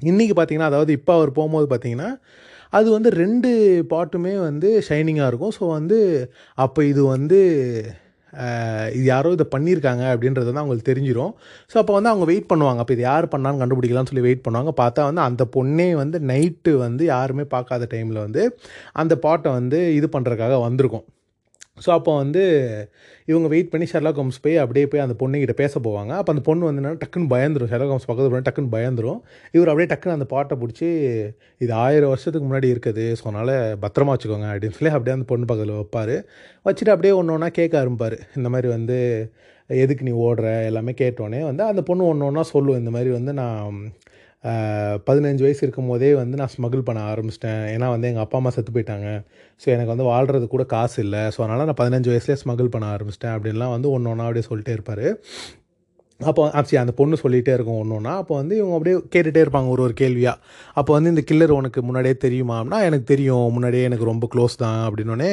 [0.00, 2.10] இன்றைக்கி பார்த்தீங்கன்னா அதாவது இப்போ அவர் போகும்போது பார்த்தீங்கன்னா
[2.78, 3.50] அது வந்து ரெண்டு
[3.92, 5.54] பாட்டுமே வந்து ஷைனிங்காக இருக்கும்.
[5.58, 5.98] ஸோ வந்து
[6.64, 7.40] அப்போ இது வந்து
[8.96, 11.32] இது யாரோ இதை பண்ணியிருக்காங்க அப்படின்றது தான் அவங்களுக்கு தெரிஞ்சிடும்
[11.72, 12.80] ஸோ அப்போ வந்து அவங்க வெயிட் பண்ணுவாங்க.
[12.84, 14.72] அப்போ இது யார் பண்ணான்னு கண்டுபிடிக்கலாம்னு சொல்லி வெயிட் பண்ணுவாங்க.
[14.82, 18.44] பார்த்தா வந்து அந்த பொண்ணே வந்து நைட்டு வந்து யாருமே பார்க்காத டைமில் வந்து
[19.02, 21.06] அந்த பாட்டை வந்து இது பண்ணுறதுக்காக வந்திருக்கும்.
[21.84, 22.42] ஸோ அப்போ வந்து
[23.30, 26.12] இவங்க வெயிட் பண்ணி ஷெர்லாக் ஹோம்ஸ் போய் அப்படியே போய் அந்த பொண்ணுகிட்ட பேச போவாங்க.
[26.20, 27.70] அப்போ அந்த பொண்ணு வந்து என்னன்னா டக்குன்னு பயந்துரும்.
[27.72, 29.18] ஷெர்லாக் ஹோம்ஸ் பக்கத்தில் போய் டக்குன்னு பயந்துரும்.
[29.56, 30.88] இவர் அப்படியே டக்குன்னு அந்த பாட்டை பிடிச்சி
[31.64, 33.54] இது ஆயிரம் வருஷத்துக்கு முன்னாடி இருக்குது ஸோ அதனால்
[33.84, 36.16] பத்திரமா வச்சுக்கோங்க அப்படின்னு சொல்லி அப்படியே அந்த பொண்ணு பக்கத்தில் வைப்பார்.
[36.68, 38.18] வச்சுட்டு அப்படியே ஒன்று ஒன்றா கேட்க ஆரம்பிப்பார்.
[38.38, 38.98] இந்த மாதிரி வந்து
[39.70, 40.48] எதுக்கு நீ ஓடுற?
[40.70, 42.80] எல்லாமே கேட்டோடனே வந்து அந்த பொண்ணு ஒன்று ஒன்றா சொல்லும்.
[42.82, 43.78] இந்த மாதிரி வந்து நான்
[45.08, 47.62] பதினஞ்சு வயசு இருக்கும் போதே வந்து நான் ஸ்மகிள் பண்ண ஆரம்பிச்சிட்டேன்.
[47.74, 49.08] ஏன்னா வந்து எங்கள் அப்பா அம்மா செத்து போயிட்டாங்க.
[49.62, 51.22] ஸோ எனக்கு வந்து வாழ்கிறது கூட காசு இல்லை.
[51.34, 53.34] ஸோ அதனால் நான் பதினஞ்சு வயசுலேயே ஸ்மகிள் பண்ண ஆரம்பிச்சிட்டேன்.
[53.36, 55.06] அப்படின்லாம் வந்து ஒன்று ஒன்றா அப்படியே சொல்லிட்டே இருப்பார்.
[56.20, 59.82] அப்போ ஆச்சு அந்த பொண்ணு சொல்லிகிட்டே இருக்கும் ஒன்று ஒன்றா அப்போ வந்து இவங்க அப்படியே கேட்டுகிட்டே இருப்பாங்க ஒரு
[59.86, 60.38] ஒரு கேள்வியாக
[60.80, 63.46] அப்போ வந்து இந்த கில்லர் உனக்கு முன்னாடியே தெரியுமாம்னா எனக்கு தெரியும்.
[63.56, 65.32] முன்னாடியே எனக்கு ரொம்ப க்ளோஸ் தான் அப்படின்னோடனே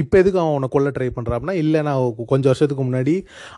[0.00, 2.00] இப்போ எதுக்கு அவன் உன்னை கொல்ல ட்ரை பண்ணுறான் இல்லை நான்
[2.32, 3.14] கொஞ்சம் வருஷத்துக்கு முன்னாடி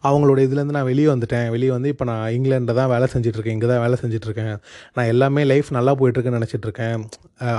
[0.08, 1.48] அவங்களோட இதுலேருந்து நான் வெளியே வந்துட்டேன்.
[1.54, 4.54] வெளியே வந்து இப்போ நான் இங்கிலாண்டில் தான் வேலை செஞ்சிட்ருக்கேன் இங்கே தான் வேலை செஞ்சிட்ருக்கேன்.
[4.96, 7.00] நான் எல்லாமே லைஃப் நல்லா போயிட்டுருக்குன்னு நினச்சிட்ருக்கேன்.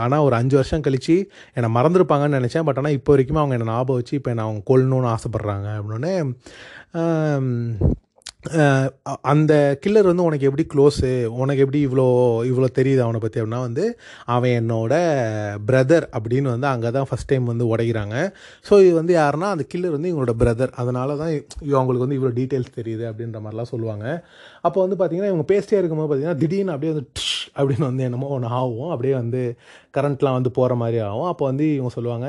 [0.04, 1.18] ஆனால் ஒரு அஞ்சு வருஷம் கழித்து
[1.58, 2.66] என்னை மறந்துருப்பாங்கன்னு நினச்சேன்.
[2.70, 6.16] பட் ஆனால் இப்போ வரைக்கும் அவங்க என்னை ஞாபகம் வச்சு இப்போ என்னை அவங்க கொல்லணும்னு ஆசைப்பட்றாங்க அப்படின்னே
[9.32, 11.10] அந்த கில்லர் வந்து உனக்கு எப்படி க்ளோஸு
[11.42, 12.06] உனக்கு எப்படி இவ்வளோ
[12.52, 13.84] இவ்வளோ தெரியுது அவனை பற்றி அப்படின்னா வந்து
[14.36, 14.94] அவன் என்னோட
[15.68, 18.16] பிரதர் அப்படின்னு வந்து அங்கே தான் ஃபஸ்ட் டைம் வந்து உடைக்கிறாங்க.
[18.68, 21.32] ஸோ இது வந்து யாருன்னா அந்த கில்லர் வந்து இவங்களோட பிரதர் அதனால தான்
[21.76, 24.06] அவங்களுக்கு வந்து இவ்வளோ டீட்டெயில்ஸ் தெரியுது அப்படின்ற மாதிரிலாம் சொல்லுவாங்க.
[24.68, 28.50] அப்போ வந்து பார்த்திங்கன்னா இவங்க பேசிட்டே இருக்கும்போது பார்த்திங்கன்னா திடீர்னு அப்படியே வந்து டிஷ் அப்படின்னு வந்து என்னமோ ஒன்று
[28.62, 28.92] ஆகும்.
[28.96, 29.44] அப்படியே வந்து
[29.98, 31.30] கரண்ட்லாம் வந்து போகிற மாதிரி ஆகும்.
[31.34, 32.28] அப்போ வந்து இவங்க சொல்லுவாங்க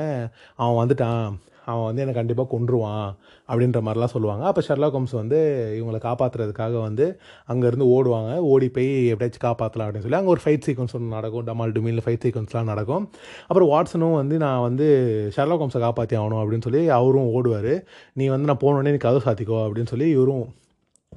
[0.61, 1.25] அவன் வந்துட்டான்.
[1.65, 3.07] அவன் வந்து என்னை கண்டிப்பாக கொன்றுவான்
[3.51, 4.45] அப்படின்ற மாதிரிலாம் சொல்லுவாங்க.
[4.45, 5.39] அப்போ ஷெர்லாக் ஹோம்ஸ் வந்து
[5.79, 8.35] இவங்களை காப்பாற்றுறதுக்காக வந்து அங்கேருந்து ஓடுவாங்க.
[8.37, 11.47] ஓடி போய் எப்படியாச்சும் காப்பாற்றலாம் அப்படின்னு சொல்லி அங்கே ஒரு ஃபைட் சீக்வன்ஸ் ஒன்று நடக்கும்.
[11.47, 13.09] டமால் டுமியில் ஃபைட் சீக்வன்ஸ்லாம் நடக்கும்.
[13.47, 14.87] அப்புறம் வாட்ஸனும் வந்து நான் வந்து
[15.35, 17.81] ஷெர்லாக் ஹோம்ஸை காப்பாற்றி ஆகணும் அப்படின்னு சொல்லி அவரும் ஓடுவார்.
[18.13, 20.45] நீ வந்து நான் போனோடனே நீ கதவு சாத்திக்கோ அப்படின்னு சொல்லி இவரும்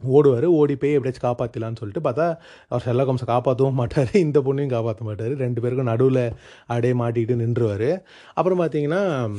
[0.08, 0.44] ஓடுவார்.
[0.44, 2.36] ஓடி போய் எப்படியாச்சும் காப்பாற்றலான்னு சொல்லிட்டு பார்த்தா
[2.68, 4.10] அவர் ஷெர்லாக் காப்பாற்றவும் மாட்டார்.
[4.26, 5.32] இந்த பொண்ணையும் காப்பாற்ற மாட்டார்.
[5.36, 8.02] ரெண்டு பேருக்கும் நடுவில் அப்படியே மாட்டிக்கிட்டு நின்றுவார்.
[8.34, 9.32] அப்புறம் பார்த்தீங்கன்னா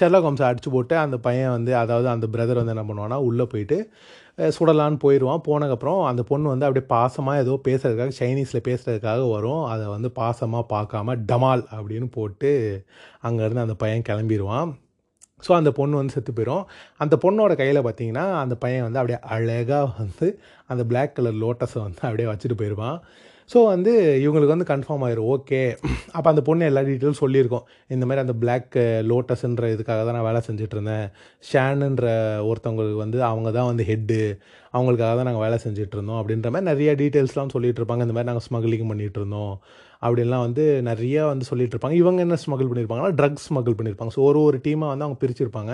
[0.00, 3.78] ஷெர்லாக் ஹோம்ஸை அடிச்சு போட்டு அந்த பையன் வந்து அதாவது அந்த பிரதர் வந்து என்ன பண்ணுவான்னா உள்ளே போயிட்டு
[4.38, 9.64] சுடலான்னு போயிடுவான் போனதுக்கப்புறம் அந்த பொண்ணு வந்து அப்படியே பாசமாக ஏதோ பேசுகிறதுக்காக சைனீஸில் பேசுறதுக்காக வரும்.
[9.64, 12.84] அதை வந்து பாசமாக பார்க்காம டமால் அப்படின்னு போட்டு
[13.22, 14.70] அங்கேருந்து அந்த பையன் கிளம்பிடுவான்
[15.48, 16.64] ஸோ அந்த பொண்ணு வந்து செத்து போயிடும்
[16.96, 22.00] அந்த பொண்ணோட கையில் பார்த்தீங்கன்னா அந்த பையன் வந்து அப்படியே அழகாக வந்து அந்த பிளாக் கலர் லோட்டஸை வந்து
[22.00, 22.98] அப்படியே வச்சுட்டு போயிடுவான்
[23.52, 23.92] ஸோ வந்து
[24.24, 25.28] இவங்களுக்கு வந்து கன்ஃபார்ம் ஆயிரும்.
[25.34, 25.60] ஓகே
[26.16, 27.64] அப்போ அந்த பொண்ணு எல்லா டீட்டெயிலும் சொல்லியிருக்கோம்.
[27.94, 28.76] இந்த மாதிரி அந்த பிளாக்
[29.10, 31.06] லோட்டஸ்ன்ற uh, இதுக்காக தான் நான் வேலை செஞ்சுட்டு இருந்தேன்
[32.48, 34.20] ஒருத்தவங்களுக்கு வந்து அவங்க தான் வந்து ஹெட்டு
[34.76, 38.46] அவங்களுக்காக தான் நாங்கள் வேலை செஞ்சுட்டு இருந்தோம் அப்படின்ற மாதிரி நிறைய டீட்டெயில்ஸ்லாம் சொல்லிட்டு இருப்பாங்க இந்த மாதிரி நாங்கள்
[38.48, 39.54] ஸ்மக்லிங் பண்ணிட்டு இருந்தோம்
[40.06, 44.12] அப்படின்லாம் வந்து நிறைய வந்து சொல்லிட்டு இருப்பாங்க இவங்க என்ன ஸ்மகிள் பண்ணியிருப்பாங்கன்னா ட்ரக்ஸ் ஸ்மகிள் பண்ணியிருப்பாங்க.
[44.16, 45.72] ஸோ ஒரு ஒரு டீமாக வந்து அவங்க பிரிச்சிருப்பாங்க.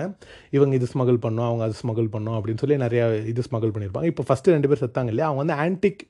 [0.57, 4.09] இவங்க இது ஸ்மகிள் பண்ணோம் அவங்க அது ஸ்மகிள் பண்ணோம் அப்படின்னு சொல்லி நிறைய இது ஸ்மகிள் பண்ணியிருப்பாங்க.
[4.13, 5.29] இப்போ ஃபஸ்ட்டு ரெண்டு பேர் செத்தாங்க இல்லையா?
[5.31, 6.01] அவங்க வந்து ஆன்டிக்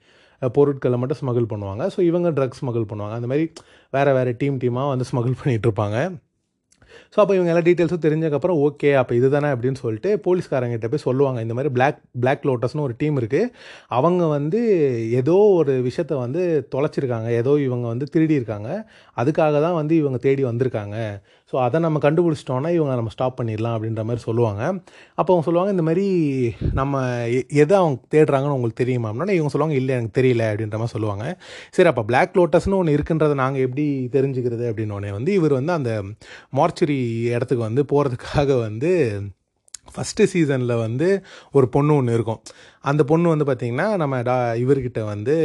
[0.58, 1.86] பொருட்களை மட்டும் ஸ்மகிள் பண்ணுவாங்க.
[1.96, 3.16] ஸோ இவங்க ட்ரக்ஸ் ஸ்மகிள் பண்ணுவாங்க.
[3.22, 3.48] அந்த மாதிரி
[3.98, 5.98] வேறு வேறு டீம் டீமாக வந்து ஸ்மகிள் பண்ணிகிட்டு இருப்பாங்க.
[7.14, 11.40] ஸோ அப்போ இவங்க எல்லா டீட்டெயில்ஸும் தெரிஞ்சக்கப்புறம் ஓகே அப்போ இதுதானே அப்படின்னு சொல்லிட்டு போலீஸ்காரங்கிட்ட போய் சொல்லுவாங்க.
[11.46, 13.52] இந்த மாதிரி பிளாக் பிளாக் லோட்டஸ்னு ஒரு டீம் இருக்குது
[13.98, 14.60] அவங்க வந்து
[15.20, 16.42] ஏதோ ஒரு விஷயத்த வந்து
[16.76, 17.30] தொலைச்சிருக்காங்க.
[17.42, 18.70] ஏதோ இவங்க வந்து திருடியிருக்காங்க.
[19.18, 20.98] அதுக்காக தான் வந்து இவங்க தேடி வந்திருக்காங்க.
[21.56, 24.62] ஸோ அதை நம்ம கண்டுபிடிச்சிட்டோன்னா இவங்க நம்ம ஸ்டாப் பண்ணிடலாம் அப்படின்ற மாதிரி சொல்லுவாங்க.
[25.16, 26.08] அப்போ அவங்க சொல்லுவாங்க இந்த மாதிரி
[26.74, 31.40] நம்ம எ- எதை அவங்க தேடுறாங்கன்னு உங்களுக்கு தெரியுமாம்னா இவங்க சொல்லுவாங்க இல்லை எனக்கு தெரியல அப்படின்ற மாதிரி சொல்லுவாங்க.
[31.72, 36.04] சரி அப்போ பிளாக் லோட்டஸ்னு ஒன்று இருக்குன்றதை நாங்கள் எப்படி தெரிஞ்சுக்கிறது அப்படின்னோடனே வந்து இவர் வந்து அந்த
[36.50, 39.22] மார்ச்சுரி இடத்துக்கு வந்து போகிறதுக்காக வந்து
[39.96, 42.42] ஃபஸ்ட்டு சீசனில் வந்து ஒரு பொண்ணு ஒன்று இருக்கும்.
[42.82, 45.36] அந்த பொண்ணு வந்து பார்த்திங்கன்னா நம்ம டா இவர்கிட்ட வந்து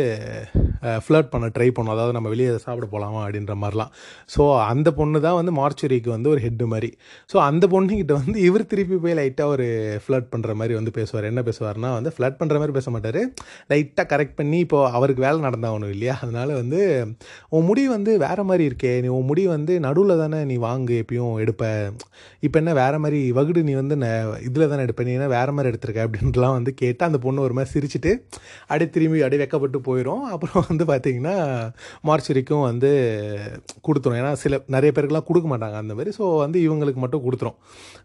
[1.05, 1.95] ஃப்ளர்ட் பண்ண ட்ரை பண்ணோம்.
[1.97, 3.91] அதாவது நம்ம வெளியே சாப்பிட போகலாமா அப்படின்ற மாதிரிலாம்.
[4.35, 6.91] ஸோ அந்த பொண்ணு தான் வந்து மார்ச்சுரிக்கு வந்து ஒரு ஹெட்டு மாதிரி.
[7.33, 9.66] ஸோ அந்த பொண்ணுக்கிட்ட வந்து இவர் திருப்பி போய் லைட்டாக ஒரு
[10.05, 11.28] ஃப்ளர்ட் பண்ணுற மாதிரி வந்து பேசுவார்.
[11.33, 13.20] என்ன பேசுவார்னா வந்து ஃப்ளர்ட் பண்ணுற மாதிரி பேச மாட்டார்.
[13.72, 16.16] லைட்டாக கரெக்ட் பண்ணி இப்போ அவருக்கு வேலை நடந்தாகணும் இல்லையா?
[16.24, 16.81] அதனால் வந்து
[17.57, 18.95] உன் முடி வந்து வேறு மாதிரி இருக்கே.
[19.05, 21.64] நீ உன் முடி வந்து நடுவில் தானே நீ வாங்கு எப்பயும் எடுப்ப.
[22.47, 23.97] இப்போ என்ன வேறு மாதிரி வகுடு நீ வந்து
[24.49, 25.05] இதில் தானே எடுப்ப.
[25.09, 28.12] நீ என்ன வேறு மாதிரி எடுத்திருக்க அப்படின்ட்டுலாம் வந்து கேட்டு அந்த பொண்ணு ஒரு மாதிரி சிரிச்சிட்டு
[28.68, 31.37] அப்படியே திரும்பி அப்படியே வெக்கப்பட்டு போயிடும் அப்புறம் வந்து பார்த்தீங்கன்னா
[32.09, 32.91] மார்ச்சரிக்கும் வந்து
[33.87, 34.18] கொடுத்துரும்.
[34.21, 36.12] ஏன்னா சில நிறைய பேருக்குலாம் கொடுக்க மாட்டாங்க அந்த மாதிரி.
[36.18, 37.57] ஸோ வந்து இவங்களுக்கு மட்டும் கொடுத்துரும்.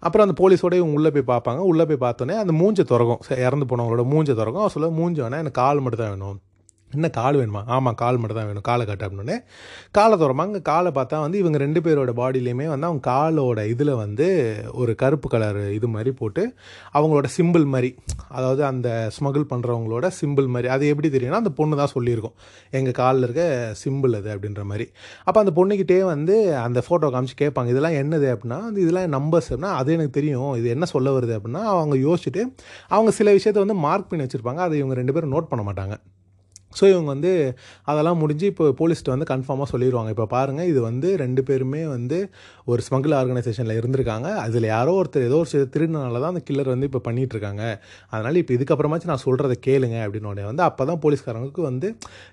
[0.05, 1.61] அப்புறம் அந்த போலீஸோட இவங்க உள்ளே போய் பார்ப்பாங்க.
[1.71, 3.21] உள்ளே போய் பார்த்தோன்னே அந்த மூஞ்ச திறக்கும்.
[3.45, 4.63] இறந்து போனவங்களோட மூஞ்ச திறக்கும்.
[4.65, 6.39] அவர் சொல்ல மூஞ்சி வேணால் எனக்கு கால் மட்டும் தான் வேணும்.
[6.91, 7.61] என்ன கால் வேணுமா?
[7.75, 8.65] ஆமாம் கால் மட்டும் தான் வேணும்.
[8.67, 9.35] காலை கட்டு அப்படின்னே
[9.97, 14.27] காலை திறப்பாங்க காலை பார்த்தா வந்து இவங்க ரெண்டு பேரோட பாடியிலையுமே வந்து அவங்க காலோட இதில் வந்து
[14.81, 16.43] ஒரு கருப்பு கலர் இது மாதிரி போட்டு
[16.97, 17.89] அவங்களோட சிம்பிள் மாதிரி
[18.37, 22.35] அதாவது அந்த ஸ்மகிள் பண்ணுறவங்களோட சிம்பிள் மாதிரி அது எப்படி தெரியும்னா அந்த பொண்ணு தான் சொல்லியிருக்கோம்.
[22.79, 23.43] எங்கள் காலில் இருக்க
[23.83, 24.87] சிம்பிள் அது அப்படின்ற மாதிரி.
[25.27, 28.29] அப்போ அந்த பொண்ணுக்கிட்டே வந்து அந்த ஃபோட்டோ காமிச்சு கேட்பாங்க இதெல்லாம் என்னது?
[28.35, 30.51] அப்படின்னா வந்து இதெல்லாம் நம்பர்ஸ் அப்படின்னா அது எனக்கு தெரியும்.
[30.61, 32.43] இது என்ன சொல்ல வருது அப்படின்னா அவங்க யோசிச்சுட்டு
[32.95, 34.61] அவங்க சில விஷயத்த வந்து மார்க் பண்ணி வச்சுருப்பாங்க.
[34.67, 35.95] அதை இவங்க ரெண்டு பேரும் நோட் பண்ண மாட்டாங்க.
[36.79, 37.33] ஸோ இவங்க வந்து
[37.91, 42.19] அதெல்லாம் முடிஞ்சு இப்போ போலீஸ்ட்டு வந்து கன்ஃபார்மாக சொல்லிடுவாங்க இப்போ பாருங்கள் இது வந்து ரெண்டு பேருமே வந்து
[42.71, 44.27] ஒரு ஸ்மகிள் ஆர்கனைசேஷனில் இருந்திருக்காங்க.
[44.45, 47.63] அதில் யாரோ ஒருத்தர் ஏதோ ஒரு சில திருடினால தான் அந்த கில்லர் வந்து இப்போ பண்ணிகிட்ருக்காங்க இருக்காங்க
[48.13, 51.87] அதனால் இப்போ இதுக்கப்புறமாச்சும் நான் சொல்கிறத கேளுங்க அப்படின்னு உடனே வந்து அப்போ தான் போலீஸ்காரங்களுக்கு வந்து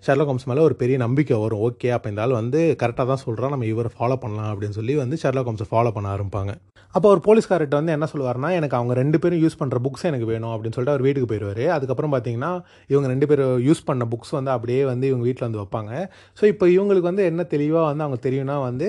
[0.07, 1.63] ஷெர்லாக் ஹோம்ஸ் மேலே ஒரு பெரிய நம்பிக்கை வரும்.
[1.69, 5.19] ஓகே அப்போ இந்த ஆள் வந்து கரெக்டாக தான் சொல்கிறான் நம்ம இவரை ஃபாலோ பண்ணலாம் அப்படின்னு சொல்லி வந்து
[5.25, 6.53] ஷெர்லாக் ஹோம்ஸை ஃபாலோ பண்ண ஆரம்பிப்பாங்க.
[6.95, 10.53] அப்போ ஒரு போலீஸ்கார்ட்ட வந்து என்ன சொல்லுவார்னா எனக்கு அவங்க ரெண்டு பேரும் யூஸ் பண்ணுற புக்ஸ் எனக்கு வேணும்
[10.55, 11.65] அப்படின்னு சொல்லிட்டு அவர் வீட்டுக்கு போயிடுவார்.
[11.77, 12.51] அதுக்கப்புறம் பார்த்தீங்கன்னா
[12.93, 15.93] இவங்க ரெண்டு பேரும் யூஸ் பண்ண புக்ஸ் வந்து அப்படியே வந்து இவங்க வீட்டில் வந்து வைப்பாங்க.
[16.39, 18.89] ஸோ இப்போ இவங்களுக்கு வந்து என்ன தெளிவாக வந்து அவங்க தெரியும்னா வந்து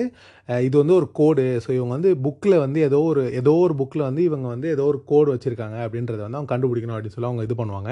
[0.66, 4.22] இது வந்து ஒரு கோடு ஸோ இவங்க வந்து புக்கில் வந்து ஏதோ ஒரு ஏதோ ஒரு புக்கில் வந்து
[4.28, 7.90] இவங்க வந்து ஏதோ ஒரு கோடு வச்சுருக்காங்க அப்படின்றத வந்து அவங்க கண்டுபிடிக்கணும் அப்படின்னு சொல்லி அவங்க இது பண்ணுவாங்க.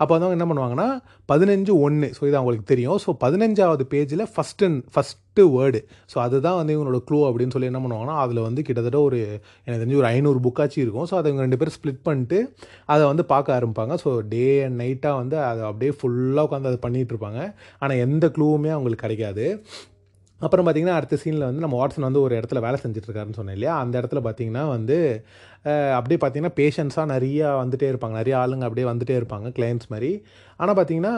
[0.00, 0.88] அப்போ வந்து அவங்க என்ன பண்ணுவாங்கன்னா
[1.32, 3.00] பதினஞ்சு ஒன்று ஸோ இது அவங்களுக்கு தெரியும்.
[3.06, 5.80] ஸோ பதினஞ்சாவது பேஜில் ஃபஸ்ட் ஃபஸ்ட்டு வேர்டு
[6.12, 9.18] ஸோ அதுதான் வந்து இவங்களோட க்ளூ அப்படின்னு சொல்லி என்ன பண்ணுவாங்கன்னா அதில் வந்து கிட்டத்தட்ட ஒரு
[9.66, 11.06] எனக்கு தெரிஞ்சு ஒரு ஐநூறு புக்காச்சும் இருக்கும்.
[11.10, 12.38] ஸோ அதை இவங்க ரெண்டு பேரும் ஸ்ப்ளிட் பண்ணிட்டு
[12.94, 13.94] அதை வந்து பார்க்க ஆரம்பிப்பாங்க.
[14.04, 17.42] ஸோ டே அண்ட் நைட்டாக வந்து அதை அப்படியே ஃபுல்லாக உட்காந்து அதை பண்ணிகிட்டு இருப்பாங்க.
[17.82, 19.46] ஆனால் எந்த க்ளூவுமே அவங்களுக்கு கிடைக்காது.
[20.44, 23.74] அப்புறம் பார்த்திங்கன்னா அடுத்த சீனில் வந்து நம்ம வாட்ஸன் வந்து ஒரு இடத்துல வேலை செஞ்சுட்ருக்காருன்னு சொன்னேன் இல்லையா?
[23.84, 24.96] அந்த இடத்துல பார்த்தீங்கன்னா வந்து
[25.96, 28.14] அப்படியே பார்த்தீங்கன்னா பேஷண்ட்ஸாக நிறையா வந்துகிட்டே இருப்பாங்க.
[28.20, 30.10] நிறைய ஆளுங்க அப்படியே வந்துட்டே இருப்பாங்க கிளைண்ட்ஸ் மாதிரி.
[30.60, 31.12] ஆனால் பார்த்தீங்கன்னா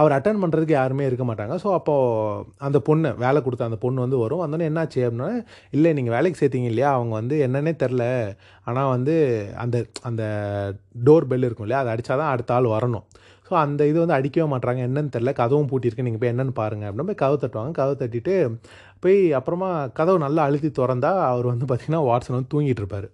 [0.00, 1.54] அவர் அட்டன் பண்ணுறதுக்கு யாருமே இருக்க மாட்டாங்க.
[1.64, 4.42] ஸோ அப்போது அந்த பொண்ணு வேலை கொடுத்த அந்த பொண்ணு வந்து வரும்.
[4.44, 5.28] வந்தோடனே என்னாச்சு அப்படின்னா
[5.76, 6.90] இல்லை நீங்கள் வேலைக்கு சேர்த்தீங்க இல்லையா?
[6.98, 8.06] அவங்க வந்து என்னன்னே தெரில.
[8.70, 9.16] ஆனால் வந்து
[9.64, 9.76] அந்த
[10.10, 10.24] அந்த
[11.08, 11.82] டோர் பெல் இருக்கும் இல்லையா?
[11.84, 13.06] அதை அடித்தா தான் அடுத்த ஆள் வரணும்.
[13.52, 14.80] ஸோ அந்த இது வந்து அடிக்கவே மாட்றாங்க.
[14.88, 15.30] என்னன்னு தெரில.
[15.40, 16.04] கதவும் பூட்டியிருக்கு.
[16.06, 17.72] நீங்கள் போய் என்னென்னு பாருங்கள் அப்படின்னு போய் கதவு தட்டுவாங்க.
[17.80, 18.34] கதவு தட்டிட்டு
[19.04, 23.08] போய் அப்புறமா கதவு நல்லா அழுத்தி திறந்தா அவர் வந்து பார்த்திங்கன்னா வாட்சன் வந்து தூங்கிட்டு இருப்பார்.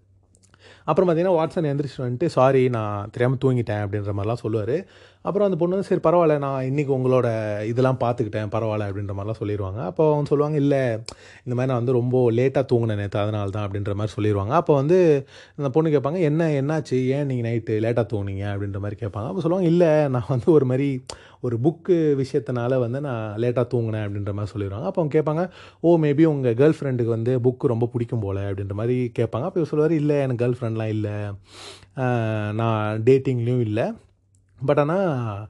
[0.91, 4.77] அப்புறம் பார்த்தீங்கன்னா வாட்ஸன் எந்திரிச்சு வந்துட்டு சாரி நான் தெரியாமல் தூங்கிட்டேன் அப்படின்ற மாதிரிலாம் சொல்லுவார்.
[5.25, 7.29] அப்புறம் அந்த பொண்ணு வந்து சரி பரவாயில்ல நான் இன்றைக்கி உங்களோட
[7.71, 10.83] இதெல்லாம் பார்த்துக்கிட்டேன் பரவாயில்ல அப்படின்ற மாதிரிலாம் சொல்லிடுவாங்க அப்போ அவங்க சொல்லுவாங்க இல்லை
[11.45, 14.99] இந்த மாதிரி நான் வந்து ரொம்ப லேட்டாக தூங்கினேன் நேற்று அதனால தான் அப்படின்ற மாதிரி சொல்லிடுவாங்க அப்போ வந்து
[15.59, 16.99] அந்த பொண்ணு கேட்பாங்க என்ன என்னாச்சு?
[17.17, 18.45] ஏன் நீங்கள் நைட்டு லேட்டாக தூங்குனீங்க?
[18.55, 19.29] அப்படின்ற மாதிரி கேட்பாங்க.
[19.31, 20.89] அப்போ சொல்லுவாங்க இல்லை நான் வந்து ஒரு மாதிரி
[21.47, 25.43] ஒரு புக்கு விஷயத்தினால வந்து நான் லேட்டாக தூங்கினேன் அப்படின்ற மாதிரி சொல்லிடுவாங்க அப்போ அவங்க கேட்பாங்க
[25.81, 29.47] ஓ மேபி உங்கள் கேர்ள் ஃப்ரெண்டுக்கு வந்து புக்கு ரொம்ப பிடிக்கும் போல் அப்படின்ற மாதிரி கேட்பாங்க.
[29.49, 31.17] அப்போ இவர் சொல்லுவார் இல்லை எனக்கு கேர்ள் ஃப்ரெண்ட்லாம் இல்லை
[32.61, 33.87] நான் டேட்டிங்லேயும் இல்லை.
[34.67, 35.49] பட் ஆனால்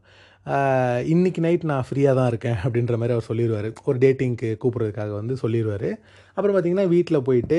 [1.03, 5.99] இன்னைக்கு நைட் நான் ஃப்ரீயாக தான் இருக்கேன் அப்படின்ற மாதிரி அவர் சொல்லிடுவார் ஒரு டேட்டிங்க்கு கூப்பிட்றதுக்காக வந்து சொல்லிடுவார்
[6.35, 7.59] அப்புறம் பார்த்தீங்கன்னா வீட்டில் போயிட்டு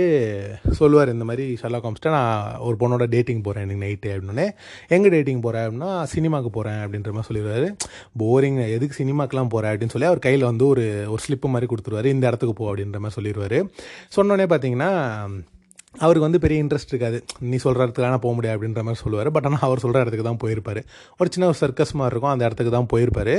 [0.72, 4.50] சொல்லுவார் இந்த மாதிரி ஷர்லாக் ஹோம்ஸ்ட்டை நான் ஒரு பொண்ணோட டேட்டிங் போகிறேன் இன்னைக்கு நைட்டு அப்படின்னே
[4.88, 7.76] எங்கே டேட்டிங் போகிறேன் அப்படின்னா சினிமாவுக்கு போகிறேன் அப்படின்ற மாதிரி சொல்லிடுவார்
[8.20, 12.06] போரிங் எதுக்கு சினிமாக்கெலாம் போகிறேன் அப்படின்னு சொல்லி அவர் கையில் வந்து ஒரு ஒரு ஸ்லிப்பு மாதிரி கொடுத்துருவாரு.
[12.06, 13.70] இந்த இடத்துக்கு போ அப்படின்ற மாதிரி சொல்லிடுவார்
[14.16, 14.92] சொன்னோடனே பார்த்தீங்கன்னா
[15.96, 17.18] அவருக்கு வந்து பெரிய இன்ட்ரெஸ்ட் இருக்காது.
[17.52, 19.30] நீ சொல்கிற இடத்துக்கு போக முடியாது அப்படின்ற மாதிரி சொல்லுவார்.
[19.36, 20.80] பட் ஆனால் அவர் சொல்கிற இடத்துக்கு தான் போயிருப்பார்.
[21.20, 22.34] ஒரு சின்ன ஒரு சர்க்கஸ் மாதிரி இருக்கும்.
[22.34, 23.34] அந்த இடத்துக்கு தான் போயிருப்பார்.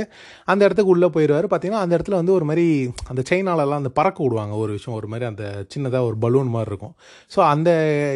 [0.51, 2.65] அந்த இடத்துக்கு உள்ளே போயிடுவார் பார்த்தீங்கன்னா அந்த இடத்துல வந்து ஒரு மாதிரி
[3.11, 4.53] அந்த செயினாலெல்லாம் அந்த பறக்க விடுவாங்க.
[4.63, 5.43] ஒரு விஷயம் ஒரு மாதிரி அந்த
[5.75, 6.93] சின்னதாக ஒரு பலூன் மாதிரி இருக்கும்.
[7.31, 7.69] ஸோ அந்த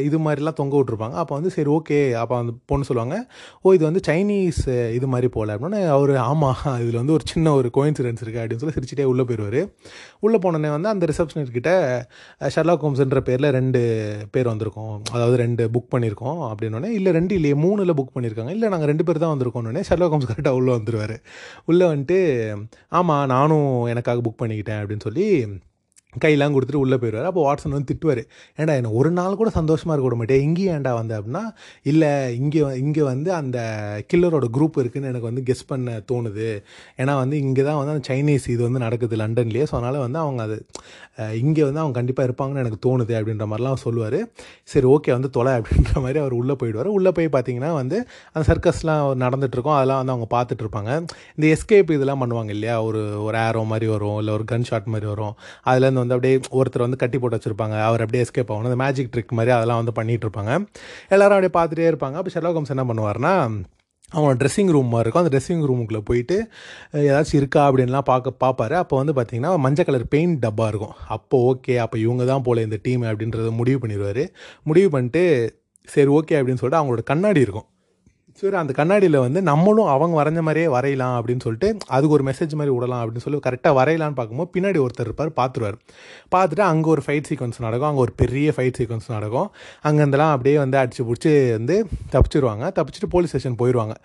[0.07, 3.17] இது மாதிரிலாம் தொங்க விட்ருப்பாங்க அப்போ வந்து சரி ஓகே அப்போ அந்த பொண்ணு சொல்லுவாங்க
[3.63, 4.61] ஓ இது வந்து சைனீஸ்
[4.97, 8.77] இது மாதிரி போகல அப்படின்னு அவர் ஆமாம் இதில் வந்து ஒரு சின்ன ஒரு கோயின்சிடென்ஸ் இருக்குது அப்படின்னு சொல்லி
[8.79, 9.61] சிரிச்சிட்டே உள்ளே போயிடுவார்
[10.25, 11.71] உள்ளே போனோடனே வந்து அந்த ரிசப்ஷனிஸ்ட் கிட்ட
[12.55, 13.81] ஷர்லாக் ஹோம்ஸ்ன்ற பேரில் ரெண்டு
[14.31, 14.95] பேர் வந்திருக்கோம்.
[15.11, 19.23] அதாவது ரெண்டு புக் பண்ணியிருக்கோம் அப்படின்னோடனே இல்லை ரெண்டு இல்லையே மூணில் புக் பண்ணியிருக்காங்க இல்லை நாங்கள் ரெண்டு பேர்
[19.23, 21.15] தான் வந்திருக்கோன்னே ஷர்லாக் ஹோம்ஸ் கரெக்டாக உள்ளே வந்துருவார்.
[21.65, 22.19] உள்ளே வந்துட்டு
[22.89, 25.27] ஆமாம் நானும் எனக்காக புக் பண்ணிக்கிட்டேன் அப்படின்னு சொல்லி
[26.23, 27.27] கையெல்லாம் கொடுத்துட்டு உள்ளே போயிடுவார்.
[27.31, 28.21] அப்போ வாட்ஸன் வந்து திட்டுவார்.
[28.59, 31.13] ஏன்டா என்ன ஒரு நாள் கூட சந்தோஷமாக இருக்க விட மாட்டேன் இங்கேயும் ஏன்டா வந்த?
[31.19, 31.43] அப்படின்னா
[31.91, 32.11] இல்லை
[32.41, 33.57] இங்கே இங்கே வந்து அந்த
[34.11, 36.49] கில்லரோட குரூப் இருக்குதுன்னு எனக்கு வந்து கெஸ் பண்ண தோணுது.
[37.01, 39.67] ஏன்னா வந்து இங்கே தான் வந்து அந்த சைனீஸ் இது வந்து நடக்குது லண்டன்லேயே.
[39.71, 40.57] ஸோ அதனால் வந்து அவங்க அது
[41.43, 44.19] இங்கே வந்து அவங்க கண்டிப்பாக இருப்பாங்கன்னு எனக்கு தோணுது அப்படின்ற மாதிரிலாம் சொல்லுவார்.
[44.71, 46.89] சரி ஓகே வந்து தொலை அப்படின்ற மாதிரி அவர் உள்ளே போயிடுவார்.
[46.97, 47.97] உள்ளே போய் பார்த்தீங்கன்னா வந்து
[48.33, 50.91] அந்த சர்க்கஸ்லாம் நடந்துகிட்ருக்கோம் அதெல்லாம் வந்து அவங்க பார்த்துட்ருப்பாங்க
[51.37, 52.75] இந்த எஸ்கேப் இதெல்லாம் பண்ணுவாங்க இல்லையா?
[52.87, 55.33] ஒரு ஒரு ஏரோ மாதிரி வரும் இல்லை ஒரு கன் ஷாட் மாதிரி வரும்.
[55.69, 57.77] அதுலேருந்து வந்து அப்படியே ஒருத்தர் வந்து கட்டி போட்டு வச்சுருப்பாங்க.
[57.91, 60.51] அவர் அப்படியே எஸ்கேப் ஆகணும் அந்த மேஜிக் ட்ரிக் மாதிரி அதெல்லாம் வந்து பண்ணிகிட்டு இருப்பாங்க
[61.15, 62.17] எல்லாரும் அப்படியே பார்த்துட்டே இருப்பாங்க.
[62.21, 63.33] அப்போ ஷெர்லாக் ஹோம்ஸ் என்ன பண்ணுவார்னா
[64.15, 65.23] அவனோட ட்ரெஸ்ஸிங் ரூம் மாதிரி இருக்கும்.
[65.23, 66.35] அந்த ட்ரெஸ்ஸிங் ரூமுக்குள்ளே போயிட்டு
[67.07, 67.61] ஏதாச்சும் இருக்கா?
[67.69, 68.75] அப்படின்லாம் பார்க்க பார்ப்பாரு.
[68.81, 70.95] அப்போ வந்து பார்த்தீங்கன்னா மஞ்சள் கலர் பெயிண்ட் டப்பா இருக்கும்.
[71.15, 74.23] அப்போ ஓகே அப்போ இவங்க தான் போல இந்த டீம் அப்படின்றத முடிவு பண்ணிடுவார்
[74.69, 75.23] முடிவு பண்ணிட்டு
[75.95, 77.67] சரி ஓகே அப்படின்னு சொல்லிட்டு அவங்களோட கண்ணாடி இருக்கும்.
[78.39, 82.73] சரி அந்த கண்ணாடியில் வந்து நம்மளும் அவங்க வரைஞ்ச மாதிரியே வரையலாம் அப்படின்னு சொல்லிட்டு அதுக்கு ஒரு மெசேஜ் மாதிரி
[82.75, 85.77] விடலாம் அப்படின்னு சொல்லி கரெக்டாக வரையலான்னு பார்க்கும்போது பின்னாடி ஒருத்தர் இருப்பார் பார்த்துருவார்.
[86.33, 89.49] பார்த்துட்டு அங்கே ஒரு ஃபைட் சீக்வன்ஸ் நடக்கும் அங்கே ஒரு பெரிய ஃபைட் சீக்வன்ஸ் நடக்கும்.
[89.87, 91.77] அங்கேருந்துலாம் அப்படியே வந்து அடிச்சு பிடிச்சி வந்து
[92.15, 92.65] தப்பிச்சிருவாங்க.
[92.79, 93.95] தப்பிச்சிட்டு போலீஸ் ஸ்டேஷன் போயிடுவாங்க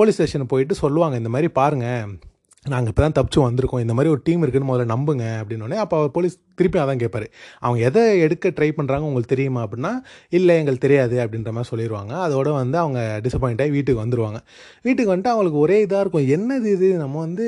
[0.00, 2.29] போலீஸ் ஸ்டேஷன் போயிட்டு சொல்லுவாங்க இந்த மாதிரி பாருங்கள்
[2.66, 3.82] நாங்கள் இப்போ தான் தப்பிச்சு வந்திருக்கோம்.
[3.82, 7.26] இந்த மாதிரி ஒரு டீம் இருக்குன்னு முதல்ல நம்புங்க அப்படின்னோடனே அப்போ அவர் போலீஸ் திருப்பி அதான் கேட்பாரு
[7.62, 9.92] அவங்க எதை எடுக்க ட்ரை பண்ணுறாங்க உங்களுக்கு தெரியுமா அப்படின்னா
[10.38, 14.38] இல்லை எங்களுக்கு தெரியாது அப்படின்ற மாதிரி சொல்லிடுவாங்க அதோட வந்து அவங்க டிசப்பாயிண்ட் ஆகி வீட்டுக்கு வந்துடுவாங்க
[14.86, 16.26] வீட்டுக்கு வந்துட்டு அவங்களுக்கு ஒரே இதாக இருக்கும்.
[16.36, 16.88] என்னது இது?
[17.02, 17.46] நம்ம வந்து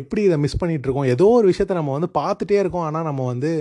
[0.00, 1.08] எப்படி இதை மிஸ் பண்ணிகிட்டு இருக்கோம்?
[1.14, 2.84] ஏதோ ஒரு விஷயத்த நம்ம வந்து பார்த்துட்டே இருக்கோம்.
[2.88, 3.52] ஆனால் நம்ம வந்து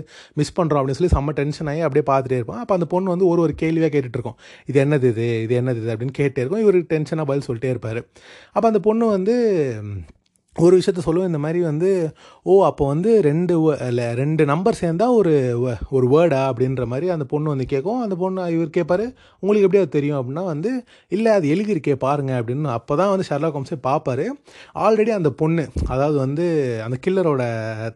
[0.41, 2.59] மிஸ் பண்ணுறோம் அப்படின்னு சொல்லி செம்ம டென்ஷன் ஆகி அப்படியே பார்த்துட்டே இருப்போம்.
[2.63, 5.29] அப்போ அந்த பொண்ணு வந்து ஒரு ஒரு கேள்வியாக கேட்டுட்ருக்கோம் இது என்னது இது?
[5.45, 5.91] இது என்னது இது?
[5.95, 6.63] அப்படின்னு கேட்டே இருக்கும்.
[6.65, 8.01] இவர் டென்ஷனாக பதில் சொல்லிட்டே இருப்பார்.
[8.55, 9.37] அப்போ அந்த பொண்ணு வந்து
[10.55, 11.29] ஒரு விஷயத்த சொல்லுவேன்.
[11.31, 11.89] இந்த மாதிரி வந்து
[12.45, 13.53] ஓ அப்போ வந்து ரெண்டு
[13.89, 15.31] இல்லை ரெண்டு நம்பர் சேர்ந்தா ஒரு
[15.97, 18.01] ஒரு வேர்டா அப்படின்ற மாதிரி அந்த பொண்ணு வந்து கேட்கும்.
[18.05, 19.05] அந்த பொண்ணு இவர் கேட்பார்
[19.43, 20.17] உங்களுக்கு எப்படி அது தெரியும்?
[20.19, 20.71] அப்படின்னா வந்து
[21.15, 22.31] இல்லை அது எழுதியிருக்கே பாருங்க.
[22.41, 24.25] அப்படின்னு அப்போ தான் வந்து ஷர்லா கோம்ஸே பார்ப்பார்.
[24.85, 26.45] ஆல்ரெடி அந்த பொண்ணு அதாவது வந்து
[26.85, 27.43] அந்த கில்லரோட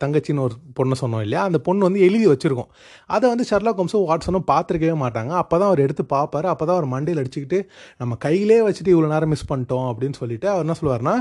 [0.03, 1.43] தங்கச்சின்னு ஒரு பொண்ணை சொன்னோம் இல்லையா?
[1.49, 2.71] அந்த பொண்ணு வந்து எழுதி வச்சுருக்கோம்.
[3.17, 5.31] அதை வந்து ஷர்லா ஹோம்ஸும் வாட்ஸனும் பார்த்துருக்கவே மாட்டாங்க.
[5.43, 6.49] அப்போ தான் அவர் எடுத்து பார்ப்பார்.
[6.53, 7.61] அப்போ தான் அவர் மண்டையில் அடிச்சுக்கிட்டு
[8.01, 11.15] நம்ம கையிலே வச்சுட்டு இவ்வளோ நேரம் மிஸ் பண்ணிட்டோம் அப்படின்னு சொல்லிட்டு அவர் என்ன சொல்லுவார்னா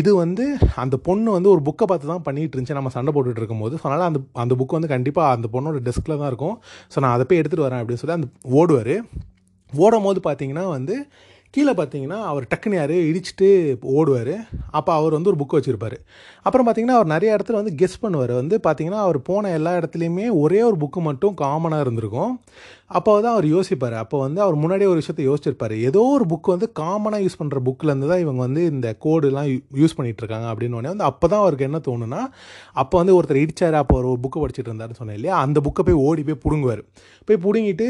[0.00, 0.46] இது வந்து
[0.84, 2.78] அந்த பொண்ணு வந்து ஒரு புக்கை பார்த்து தான் பண்ணிகிட்டு இருந்துச்சு.
[2.78, 3.74] நம்ம சண்டை போட்டுட்டு இருக்கும்போது.
[3.80, 6.56] ஸோ அதனால் அந்த அந்த புக் வந்து கண்டிப்பாக அந்த பொண்ணோட டெஸ்கில் தான் இருக்கும்.
[6.94, 8.30] ஸோ நான் அதை போய் எடுத்துகிட்டு வரேன் அப்படின்னு சொல்லி அந்த
[8.60, 8.94] ஓடுவார்.
[9.72, 10.96] ஓடும் போது பார்த்தீங்கன்னா வந்து
[11.54, 13.48] கீழே பார்த்தீங்கன்னா அவர் டக்குன்னு யார் இடிச்சிட்டு
[13.94, 14.30] ஓடுவார்.
[14.78, 15.96] அப்போ அவர் வந்து ஒரு புக் வச்சுருப்பார்.
[16.46, 18.32] அப்புறம் பார்த்தீங்கன்னா அவர் நிறைய இடத்துல வந்து கெஸ் பண்ணுவார்.
[18.40, 22.32] வந்து பார்த்தீங்கன்னா அவர் போன எல்லா இடத்துலையுமே ஒரே ஒரு புக்கு மட்டும் காமனாக இருந்திருக்கும்.
[22.98, 23.96] அப்போ தான் அவர் யோசிப்பார்.
[24.02, 25.74] அப்போ வந்து அவர் முன்னாடியே ஒரு விஷயத்தை யோசிச்சிருப்பார்.
[25.88, 29.48] ஏதோ ஒரு புக் வந்து காமனாக யூஸ் பண்ணுற புக்கிலேருந்து தான் இவங்க வந்து இந்த கோடுலாம்
[29.80, 32.20] யூஸ் பண்ணிகிட்டு இருக்காங்க அப்படின்னு உடனே வந்து அப்போ தான் அவருக்கு என்ன தோணுன்னா
[32.82, 35.36] அப்போ வந்து ஒருத்தர் இடிச்சார் அப்போ ஒரு புக்கு படிச்சுட்டு இருந்தாருன்னு சொன்னேன் இல்லையா?
[35.46, 36.82] அந்த புக்கை போய் ஓடி போய் பிடுங்குவார்.
[37.28, 37.88] போய் பிடுங்கிட்டு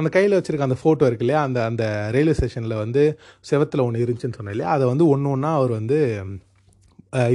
[0.00, 1.42] அந்த கையில் வச்சுருக்க அந்த ஃபோட்டோ இருக்கு இல்லையா?
[1.48, 1.84] அந்த அந்த
[2.16, 3.04] ரயில்வே ஸ்டேஷனில் வந்து
[3.50, 4.72] செவத்தில் ஒன்று இருந்துச்சுன்னு சொன்னேன் இல்லையா?
[4.76, 5.98] அதை வந்து ஒன்று ஒன்றா அவர் வந்து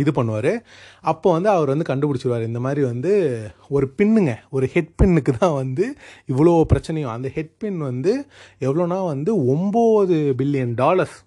[0.02, 0.52] இது பண்ணுவார்.
[1.12, 2.48] அப்போ வந்து அவர் வந்து கண்டுபிடிச்சிருவார்.
[2.50, 3.12] இந்த மாதிரி வந்து
[3.76, 4.34] ஒரு பின்னுங்க.
[4.56, 5.86] ஒரு ஹெட் பின்னுக்கு தான் வந்து
[6.32, 7.14] இவ்வளோ பிரச்சனையும்.
[7.18, 8.14] அந்த ஹெட் பின் வந்து
[8.68, 11.20] எவ்வளோனா வந்து ஒம்பது பில்லியன் டாலர்ஸ்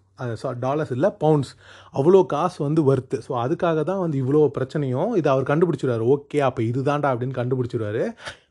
[0.64, 1.50] டாலர்ஸ் இல்லை பவுண்ட்ஸ்
[1.98, 6.04] அவ்வளோ காசு வந்து ஒர்த்து ஸோ அதுக்காக தான் வந்து இவ்வளோ பிரச்சனையும் இதை அவர் கண்டுபிடிச்சிருவாரு.
[6.14, 8.02] ஓகே அப்போ இதுதான்டா அப்படின்னு கண்டுபிடிச்சிருவாரு.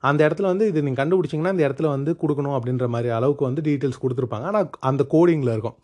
[0.10, 4.04] அந்த இடத்துல வந்து இது நீங்கள் கண்டுபிடிச்சிங்கன்னா இந்த இடத்துல வந்து கொடுக்கணும் அப்படின்ற மாதிரி அளவுக்கு வந்து டீட்டெயில்ஸ்
[4.04, 4.48] கொடுத்துருப்பாங்க.
[4.52, 5.78] ஆனால் அந்த கோடிங்கில் இருக்கும்.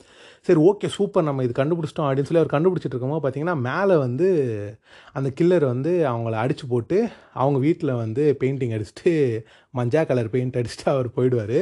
[0.45, 4.27] சரி ஓகே சூப்பர் நம்ம இது கண்டுபிடிச்சிட்டோம் அப்படின்னு சொல்லி அவர் கண்டுபிடிச்சிட்டு இருக்கும்போது பார்த்தீங்கன்னா மேலே வந்து
[5.13, 6.97] அந்த கில்லர் வந்து அவங்கள அடிச்சு போட்டு
[7.33, 9.13] அவங்க வீட்டில் வந்து பெயிண்டிங் அடிச்சுட்டு
[9.75, 11.59] மஞ்சா கலர் பெயிண்ட் அடிச்சுட்டு அவர் போயிடுவார்.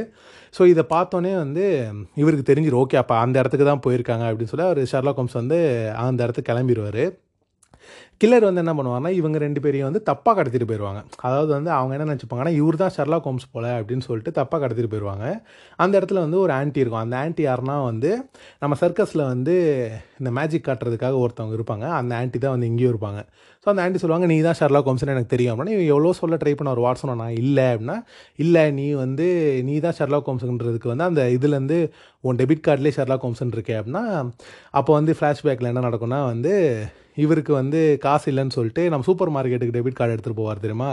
[0.55, 1.65] ஸோ இதை பார்த்தோன்னே வந்து
[2.15, 5.59] இவருக்கு தெரிஞ்சிடும் ஓகே அப்போ அந்த இடத்துக்கு தான் போயிருக்காங்க அப்படின்னு சொல்லி அவர் ஷர்லா கோம்ஸ் வந்து
[6.07, 7.03] அந்த இடத்துக்கு கிளம்பிடுவார்
[8.21, 12.07] கில்லர் வந்து என்ன பண்ணுவாங்கன்னா இவங்க ரெண்டு பேரையும் வந்து தப்பாக கடத்திட்டு போயிடுவாங்க அதாவது வந்து அவங்க என்ன
[12.09, 15.25] நினச்சிப்பாங்கன்னா இவர் தான் ஷெர்லாக் ஹோம்ஸ் போல அப்படின்னு சொல்லிட்டு தப்பாக கடத்திட்டு போயிடுவாங்க
[15.79, 17.03] அந்த இடத்துல வந்து ஒரு ஆன்டி இருக்கும்.
[17.03, 18.11] அந்த ஆன்ட்டி யாருன்னா வந்து
[18.59, 19.55] நம்ம சர்க்கஸில் வந்து
[20.19, 21.85] இந்த மேஜிக் காட்டுறதுக்காக ஒருத்தவங்க இருப்பாங்க.
[21.99, 23.21] அந்த ஆன்ட்டி தான் வந்து இங்கேயும் இருப்பாங்க.
[23.63, 25.53] ஸோ அந்த ஆன்ட்டி சொல்லுவாங்க நீ தான் ஷர்லா ஹோம்ஸ்னு எனக்கு தெரியும்.
[25.53, 27.97] அப்படின்னா இவன் எவ்வளோ சொல்ல ட்ரை பண்ண ஒரு வாட்ஸ் நான் இல்லை அப்படின்னா
[28.39, 29.27] இல்லை நீ வந்து
[29.69, 31.79] நீ தான் ஷர்லா ஹோம்ஸுன்றதுக்கு வந்து அந்த இதுலேருந்து
[32.23, 34.05] உன் டெபிட் கார்ட்லேயே ஷர்லா ஹோம்ஸ்னு இருக்கே அப்படின்னா
[34.71, 36.53] அப்போ வந்து ஃப்ளாஷ்பேக்கில் என்ன நடக்கும்னா வந்து
[37.23, 40.89] இவருக்கு வந்து காசு இல்லைன்னு சொல்லிட்டு நம்ம சூப்பர் மார்க்கெட்டுக்கு டெபிட் கார்டு எடுத்துகிட்டு போவார் தெரியுமா?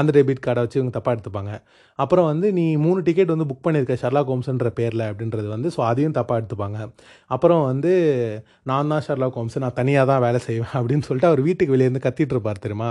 [0.00, 1.52] அந்த டெபிட் கார்டை வச்சு இவங்க தப்பாக எடுத்துப்பாங்க.
[1.98, 6.16] அப்புறம் வந்து நீ மூணு டிக்கெட் வந்து புக் பண்ணியிருக்க ஷர்லா ஹோம்ஸ்ன்ற பேரில் அப்படின்றது வந்து ஸோ அதையும்
[6.18, 6.78] தப்பாக எடுத்துப்பாங்க.
[7.36, 7.92] அப்புறம் வந்து
[8.70, 12.36] நான் தான் ஷர்லா ஹோம்ஸ் நான் தனியாக தான் வேலை செய்வேன் அப்படின்னு சொல்லிட்டு அவர் வீட்டுக்கு வெளியேருந்து கத்திட்டு
[12.36, 12.90] இருப்பார் தெரியுமா?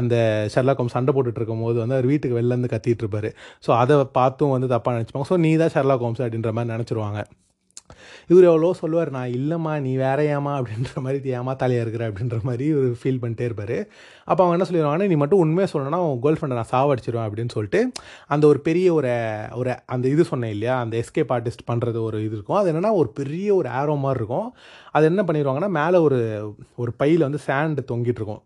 [0.00, 0.14] அந்த
[0.54, 3.30] ஷர்லா ஹோம்ஸ் சண்டை போட்டுட்டு இருக்கும் போது வந்து அவர் வீட்டுக்கு வெளிலேருந்து கத்திட்டு இருப்பார்.
[3.66, 5.28] ஸோ அதை பார்த்தும் வந்து தப்பாக நினச்சிப்பாங்க.
[5.32, 7.20] ஸோ நீ தான் ஷர்லா ஹோம்ஸ் அப்படின்ற மாதிரி நினச்சிருவாங்க.
[8.30, 12.04] இவர் எவ்வளோ சொல்லுவார் நான் இல்லைம்மா நீ வேற ஏமா அப்படின்ற மாதிரி ஏமாத்தாலியாக இருக்கிற?
[12.10, 13.76] அப்படின்ற மாதிரி இவர் ஃபீல் பண்ணிட்டே இருப்பார்.
[14.30, 17.80] அப்போ அவங்க என்ன சொல்லிடுவாங்கன்னா நீ மட்டும் உண்மையாக சொல்லணும்னா உன் கேர்ள் ஃப்ரெண்டை நான் சாவடிச்சிருவேன் அப்படின்னு சொல்லிட்டு
[18.34, 19.12] அந்த ஒரு பெரிய ஒரு
[19.60, 22.60] ஒரு அந்த இது சொன்னேன் இல்லையா அந்த எஸ்கேப் ஆர்டிஸ்ட் பண்ணுறது ஒரு இது இருக்கும்.
[22.60, 24.48] அது என்னென்னா ஒரு பெரிய ஒரு ஆரோ மாதிரி இருக்கும்.
[24.96, 26.20] அது என்ன பண்ணிடுவாங்கன்னா மேலே ஒரு
[26.76, 28.42] ஒரு பையில் வந்து சேண்டு தொங்கிட்டு இருக்கும்.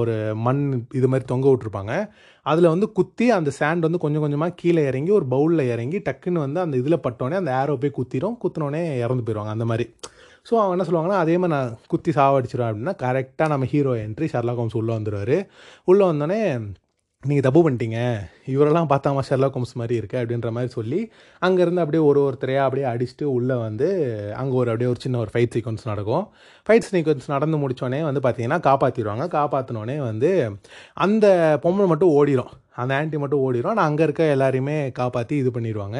[0.00, 0.14] ஒரு
[0.44, 0.60] மண்
[0.98, 1.94] இது மாதிரி தொங்க விட்ருப்பாங்க
[2.46, 6.60] அதில் வந்து குத்தி அந்த சேண்ட் வந்து கொஞ்சம் கொஞ்சமாக கீழே இறங்கி ஒரு பவுலில் இறங்கி டக்குன்னு வந்து
[6.60, 8.36] அந்த இதில் பட்டோடனே அந்த ஏரோ போய் குத்திரும்.
[8.42, 9.86] குத்தினோடனே இறந்து போயிடுவாங்க அந்த மாதிரி.
[10.48, 14.60] ஸோ அவங்க என்ன சொல்லுவாங்கன்னா அதே மாதிரி நான் குத்தி சாவடிச்சிருவேன் அப்படின்னா கரெக்டாக நம்ம ஹீரோ என்ட்ரி ஷர்லாக்
[14.62, 15.36] ஹோம்ஸ் உள்ளே வந்துடுவார்
[15.84, 16.40] உள்ளே வந்தோடனே
[17.22, 18.00] நீங்கள் தப்பு பண்ணிட்டீங்க.
[18.52, 20.98] இவரெல்லாம் பார்த்தாமா ஷெர்லா ஹோம்ஸ் மாதிரி இருக்குது அப்படின்ற மாதிரி சொல்லி
[21.46, 23.88] அங்கேருந்து அப்படியே ஒரு ஒருத்தரையாக அப்படியே அடிச்சுட்டு உள்ளே வந்து
[24.40, 26.24] அங்கே ஒரு அப்படியே ஒரு சின்ன ஒரு ஃபைட் சீக்வன்ஸ் நடக்கும்.
[26.66, 30.30] ஃபைட் சீக்வன்ஸ் நடந்து முடித்தோடனே வந்து பார்த்தீங்கன்னா காப்பாற்றிடுவாங்க காப்பாற்றினோடனே வந்து
[31.06, 31.26] அந்த
[31.66, 32.52] பொம்மை மட்டும் ஓடிடும்
[32.82, 35.98] அந்த ஆன்ட்டி மட்டும் ஓடிடும் ஆனால் அங்கே இருக்க எல்லாரையுமே காப்பாற்றி இது பண்ணிடுவாங்க.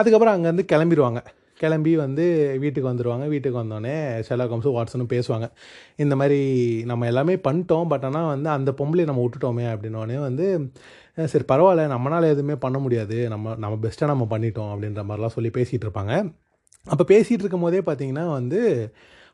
[0.00, 1.20] அதுக்கப்புறம் அங்கேருந்து கிளம்பிடுவாங்க.
[1.60, 2.24] கிளம்பி வந்து
[2.60, 3.94] வீட்டுக்கு வந்துடுவாங்க வீட்டுக்கு வந்தோடனே
[4.28, 5.46] ஷெர்லாக் ஹோம்ஸும் வாட்ஸனும் பேசுவாங்க.
[5.96, 6.40] இந்த மாதிரி
[6.84, 7.88] நம்ம எல்லாமே பண்ணிட்டோம்.
[7.88, 10.46] பட் ஆனால் வந்து அந்த பொம்பளை நம்ம விட்டுட்டோமே அப்படின்னோடனே வந்து
[11.32, 11.84] சரி பரவாயில்ல.
[11.94, 13.28] நம்மளால் எதுவுமே பண்ண முடியாது.
[13.28, 14.70] நம்ம நம்ம பெஸ்ட்டாக நம்ம பண்ணிட்டோம்.
[14.74, 16.14] அப்படின்ற மாதிரிலாம் சொல்லி பேசிகிட்டு இருப்பாங்க.
[16.86, 18.60] அப்போ பேசிகிட்டு இருக்கும் போதே பார்த்தீங்கன்னா வந்து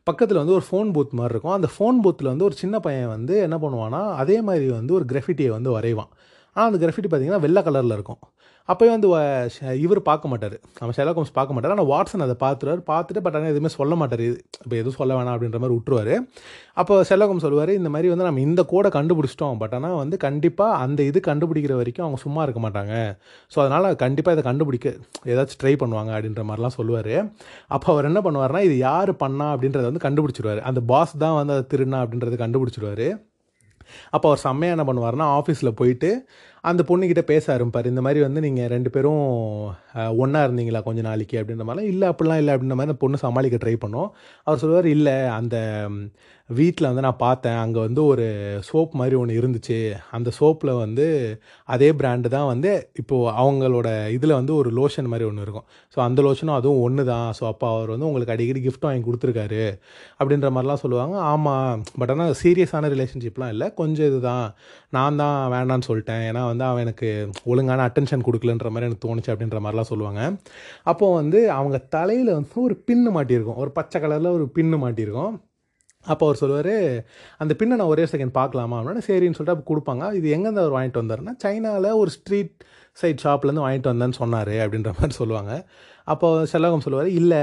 [0.05, 1.53] பக்கத்தில் வந்து ஒரு ஃபோன் பூத் மாதிரி இருக்கும்.
[1.53, 5.49] அந்த ஃபோன் பூத்தில் வந்து ஒரு சின்ன பையன் வந்து என்ன பண்ணுவான்னா அதே மாதிரி வந்து ஒரு கிராஃபிட்டியை
[5.49, 6.11] வந்து வரைவான்.
[6.57, 8.21] ஆனால் அந்த கிராஃபிட்டி பார்த்தீங்கன்னா வெள்ளை கலரில் இருக்கும்.
[8.71, 9.09] அப்போயும் வந்து
[9.85, 10.57] இவர் பார்க்க மாட்டார்.
[10.81, 11.73] நம்ம ஷெர்லாக் ஹோம்ஸ் பார்க்க மாட்டார்.
[11.75, 12.83] ஆனால் வாட்ஸன் அதை பார்த்துருவார்.
[12.91, 14.25] பார்த்துட்டு பட் ஆனால் எதுவுமே சொல்ல மாட்டார்.
[14.65, 16.13] இப்போ எதுவும் சொல்ல வேணாம் அப்படின்ற மாதிரி விட்டுருவார்.
[16.81, 19.57] அப்போ ஷெர்லாக் ஹோம்ஸ் சொல்லுவார் இந்த மாதிரி வந்து நம்ம இந்த கோடை கண்டுபிடிச்சிட்டோம்.
[19.63, 22.95] பட் ஆனால் வந்து கண்டிப்பாக அந்த இது கண்டுபிடிக்கிற வரைக்கும் அவங்க சும்மா இருக்க மாட்டாங்க.
[23.55, 24.89] ஸோ அதனால் கண்டிப்பாக இதை கண்டுபிடிக்க
[25.33, 27.15] ஏதாச்சும் ட்ரை பண்ணுவாங்க அப்படின்ற மாதிரிலாம் சொல்லுவார்.
[27.77, 30.63] அப்போ அவர் என்ன பண்ணுவார்னா இது யார் பண்ணா அப்படின்றத வந்து கண்டுபிடிச்சிருவார்.
[30.71, 33.07] அந்த பாஸ் தான் வந்து அதை திருண்ணா அப்படின்றத கண்டுபிடிச்சிடுவார்
[34.15, 36.11] அப்போ அவர் செம்மையாக என்ன பண்ணுவார்னா ஆஃபீஸில் போயிட்டு
[36.65, 37.91] அந்த பொண்ணுக்கிட்ட பேச ஆரம்பிப்பார்.
[37.93, 39.23] இந்த மாதிரி வந்து நீங்கள் ரெண்டு பேரும்
[40.23, 43.77] ஒன்றா இருந்தீங்களா கொஞ்சம் நாளைக்கு அப்படின்ற மாதிரிலாம் இல்லை அப்படிலாம் இல்லை அப்படின்ற மாதிரி அந்த பொண்ணு சமாளிக்க ட்ரை
[43.85, 44.11] பண்ணோம்.
[44.47, 45.57] அவர் சொல்லுவார் இல்லை அந்த
[46.59, 47.59] வீட்டில் வந்து நான் பார்த்தேன்.
[47.63, 48.25] அங்கே வந்து ஒரு
[48.69, 49.77] சோப் மாதிரி ஒன்று இருந்துச்சு.
[50.17, 51.07] அந்த சோப்பில் வந்து
[51.75, 55.67] அதே பிராண்டு தான் வந்து இப்போது அவங்களோட இதில் வந்து ஒரு லோஷன் மாதிரி ஒன்று இருக்கும்.
[55.95, 57.29] ஸோ அந்த லோஷனும் அதுவும் ஒன்று தான்.
[57.39, 59.63] ஸோ அப்போ அவர் வந்து உங்களுக்கு அடிக்கடி கிஃப்ட் வாங்கி கொடுத்துருக்காரு
[60.21, 61.17] அப்படின்ற மாதிரிலாம் சொல்லுவாங்க.
[61.33, 63.69] ஆமாம் பட் ஆனால் சீரியஸான ரிலேஷன்ஷிப்லாம் இல்லை.
[63.83, 64.47] கொஞ்சம் இதுதான்
[64.99, 66.25] நான் தான் வேணான்னு சொல்லிட்டேன்.
[66.31, 67.09] ஏன்னா வந்து அவன் எனக்கு
[67.53, 70.23] ஒழுங்கான அட்டென்ஷன் கொடுக்கலன்ற மாதிரி எனக்கு தோணுச்சு அப்படின்ற மாதிரிலாம் சொல்லுவாங்க.
[70.93, 73.61] அப்போது வந்து அவங்க தலையில் வந்து ஒரு பின்னு மாட்டியிருக்கும்.
[73.65, 75.37] ஒரு பச்சை கலரில் ஒரு பின்னு மாட்டியிருக்கும்.
[76.07, 76.75] அப்போ அவர் சொல்லுவார்
[77.43, 78.77] அந்த பின்னை நான் ஒரே செகண்ட் பார்க்கலாமா?
[78.81, 80.05] அப்படின்னா சரின்னு சொல்லிட்டு அப்போ கொடுப்பாங்க.
[80.19, 82.55] இது எங்கேருந்து அவர் வாங்கிட்டு வந்தாருன்னா சைனாவில் ஒரு ஸ்ட்ரீட்
[83.01, 85.53] சைட் ஷாப்லேருந்து வாங்கிட்டு வந்தேன்னு சொன்னார் அப்படின்ற மாதிரி சொல்லுவாங்க.
[86.13, 87.43] அப்போ செல்லகம் சொல்லுவார் இல்லை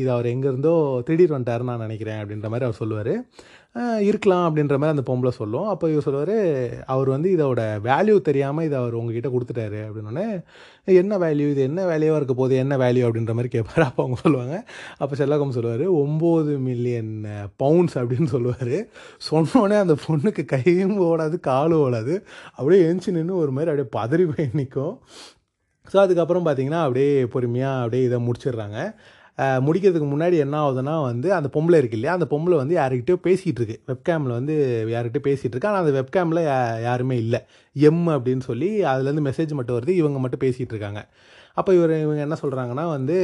[0.00, 0.74] இது அவர் எங்கேருந்தோ
[1.08, 3.12] திடீர் வந்துட்டார் நான் நினைக்கிறேன் அப்படின்ற மாதிரி அவர் சொல்லுவார்.
[4.08, 5.66] இருக்கலாம் அப்படின்ற மாதிரி அந்த பொம்பளை சொல்லும்.
[5.72, 6.36] அப்போ இவர் சொல்லுவார்
[6.94, 9.80] அவர் வந்து இதோட வேல்யூ தெரியாமல் இதை அவர் உங்ககிட்ட கொடுத்துட்டாரு.
[9.86, 10.26] அப்படின்னோடனே
[11.02, 12.56] என்ன வேல்யூ இது என்ன வேல்யூவாக இருக்க போகுது?
[12.64, 14.56] என்ன வேல்யூ அப்படின்ற மாதிரி கேட்பாரு அப்போ அவங்க சொல்லுவாங்க.
[15.02, 17.12] அப்போ செல்லகம் சொல்லுவார் ஒம்பது மில்லியன்
[17.64, 18.76] பவுண்ட்ஸ் அப்படின்னு சொல்லுவார்.
[19.30, 22.16] சொன்னோடனே அந்த பொண்ணுக்கு கையும் ஓடாது காலும் ஓடாது.
[22.56, 24.96] அப்படியே எழுந்துச்சு நின்று ஒரு மாதிரி அப்படியே பதறி போய் நிற்கும்
[25.92, 28.78] ஸோ அதுக்கப்புறம் பார்த்தீங்கன்னா அப்படியே பொறுமையாக அப்படியே இதை முடிச்சிடுறாங்க.
[29.66, 33.76] முடிக்கிறதுக்கு முன்னாடி என்ன ஆகுதுன்னா வந்து அந்த பொம்பளை இருக்கு இல்லையா அந்த பொம்பளை வந்து யாருக்கிட்டயோ பேசிகிட்டு இருக்கு.
[33.90, 34.54] வெப்கேமில் வந்து
[34.94, 36.42] யார்கிட்டயோ பேசிகிட்டு இருக்கு ஆனால் அந்த வெப்கேமில்
[36.88, 37.40] யாருமே இல்லை.
[37.76, 41.02] எம் அப்படின்னு சொல்லி அதுலேருந்து மெசேஜ் மட்டும் வருது இவங்க மட்டும் பேசிகிட்டு இருக்காங்க.
[41.60, 43.18] அப்போ இவர் இவங்க என்ன சொல்கிறாங்கன்னா வந்து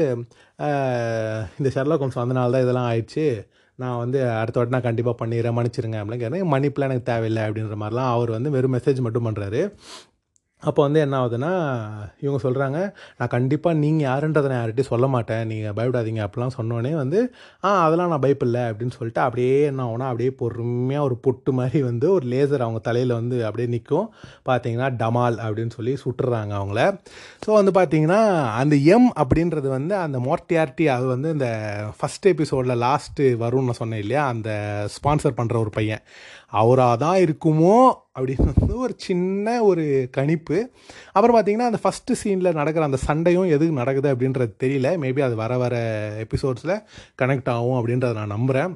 [1.61, 3.27] இந்த ஷெர்லாக் ஹோம்ஸ் அதனால தான் இதெல்லாம் ஆயிடுச்சு.
[3.79, 8.11] நான் வந்து அடுத்த வாட்டி நான் கண்டிப்பாக பண்ணிடுறேன் மன்னிச்சிருங்க அப்படின்னு கேட்டேன் மன்னிப்புலாம் எனக்கு தேவையில்லை அப்படின்ற மாதிரிலாம்
[8.17, 9.61] அவர் வந்து வெறும் மெசேஜ் மட்டும் பண்ணுறாரு
[10.63, 11.53] அப்போ வந்து என்ன ஆகுதுன்னா
[12.25, 12.79] இவங்க சொல்கிறாங்க
[13.19, 15.47] நான் கண்டிப்பாக நீங்கள் யாருன்றதை நான் யார்கிட்டையும் சொல்ல மாட்டேன்.
[15.47, 16.21] நீங்கள் பயப்படாதீங்க.
[16.27, 17.19] அப்படிலாம் சொன்னோடனே வந்து
[17.65, 18.63] ஆ அதெல்லாம் நான் பயப்பில்லை.
[18.71, 23.13] அப்படின்னு சொல்லிட்டு அப்படியே என்ன ஆகுனா அப்படியே பொறுமையாக ஒரு பொட்டு மாதிரி வந்து ஒரு லேசர் அவங்க தலையில்
[23.13, 24.09] வந்து அப்படியே நிற்கும்
[24.51, 26.81] பார்த்தீங்கன்னா டமால் அப்படின்னு சொல்லி சுட்டுறாங்க அவங்கள.
[27.47, 28.21] ஸோ வந்து பார்த்தீங்கன்னா
[28.61, 31.49] அந்த எம் அப்படின்றது வந்து அந்த மோர்டியாரிட்டி அது வந்து இந்த
[31.99, 34.27] ஃபஸ்ட் எபிசோடில் லாஸ்ட்டு வரும்னு நான் சொன்னேன் இல்லையா?
[34.27, 34.51] அந்த
[34.97, 36.03] ஸ்பான்சர் பண்ணுற ஒரு பையன்.
[36.61, 37.77] அவராக தான் இருக்குமோ
[38.17, 39.85] அப்படின்னு வந்து ஒரு சின்ன ஒரு
[40.17, 40.59] கணிப்பு.
[41.15, 44.89] அப்புறம் பார்த்தீங்கன்னா அந்த ஃபஸ்ட்டு சீனில் நடக்கிற அந்த சண்டையும் எதுக்கு நடக்குது அப்படின்றது தெரியல.
[45.05, 45.75] மேபி அது வர வர
[46.25, 46.79] எபிசோட்ஸில்
[47.23, 48.73] கனெக்ட் ஆகும் அப்படின்றத நான் நம்புகிறேன்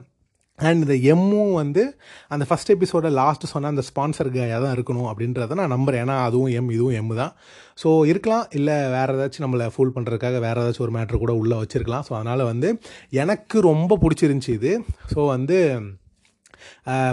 [0.59, 1.83] அண்ட் இந்த எம்மும் வந்து
[2.35, 6.53] அந்த ஃபஸ்ட் எபிசோட லாஸ்ட்டு சொன்ன அந்த ஸ்பான்சர் கையாக தான் இருக்கணும் அப்படின்றத நான் நம்புகிறேன் ஏன்னா அதுவும்
[6.59, 7.33] எம் இதுவும் எம் தான்.
[7.83, 8.45] ஸோ இருக்கலாம்.
[8.59, 12.07] இல்லை வேறு ஏதாச்சும் நம்மளை ஃபுல் பண்ணுறதுக்காக வேறு ஏதாச்சும் ஒரு மேட்ரு கூட உள்ளே வச்சுருக்கலாம்.
[12.09, 12.71] ஸோ அதனால் வந்து
[13.25, 14.73] எனக்கு ரொம்ப பிடிச்சிருந்துச்சி இது.
[15.15, 15.59] ஸோ வந்து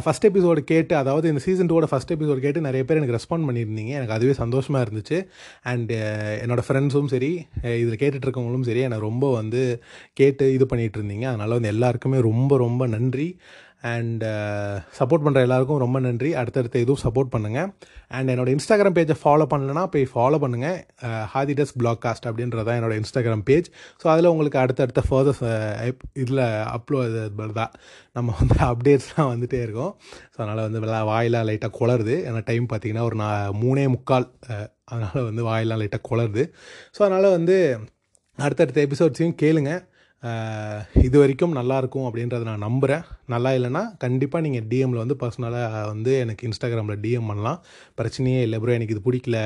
[0.03, 3.91] ஃபஸ்ட் எபிசோடு கேட்டு அதாவது இந்த சீசன் டூவோட ஃபஸ்ட் எபிசோடு கேட்டு நிறைய பேர் எனக்கு ரெஸ்பாண்ட் பண்ணியிருந்தீங்க.
[3.99, 5.19] எனக்கு அதுவே சந்தோஷமாக இருந்துச்சு.
[5.71, 5.97] அண்டு
[6.45, 7.31] என்னோடய ஃப்ரெண்ட்ஸும் சரி
[7.81, 9.63] இதில் கேட்டுட்ருக்கவங்களும் சரி என்னை ரொம்ப வந்து
[10.21, 13.29] கேட்டு இது பண்ணிகிட்டு இருந்தீங்க அதனால் வந்து எல்லாருக்குமே ரொம்ப ரொம்ப நன்றி.
[13.91, 14.23] அண்ட்
[14.99, 16.31] சப்போர்ட் பண்ணுற எல்லாருக்கும் ரொம்ப நன்றி.
[16.41, 17.69] அடுத்தடுத்த இதுவும் சப்போர்ட் பண்ணுங்கள்
[18.17, 20.77] அண்ட் என்னோட இன்ஸ்டாகிராம் பேஜை ஃபாலோ பண்ணலன்னா போய் ஃபாலோ பண்ணுங்கள்
[21.33, 23.67] ஹாதி uh, டெஸ்க் பிளாக் காஸ்ட் அப்படின்றது தான் என்னோட இன்ஸ்டாகிராம் பேஜ்
[24.03, 25.39] ஸோ அதில் உங்களுக்கு அடுத்தடுத்த ஃபர்தர்
[26.13, 26.43] இதில்
[26.77, 27.73] அப்லோட் தான்
[28.15, 29.93] நம்ம வந்து அப்டேட்ஸ்லாம் வந்துகிட்டே இருக்கோம்.
[30.33, 32.15] ஸோ அதனால் வந்து வெள்ளா லைட்டாக குளருது.
[32.27, 36.45] ஏன்னா டைம் பார்த்திங்கன்னா ஒரு நான் மூணே முக்கால் uh, அதனால் வந்து வாயிலாம் லைட்டாக குளருது.
[36.97, 37.57] ஸோ அதனால் வந்து
[38.37, 39.81] அடுத்தடுத்த எபிசோட்ஸையும் கேளுங்கள்
[40.23, 46.11] uh, இது வரைக்கும் நல்லாயிருக்கும் அப்படின்றத நான் நம்புகிறேன் நல்லா இல்லைன்னா கண்டிப்பாக நீங்கள் டிஎம்மில் வந்து பர்சனலாக வந்து
[46.23, 47.59] எனக்கு இன்ஸ்டாகிராமில் டிஎம் பண்ணலாம்.
[47.99, 49.37] பிரச்சனையே இல்லை ப்ரோ எனக்கு இது பிடிக்கல.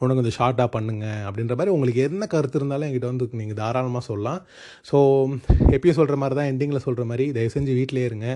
[0.00, 4.40] ஒன்று கொஞ்சம் ஷார்ட்டாக பண்ணுங்க அப்படின்ற மாதிரி உங்களுக்கு என்ன கருத்து இருந்தாலும் என்கிட்ட வந்து நீங்கள் தாராளமாக சொல்லலாம்.
[4.90, 4.98] ஸோ
[5.76, 8.26] எப்பயும் சொல்கிற மாதிரி தான் எண்டிங்கில் சொல்கிற மாதிரி தயவு செஞ்சு வீட்டிலே இருங்க.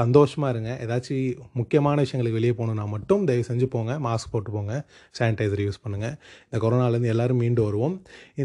[0.00, 0.70] சந்தோஷமாக இருங்க.
[0.86, 3.92] ஏதாச்சும் முக்கியமான விஷயங்களுக்கு வெளியே போகணுன்னா மட்டும் தயவு செஞ்சு போங்க.
[4.08, 4.74] மாஸ்க் போட்டு போங்க.
[5.20, 6.16] சானிடைசர் யூஸ் பண்ணுங்கள்
[6.48, 7.96] இந்த கொரோனாலேருந்து எல்லோரும் மீண்டு வருவோம்.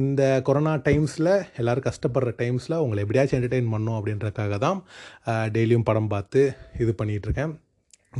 [0.02, 4.80] இந்த கொரோனா டைம்ஸில் எல்லோரும் கஷ்டப்படுற டைம்ஸில் உங்களை எப்படியாச்சும் என்டர்டெயின் பண்ணோம் அப்படின்றதுக்காக தான்
[5.56, 6.42] டெய்லியும் படம் பார்த்து
[6.84, 7.54] இது பண்ணிகிட்ருக்கேன்.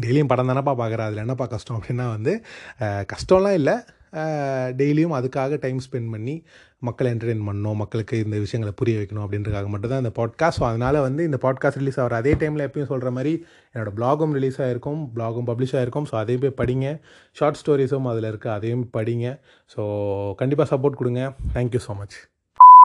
[0.04, 1.08] டெய்லியும் படம் தானப்பா பார்க்குறேன்.
[1.10, 2.34] அதில் என்னப்பா கஷ்டம் அப்படின்னா வந்து
[3.14, 3.76] கஷ்டம்லாம் இல்லை.
[4.80, 6.36] டெய்லியும் அதுக்காக டைம் ஸ்பெண்ட் பண்ணி
[6.88, 11.22] மக்களை என்டர்டெயின் பண்ணணும் மக்களுக்கு இந்த விஷயங்களை புரிய வைக்கணும் அப்படின்றதுக்காக மட்டும்தான் இந்த பாட்காஸ்ட் ஸோ அதனால் வந்து
[11.30, 13.34] இந்த பாட்காஸ்ட் ரிலீஸ் ஆகிற அதே டைமில் எப்பயும் சொல்கிற மாதிரி
[13.74, 16.08] என்னோடய ப்ளாகும் ரிலீஸ் ஆகிருக்கும் ப்ளாகும் பப்ளிஷ் ஆகிருக்கும்.
[16.12, 16.88] ஸோ அதையும் போய் படிங்க.
[17.40, 18.56] ஷார்ட் ஸ்டோரிஸும் அதில் இருக்குது.
[18.58, 19.36] அதையும் படிங்க.
[19.76, 19.82] ஸோ
[20.44, 21.34] கண்டிப்பாக சப்போர்ட் கொடுங்க.
[21.58, 22.18] Thank you so much